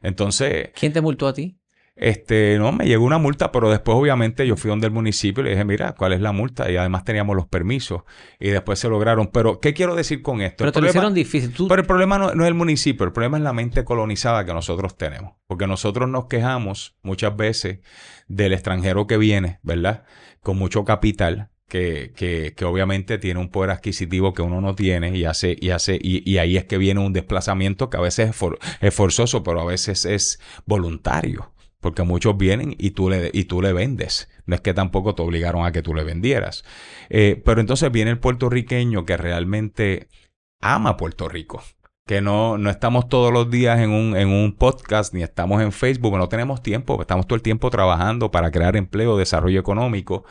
Entonces. 0.02 0.72
¿Quién 0.76 0.92
te 0.92 1.00
multó 1.00 1.28
a 1.28 1.34
ti? 1.34 1.57
Este, 2.00 2.58
no, 2.60 2.72
me 2.72 2.86
llegó 2.86 3.04
una 3.06 3.18
multa, 3.18 3.52
pero 3.52 3.72
después 3.72 3.98
obviamente 3.98 4.46
yo 4.46 4.56
fui 4.56 4.70
donde 4.70 4.86
el 4.86 4.94
municipio 4.94 5.42
y 5.42 5.46
le 5.46 5.50
dije, 5.52 5.66
mira, 5.66 5.94
¿cuál 5.94 6.14
es 6.14 6.22
la 6.22 6.32
multa? 6.32 6.72
Y 6.72 6.78
además 6.78 7.04
teníamos 7.04 7.36
los 7.36 7.48
permisos 7.48 8.04
y 8.40 8.50
después 8.50 8.78
se 8.78 8.88
lograron. 8.88 9.28
Pero, 9.28 9.60
¿qué 9.60 9.74
quiero 9.74 9.96
decir 9.96 10.22
con 10.22 10.42
esto? 10.42 10.58
Pero 10.60 10.72
te 10.72 10.82
lo 10.82 10.88
hicieron 10.88 11.16
difícil. 11.16 11.52
Pero 11.68 11.82
el 11.82 11.88
problema 11.88 12.20
no, 12.20 12.36
no, 12.36 12.44
es 12.44 12.48
el 12.48 12.54
municipio, 12.54 13.06
el 13.06 13.14
problema 13.14 13.38
es 13.38 13.44
la 13.44 13.52
mente 13.52 13.84
colonizada 13.84 14.46
que 14.46 14.54
nosotros 14.54 14.96
tenemos. 14.96 15.34
Porque 15.48 15.66
nosotros 15.66 16.08
nos 16.08 16.28
quejamos 16.28 16.96
muchas 17.02 17.36
veces 17.36 17.80
del 18.28 18.54
extranjero 18.54 19.08
que 19.08 19.18
viene, 19.18 19.60
¿verdad? 19.64 20.04
Con 20.42 20.58
mucho 20.58 20.86
capital 20.86 21.50
que, 21.68 22.14
que, 22.16 22.54
que, 22.56 22.66
obviamente 22.66 23.18
tiene 23.18 23.40
un 23.40 23.50
poder 23.50 23.72
adquisitivo 23.72 24.34
que 24.34 24.42
uno 24.42 24.62
no 24.62 24.76
tiene 24.76 25.18
y 25.18 25.26
hace, 25.26 25.56
y 25.60 25.72
hace, 25.72 26.00
y, 26.02 26.30
y 26.30 26.38
ahí 26.38 26.58
es 26.58 26.66
que 26.66 26.78
viene 26.78 27.02
un 27.02 27.12
desplazamiento 27.12 27.90
que 27.90 27.98
a 27.98 28.02
veces 28.02 28.30
es, 28.30 28.42
es, 28.82 28.94
forzoso, 28.94 29.44
pero 29.44 29.62
a 29.62 29.66
veces 29.66 30.06
es 30.06 30.40
voluntario. 30.66 31.52
Porque 31.80 32.04
muchos 32.04 32.38
vienen 32.38 32.76
y 32.78 32.92
tú 32.92 33.10
le, 33.10 33.30
y 33.34 33.46
tú 33.46 33.62
le 33.62 33.74
vendes. 33.74 34.30
No 34.46 34.56
es 34.56 34.62
que 34.62 34.74
tampoco 34.74 35.16
te 35.16 35.22
obligaron 35.22 35.66
a 35.66 35.72
que 35.72 35.84
tú 35.84 35.94
le 35.94 36.04
vendieras. 36.04 36.64
Eh, 37.10 37.42
pero 37.46 37.62
entonces 37.62 37.92
viene 37.92 38.12
el 38.12 38.20
puertorriqueño 38.20 39.06
que 39.06 39.18
realmente 39.18 40.08
ama 40.60 40.98
Puerto 40.98 41.30
Rico 41.30 41.62
que 42.08 42.22
no, 42.22 42.58
no 42.58 42.70
estamos 42.70 43.10
todos 43.10 43.34
los 43.34 43.52
días 43.52 43.80
en 43.80 43.92
un, 43.92 44.16
en 44.16 44.30
un 44.30 44.56
podcast 44.56 45.14
ni 45.14 45.24
estamos 45.24 45.62
en 45.62 45.74
Facebook, 45.74 46.18
no 46.18 46.30
tenemos 46.30 46.64
tiempo, 46.64 47.00
estamos 47.02 47.28
todo 47.28 47.36
el 47.36 47.42
tiempo 47.42 47.70
trabajando 47.70 48.32
para 48.32 48.50
crear 48.50 48.78
empleo, 48.78 49.18
desarrollo 49.18 49.60
económico, 49.60 50.24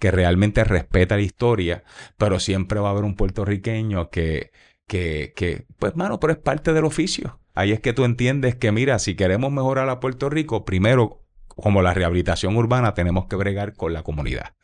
que 0.00 0.10
realmente 0.10 0.64
respeta 0.64 1.14
la 1.16 1.22
historia, 1.22 1.84
pero 2.18 2.40
siempre 2.40 2.80
va 2.80 2.88
a 2.88 2.90
haber 2.90 3.04
un 3.04 3.14
puertorriqueño 3.14 4.10
que, 4.10 4.50
que, 4.88 5.32
que 5.36 5.66
pues 5.78 5.94
mano, 5.94 6.18
pero 6.18 6.32
es 6.32 6.38
parte 6.40 6.72
del 6.72 6.84
oficio. 6.84 7.39
Ahí 7.54 7.72
es 7.72 7.80
que 7.80 7.92
tú 7.92 8.04
entiendes 8.04 8.54
que, 8.54 8.72
mira, 8.72 8.98
si 8.98 9.14
queremos 9.14 9.52
mejorar 9.52 9.88
a 9.88 10.00
Puerto 10.00 10.30
Rico, 10.30 10.64
primero, 10.64 11.22
como 11.48 11.82
la 11.82 11.94
rehabilitación 11.94 12.56
urbana, 12.56 12.94
tenemos 12.94 13.26
que 13.26 13.36
bregar 13.36 13.74
con 13.74 13.92
la 13.92 14.02
comunidad. 14.02 14.54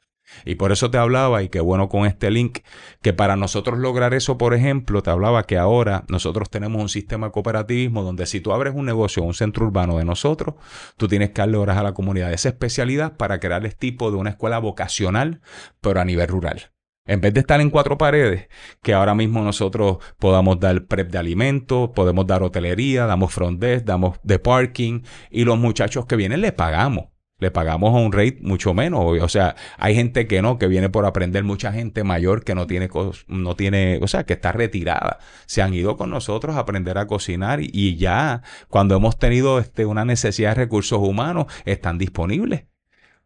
Y 0.44 0.56
por 0.56 0.72
eso 0.72 0.90
te 0.90 0.98
hablaba, 0.98 1.42
y 1.42 1.48
qué 1.48 1.60
bueno 1.60 1.88
con 1.88 2.06
este 2.06 2.30
link, 2.30 2.58
que 3.02 3.12
para 3.12 3.36
nosotros 3.36 3.78
lograr 3.78 4.14
eso, 4.14 4.38
por 4.38 4.54
ejemplo, 4.54 5.02
te 5.02 5.10
hablaba 5.10 5.44
que 5.44 5.56
ahora 5.56 6.04
nosotros 6.08 6.50
tenemos 6.50 6.82
un 6.82 6.88
sistema 6.88 7.28
de 7.28 7.32
cooperativismo 7.32 8.02
donde 8.02 8.26
si 8.26 8.40
tú 8.40 8.52
abres 8.52 8.74
un 8.74 8.86
negocio, 8.86 9.22
un 9.22 9.34
centro 9.34 9.66
urbano 9.66 9.98
de 9.98 10.04
nosotros, 10.04 10.56
tú 10.96 11.08
tienes 11.08 11.30
que 11.30 11.42
darle 11.42 11.58
horas 11.58 11.78
a 11.78 11.82
la 11.82 11.94
comunidad 11.94 12.28
de 12.28 12.34
esa 12.34 12.48
especialidad 12.48 13.16
para 13.16 13.40
crear 13.40 13.64
el 13.64 13.76
tipo 13.76 14.10
de 14.10 14.16
una 14.16 14.30
escuela 14.30 14.58
vocacional, 14.58 15.40
pero 15.80 16.00
a 16.00 16.04
nivel 16.04 16.28
rural. 16.28 16.70
En 17.06 17.20
vez 17.20 17.32
de 17.34 17.40
estar 17.40 17.60
en 17.60 17.70
cuatro 17.70 17.96
paredes, 17.98 18.48
que 18.82 18.92
ahora 18.94 19.14
mismo 19.14 19.42
nosotros 19.42 19.98
podamos 20.18 20.58
dar 20.58 20.86
prep 20.86 21.10
de 21.10 21.18
alimentos, 21.18 21.90
podemos 21.90 22.26
dar 22.26 22.42
hotelería, 22.42 23.06
damos 23.06 23.32
front 23.32 23.60
desk, 23.60 23.84
damos 23.84 24.18
de 24.24 24.38
parking, 24.38 25.02
y 25.30 25.44
los 25.44 25.58
muchachos 25.58 26.06
que 26.06 26.16
vienen 26.16 26.40
les 26.40 26.52
pagamos. 26.52 27.06
Le 27.38 27.50
pagamos 27.50 27.94
a 27.94 27.98
un 27.98 28.12
rate 28.12 28.38
mucho 28.40 28.72
menos. 28.72 29.04
O 29.20 29.28
sea, 29.28 29.56
hay 29.78 29.94
gente 29.94 30.26
que 30.26 30.40
no, 30.40 30.58
que 30.58 30.68
viene 30.68 30.88
por 30.88 31.04
aprender, 31.04 31.44
mucha 31.44 31.70
gente 31.70 32.02
mayor 32.02 32.44
que 32.44 32.54
no 32.54 32.66
tiene, 32.66 32.88
no 33.28 33.54
tiene, 33.54 33.98
o 34.02 34.08
sea, 34.08 34.24
que 34.24 34.32
está 34.32 34.52
retirada. 34.52 35.18
Se 35.44 35.60
han 35.60 35.74
ido 35.74 35.98
con 35.98 36.10
nosotros 36.10 36.56
a 36.56 36.60
aprender 36.60 36.96
a 36.96 37.06
cocinar 37.06 37.60
y, 37.60 37.70
y 37.72 37.96
ya 37.96 38.42
cuando 38.68 38.96
hemos 38.96 39.18
tenido 39.18 39.58
este, 39.58 39.84
una 39.84 40.06
necesidad 40.06 40.50
de 40.50 40.62
recursos 40.62 40.98
humanos, 40.98 41.46
están 41.66 41.98
disponibles 41.98 42.64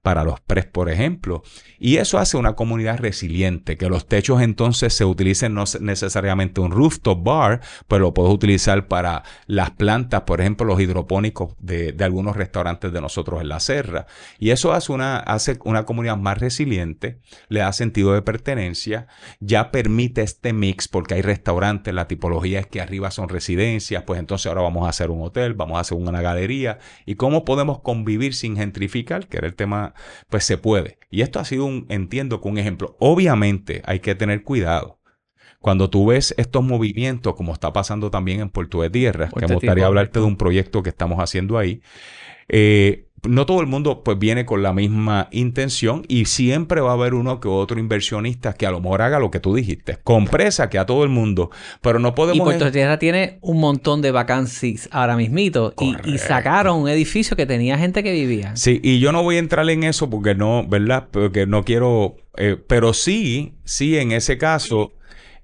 para 0.02 0.24
los 0.24 0.40
PRES, 0.40 0.66
por 0.66 0.88
ejemplo. 0.88 1.42
Y 1.78 1.96
eso 1.96 2.18
hace 2.18 2.36
una 2.36 2.54
comunidad 2.54 2.98
resiliente, 2.98 3.76
que 3.76 3.88
los 3.88 4.06
techos 4.06 4.40
entonces 4.42 4.94
se 4.94 5.04
utilicen 5.04 5.54
no 5.54 5.64
necesariamente 5.80 6.60
un 6.60 6.70
rooftop 6.70 7.22
bar, 7.22 7.60
pero 7.86 8.02
lo 8.02 8.14
puedes 8.14 8.32
utilizar 8.32 8.88
para 8.88 9.22
las 9.46 9.70
plantas, 9.72 10.22
por 10.22 10.40
ejemplo, 10.40 10.66
los 10.66 10.80
hidropónicos 10.80 11.54
de, 11.58 11.94
algunos 12.00 12.36
restaurantes 12.36 12.92
de 12.92 13.00
nosotros 13.00 13.40
en 13.40 13.48
la 13.48 13.60
serra. 13.60 14.06
Y 14.38 14.50
eso 14.50 14.72
hace 14.72 14.92
una, 14.92 15.18
hace 15.18 15.58
una 15.64 15.84
comunidad 15.84 16.16
más 16.16 16.38
resiliente, 16.38 17.20
le 17.48 17.60
da 17.60 17.72
sentido 17.72 18.14
de 18.14 18.22
pertenencia, 18.22 19.06
ya 19.40 19.70
permite 19.70 20.22
este 20.22 20.52
mix, 20.52 20.88
porque 20.88 21.14
hay 21.14 21.22
restaurantes, 21.22 21.92
la 21.92 22.08
tipología 22.08 22.60
es 22.60 22.66
que 22.66 22.80
arriba 22.80 23.10
son 23.10 23.28
residencias, 23.28 24.04
pues 24.04 24.18
entonces 24.18 24.46
ahora 24.46 24.62
vamos 24.62 24.86
a 24.86 24.90
hacer 24.90 25.10
un 25.10 25.22
hotel, 25.22 25.54
vamos 25.54 25.76
a 25.76 25.80
hacer 25.80 25.98
una 25.98 26.22
galería. 26.22 26.78
¿Y 27.06 27.16
cómo 27.16 27.44
podemos 27.44 27.80
convivir 27.80 28.34
sin 28.34 28.56
gentrificar? 28.56 29.26
Que 29.26 29.38
era 29.38 29.46
el 29.46 29.54
tema 29.54 29.89
pues 30.28 30.44
se 30.44 30.58
puede. 30.58 30.98
Y 31.10 31.22
esto 31.22 31.40
ha 31.40 31.44
sido 31.44 31.64
un, 31.64 31.86
entiendo 31.88 32.40
que 32.40 32.48
un 32.48 32.58
ejemplo. 32.58 32.96
Obviamente 32.98 33.82
hay 33.84 34.00
que 34.00 34.14
tener 34.14 34.42
cuidado. 34.42 35.00
Cuando 35.60 35.90
tú 35.90 36.06
ves 36.06 36.34
estos 36.38 36.64
movimientos, 36.64 37.34
como 37.34 37.52
está 37.52 37.72
pasando 37.72 38.10
también 38.10 38.40
en 38.40 38.48
Puerto 38.48 38.80
de 38.80 38.88
Tierra, 38.88 39.28
que 39.28 39.46
me 39.46 39.54
gustaría 39.54 39.84
hablarte 39.84 40.18
de 40.18 40.24
un 40.24 40.36
proyecto 40.36 40.82
que 40.82 40.88
estamos 40.88 41.18
haciendo 41.18 41.58
ahí, 41.58 41.82
eh, 42.48 43.09
no 43.28 43.46
todo 43.46 43.60
el 43.60 43.66
mundo 43.66 44.02
pues 44.04 44.18
viene 44.18 44.46
con 44.46 44.62
la 44.62 44.72
misma 44.72 45.28
intención 45.30 46.04
y 46.08 46.24
siempre 46.26 46.80
va 46.80 46.90
a 46.90 46.94
haber 46.94 47.14
uno 47.14 47.40
que 47.40 47.48
otro 47.48 47.78
inversionista 47.78 48.52
que 48.52 48.66
a 48.66 48.70
lo 48.70 48.80
mejor 48.80 49.02
haga 49.02 49.18
lo 49.18 49.30
que 49.30 49.40
tú 49.40 49.54
dijiste, 49.54 49.98
compresa 50.02 50.70
que 50.70 50.78
a 50.78 50.86
todo 50.86 51.04
el 51.04 51.10
mundo, 51.10 51.50
pero 51.82 51.98
no 51.98 52.14
podemos... 52.14 52.38
Y 52.38 52.40
Puerto 52.40 52.70
Tierra 52.70 52.98
tiene 52.98 53.38
un 53.40 53.60
montón 53.60 54.02
de 54.02 54.10
vacancies 54.10 54.88
ahora 54.92 55.16
mismito 55.16 55.74
y, 55.80 55.94
y, 56.04 56.18
sacaron 56.18 56.82
un 56.82 56.88
edificio 56.88 57.36
que 57.36 57.46
tenía 57.46 57.78
gente 57.78 58.02
que 58.02 58.12
vivía. 58.12 58.56
Sí, 58.56 58.80
y 58.82 59.00
yo 59.00 59.12
no 59.12 59.22
voy 59.22 59.36
a 59.36 59.40
entrar 59.40 59.68
en 59.68 59.84
eso 59.84 60.08
porque 60.10 60.34
no, 60.34 60.66
¿verdad? 60.66 61.08
Porque 61.10 61.46
no 61.46 61.64
quiero, 61.64 62.16
eh, 62.36 62.56
pero 62.66 62.92
sí, 62.92 63.54
sí, 63.64 63.96
en 63.98 64.12
ese 64.12 64.38
caso 64.38 64.92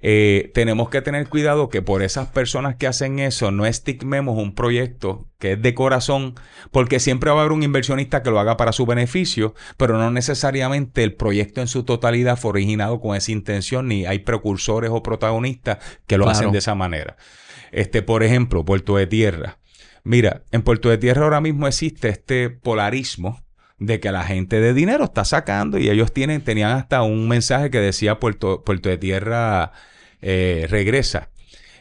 eh, 0.09 0.53
tenemos 0.55 0.89
que 0.89 1.03
tener 1.03 1.29
cuidado 1.29 1.69
que 1.69 1.83
por 1.83 2.01
esas 2.01 2.29
personas 2.29 2.77
que 2.77 2.87
hacen 2.87 3.19
eso 3.19 3.51
no 3.51 3.67
estigmemos 3.67 4.39
un 4.39 4.55
proyecto 4.55 5.27
que 5.41 5.55
es 5.55 5.63
de 5.63 5.75
corazón, 5.75 6.37
porque 6.71 7.01
siempre 7.01 7.33
va 7.33 7.39
a 7.39 7.41
haber 7.41 7.51
un 7.51 7.65
inversionista 7.65 8.23
que 8.23 8.31
lo 8.31 8.39
haga 8.39 8.57
para 8.57 8.71
su 8.71 8.87
beneficio, 8.87 9.57
pero 9.77 9.99
no 9.99 10.13
necesariamente 10.13 11.03
el 11.03 11.15
proyecto 11.15 11.61
en 11.61 11.67
su 11.67 11.83
totalidad 11.83 12.39
fue 12.39 12.51
originado 12.51 13.01
con 13.01 13.17
esa 13.17 13.33
intención, 13.33 13.89
ni 13.89 14.07
hay 14.07 14.21
precursores 14.21 14.93
o 14.93 15.03
protagonistas 15.03 15.79
que 16.07 16.19
lo 16.19 16.29
hacen 16.29 16.53
de 16.53 16.59
esa 16.59 16.77
manera. 16.77 17.17
Este, 17.73 18.01
por 18.01 18.23
ejemplo, 18.23 18.65
Puerto 18.65 18.97
de 18.99 19.09
Tierra. 19.09 19.59
Mira, 20.05 20.45
en 20.53 20.63
Puerto 20.63 20.89
de 20.89 20.99
Tierra 20.99 21.25
ahora 21.25 21.41
mismo 21.41 21.67
existe 21.67 22.11
este 22.11 22.49
polarismo 22.49 23.43
de 23.81 23.99
que 23.99 24.13
la 24.13 24.23
gente 24.23 24.61
de 24.61 24.73
dinero 24.73 25.03
está 25.03 25.25
sacando 25.25 25.79
y 25.79 25.91
ellos 25.91 26.13
tienen, 26.13 26.43
tenían 26.43 26.71
hasta 26.71 27.03
un 27.03 27.27
mensaje 27.27 27.71
que 27.71 27.81
decía 27.81 28.21
Puerto, 28.21 28.63
Puerto 28.63 28.89
de 28.89 28.99
Tierra 28.99 29.73
eh, 30.29 30.67
regresa. 30.69 31.31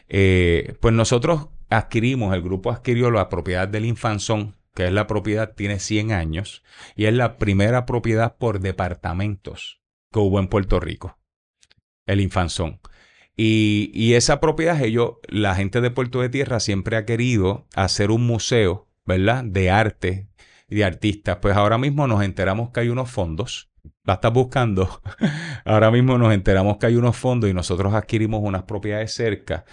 Eh, 0.08 0.76
pues 0.80 0.94
nosotros 0.94 1.48
adquirimos, 1.68 2.32
el 2.32 2.42
grupo 2.42 2.70
adquirió 2.70 3.10
la 3.10 3.28
propiedad 3.28 3.66
del 3.66 3.84
Infanzón, 3.84 4.54
que 4.72 4.86
es 4.86 4.92
la 4.92 5.08
propiedad, 5.08 5.54
tiene 5.56 5.80
100 5.80 6.12
años, 6.12 6.62
y 6.94 7.06
es 7.06 7.14
la 7.14 7.38
primera 7.38 7.86
propiedad 7.86 8.36
por 8.36 8.60
departamentos 8.60 9.80
que 10.12 10.20
hubo 10.20 10.38
en 10.38 10.46
Puerto 10.46 10.78
Rico, 10.78 11.18
el 12.06 12.20
Infanzón. 12.20 12.78
Y, 13.36 13.90
y 13.92 14.14
esa 14.14 14.38
propiedad, 14.38 14.80
ellos, 14.80 15.14
la 15.26 15.56
gente 15.56 15.80
de 15.80 15.90
Puerto 15.90 16.20
de 16.20 16.28
Tierra 16.28 16.60
siempre 16.60 16.96
ha 16.96 17.04
querido 17.04 17.66
hacer 17.74 18.12
un 18.12 18.28
museo, 18.28 18.86
¿verdad? 19.04 19.42
De 19.42 19.70
arte 19.70 20.28
de 20.68 20.84
artistas. 20.84 21.38
Pues 21.42 21.56
ahora 21.56 21.78
mismo 21.78 22.06
nos 22.06 22.22
enteramos 22.22 22.70
que 22.70 22.80
hay 22.80 22.90
unos 22.90 23.10
fondos 23.10 23.70
la 24.06 24.14
estás 24.14 24.32
buscando, 24.32 25.02
ahora 25.64 25.90
mismo 25.90 26.16
nos 26.16 26.32
enteramos 26.32 26.78
que 26.78 26.86
hay 26.86 26.96
unos 26.96 27.16
fondos 27.16 27.50
y 27.50 27.54
nosotros 27.54 27.92
adquirimos 27.92 28.40
unas 28.42 28.62
propiedades 28.62 29.12
cerca. 29.12 29.64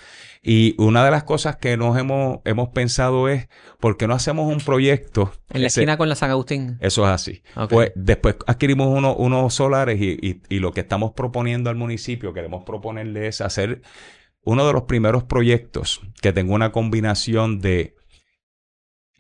Y 0.42 0.76
una 0.78 1.06
de 1.06 1.12
las 1.12 1.24
cosas 1.24 1.56
que 1.56 1.78
nos 1.78 1.98
hemos, 1.98 2.40
hemos 2.44 2.70
pensado 2.70 3.30
es, 3.30 3.48
¿por 3.80 3.96
qué 3.96 4.08
no 4.08 4.14
hacemos 4.14 4.52
un 4.52 4.60
proyecto? 4.60 5.32
En 5.52 5.62
la 5.62 5.68
esquina 5.68 5.96
con 5.96 6.10
la 6.10 6.16
San 6.16 6.32
Agustín. 6.32 6.78
Eso 6.82 7.04
es 7.04 7.12
así. 7.12 7.44
Pues 7.70 7.94
después 7.96 8.36
adquirimos 8.46 8.88
unos 9.18 9.54
solares 9.54 10.02
y, 10.02 10.42
y 10.50 10.60
lo 10.60 10.74
que 10.74 10.82
estamos 10.82 11.12
proponiendo 11.14 11.70
al 11.70 11.78
municipio, 11.78 12.34
queremos 12.34 12.64
proponerle 12.66 13.28
es 13.28 13.40
hacer 13.40 13.84
uno 14.44 14.68
de 14.68 14.74
los 14.74 14.84
primeros 14.84 15.24
proyectos 15.24 16.02
que 16.22 16.34
tenga 16.34 16.54
una 16.54 16.72
combinación 16.72 17.60
de 17.60 17.96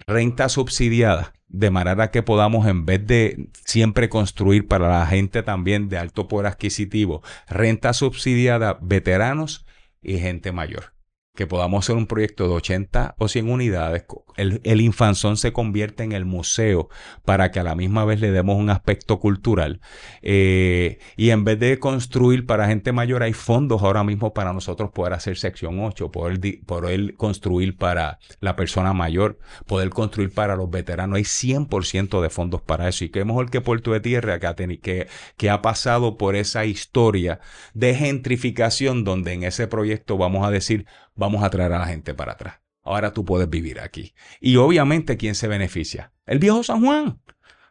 renta 0.07 0.49
subsidiada 0.49 1.33
de 1.47 1.69
manera 1.69 2.09
que 2.09 2.23
podamos, 2.23 2.67
en 2.67 2.85
vez 2.85 3.05
de 3.05 3.49
siempre 3.63 4.09
construir 4.09 4.67
para 4.67 4.89
la 4.89 5.05
gente 5.05 5.43
también 5.43 5.87
de 5.87 5.99
alto 5.99 6.27
poder 6.27 6.47
adquisitivo, 6.47 7.21
renta 7.47 7.93
subsidiada, 7.93 8.79
veteranos 8.81 9.65
y 10.01 10.17
gente 10.17 10.51
mayor 10.51 10.92
que 11.35 11.47
podamos 11.47 11.83
hacer 11.83 11.95
un 11.95 12.05
proyecto 12.05 12.47
de 12.47 12.53
80 12.53 13.15
o 13.17 13.27
100 13.27 13.49
unidades, 13.49 14.05
el, 14.37 14.81
infanzón 14.81 15.35
se 15.35 15.51
convierte 15.51 16.03
en 16.03 16.11
el 16.11 16.25
museo 16.25 16.89
para 17.25 17.49
que 17.49 17.59
a 17.59 17.63
la 17.63 17.73
misma 17.73 18.05
vez 18.05 18.19
le 18.19 18.31
demos 18.31 18.55
un 18.57 18.69
aspecto 18.69 19.19
cultural. 19.19 19.81
Eh, 20.21 20.99
y 21.17 21.31
en 21.31 21.43
vez 21.43 21.59
de 21.59 21.79
construir 21.79 22.45
para 22.45 22.67
gente 22.67 22.91
mayor, 22.91 23.23
hay 23.23 23.33
fondos 23.33 23.81
ahora 23.81 24.03
mismo 24.03 24.31
para 24.33 24.53
nosotros 24.53 24.91
poder 24.91 25.13
hacer 25.13 25.37
sección 25.37 25.79
8, 25.79 26.11
poder, 26.11 26.39
poder 26.67 27.15
construir 27.15 27.77
para 27.77 28.19
la 28.39 28.55
persona 28.55 28.93
mayor, 28.93 29.39
poder 29.65 29.89
construir 29.89 30.31
para 30.31 30.55
los 30.55 30.69
veteranos. 30.69 31.17
Hay 31.17 31.23
100% 31.23 32.21
de 32.21 32.29
fondos 32.29 32.61
para 32.61 32.87
eso. 32.87 33.05
Y 33.05 33.09
qué 33.09 33.25
mejor 33.25 33.49
que 33.49 33.61
Puerto 33.61 33.91
de 33.91 34.01
Tierra 34.01 34.39
que, 34.39 35.07
que 35.37 35.49
ha 35.49 35.61
pasado 35.63 36.17
por 36.17 36.35
esa 36.35 36.65
historia 36.65 37.39
de 37.73 37.95
gentrificación 37.95 39.03
donde 39.03 39.33
en 39.33 39.43
ese 39.43 39.67
proyecto 39.67 40.17
vamos 40.17 40.45
a 40.45 40.51
decir, 40.51 40.85
vamos 41.15 41.43
a 41.43 41.49
traer 41.49 41.73
a 41.73 41.79
la 41.79 41.87
gente 41.87 42.13
para 42.13 42.33
atrás. 42.33 42.59
Ahora 42.83 43.13
tú 43.13 43.23
puedes 43.23 43.49
vivir 43.49 43.79
aquí. 43.79 44.13
Y 44.41 44.57
obviamente, 44.57 45.17
¿quién 45.17 45.35
se 45.35 45.47
beneficia? 45.47 46.11
El 46.25 46.39
viejo 46.39 46.63
San 46.63 46.83
Juan. 46.83 47.19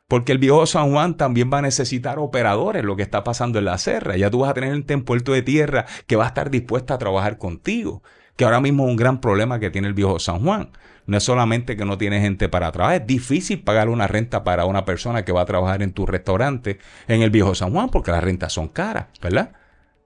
Porque 0.08 0.32
el 0.32 0.38
viejo 0.38 0.66
San 0.66 0.90
Juan 0.90 1.16
también 1.16 1.50
va 1.52 1.58
a 1.58 1.62
necesitar 1.62 2.18
operadores, 2.18 2.84
lo 2.84 2.96
que 2.96 3.02
está 3.02 3.24
pasando 3.24 3.58
en 3.58 3.66
la 3.66 3.78
serra. 3.78 4.16
Ya 4.16 4.30
tú 4.30 4.40
vas 4.40 4.50
a 4.50 4.54
tener 4.54 4.72
gente 4.72 4.94
en 4.94 5.04
Puerto 5.04 5.32
de 5.32 5.42
Tierra 5.42 5.86
que 6.06 6.16
va 6.16 6.24
a 6.24 6.28
estar 6.28 6.50
dispuesta 6.50 6.94
a 6.94 6.98
trabajar 6.98 7.38
contigo. 7.38 8.02
Que 8.36 8.44
ahora 8.44 8.60
mismo 8.60 8.84
es 8.84 8.90
un 8.90 8.96
gran 8.96 9.20
problema 9.20 9.58
que 9.58 9.70
tiene 9.70 9.88
el 9.88 9.94
viejo 9.94 10.18
San 10.18 10.42
Juan. 10.42 10.70
No 11.06 11.16
es 11.16 11.24
solamente 11.24 11.76
que 11.76 11.84
no 11.84 11.98
tiene 11.98 12.20
gente 12.20 12.48
para 12.48 12.70
trabajar, 12.72 13.02
es 13.02 13.06
difícil 13.06 13.62
pagar 13.62 13.88
una 13.88 14.06
renta 14.06 14.44
para 14.44 14.66
una 14.66 14.84
persona 14.84 15.24
que 15.24 15.32
va 15.32 15.42
a 15.42 15.46
trabajar 15.46 15.82
en 15.82 15.92
tu 15.92 16.06
restaurante 16.06 16.78
en 17.08 17.22
el 17.22 17.30
viejo 17.30 17.54
San 17.54 17.72
Juan 17.72 17.88
porque 17.88 18.12
las 18.12 18.22
rentas 18.22 18.52
son 18.52 18.68
caras, 18.68 19.06
¿verdad? 19.20 19.52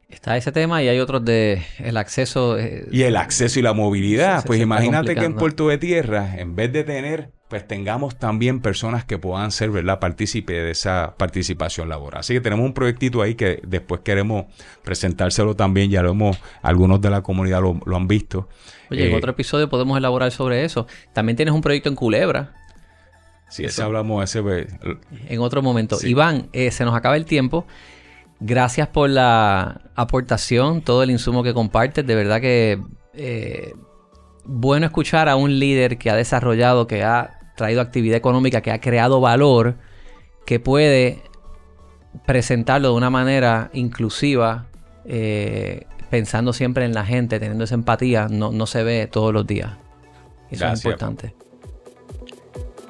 Está 0.08 0.36
ese 0.36 0.52
tema 0.52 0.82
y 0.82 0.88
hay 0.88 1.00
otros 1.00 1.24
de 1.24 1.62
el 1.78 1.96
acceso. 1.96 2.58
Eh, 2.58 2.86
y 2.92 3.02
el 3.02 3.16
acceso 3.16 3.58
y 3.58 3.62
la 3.62 3.72
movilidad. 3.72 4.44
pues 4.46 4.60
imagínate 4.60 5.14
que 5.16 5.24
en 5.24 5.34
Puerto 5.34 5.68
de 5.68 5.78
Tierra, 5.78 6.38
en 6.38 6.54
vez 6.54 6.72
de 6.72 6.84
tener, 6.84 7.32
pues 7.48 7.66
tengamos 7.66 8.16
también 8.16 8.60
personas 8.60 9.04
que 9.04 9.18
puedan 9.18 9.50
ser, 9.50 9.70
¿verdad?, 9.70 9.98
partícipe 9.98 10.52
de 10.52 10.70
esa 10.70 11.14
participación 11.16 11.88
laboral. 11.88 12.20
Así 12.20 12.34
que 12.34 12.40
tenemos 12.40 12.64
un 12.64 12.72
proyectito 12.72 13.20
ahí 13.20 13.34
que 13.34 13.60
después 13.66 14.02
queremos 14.02 14.46
presentárselo 14.84 15.56
también. 15.56 15.90
Ya 15.90 16.02
lo 16.02 16.10
hemos, 16.10 16.38
algunos 16.62 17.00
de 17.00 17.10
la 17.10 17.22
comunidad 17.22 17.60
lo, 17.60 17.96
han 17.96 18.06
visto. 18.06 18.48
Oye, 18.90 19.06
en 19.06 19.12
eh, 19.12 19.16
otro 19.16 19.32
episodio 19.32 19.68
podemos 19.68 19.98
elaborar 19.98 20.30
sobre 20.30 20.64
eso. 20.64 20.86
También 21.14 21.34
tienes 21.34 21.52
un 21.52 21.62
proyecto 21.62 21.88
en 21.88 21.96
Culebra. 21.96 22.54
Sí, 23.48 23.64
ese 23.64 23.82
hablamos 23.82 24.22
ese. 24.24 24.42
Pues, 24.42 24.66
en 25.28 25.40
otro 25.40 25.62
momento. 25.62 25.98
Iván, 26.02 26.48
eh, 26.52 26.70
se 26.70 26.84
nos 26.84 26.94
acaba 26.94 27.16
el 27.16 27.24
tiempo. 27.24 27.66
Gracias 28.40 28.88
por 28.88 29.08
la 29.08 29.80
aportación, 29.94 30.82
todo 30.82 31.02
el 31.02 31.10
insumo 31.10 31.42
que 31.42 31.54
compartes. 31.54 32.06
De 32.06 32.14
verdad 32.14 32.40
que 32.40 32.82
eh, 33.14 33.74
bueno 34.44 34.86
escuchar 34.86 35.28
a 35.28 35.36
un 35.36 35.58
líder 35.58 35.98
que 35.98 36.10
ha 36.10 36.14
desarrollado, 36.14 36.86
que 36.86 37.02
ha 37.02 37.40
traído 37.56 37.80
actividad 37.80 38.16
económica, 38.16 38.60
que 38.60 38.70
ha 38.70 38.80
creado 38.80 39.20
valor, 39.20 39.76
que 40.44 40.60
puede 40.60 41.22
presentarlo 42.26 42.88
de 42.88 42.94
una 42.94 43.10
manera 43.10 43.70
inclusiva, 43.72 44.66
eh, 45.06 45.86
pensando 46.10 46.52
siempre 46.52 46.84
en 46.84 46.94
la 46.94 47.04
gente, 47.04 47.40
teniendo 47.40 47.64
esa 47.64 47.74
empatía, 47.74 48.28
no, 48.28 48.52
no 48.52 48.66
se 48.66 48.82
ve 48.82 49.06
todos 49.06 49.32
los 49.32 49.46
días. 49.46 49.72
Eso 50.50 50.66
es 50.66 50.84
importante. 50.84 51.34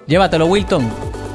Llévatelo, 0.07 0.47
Wilton. 0.47 1.26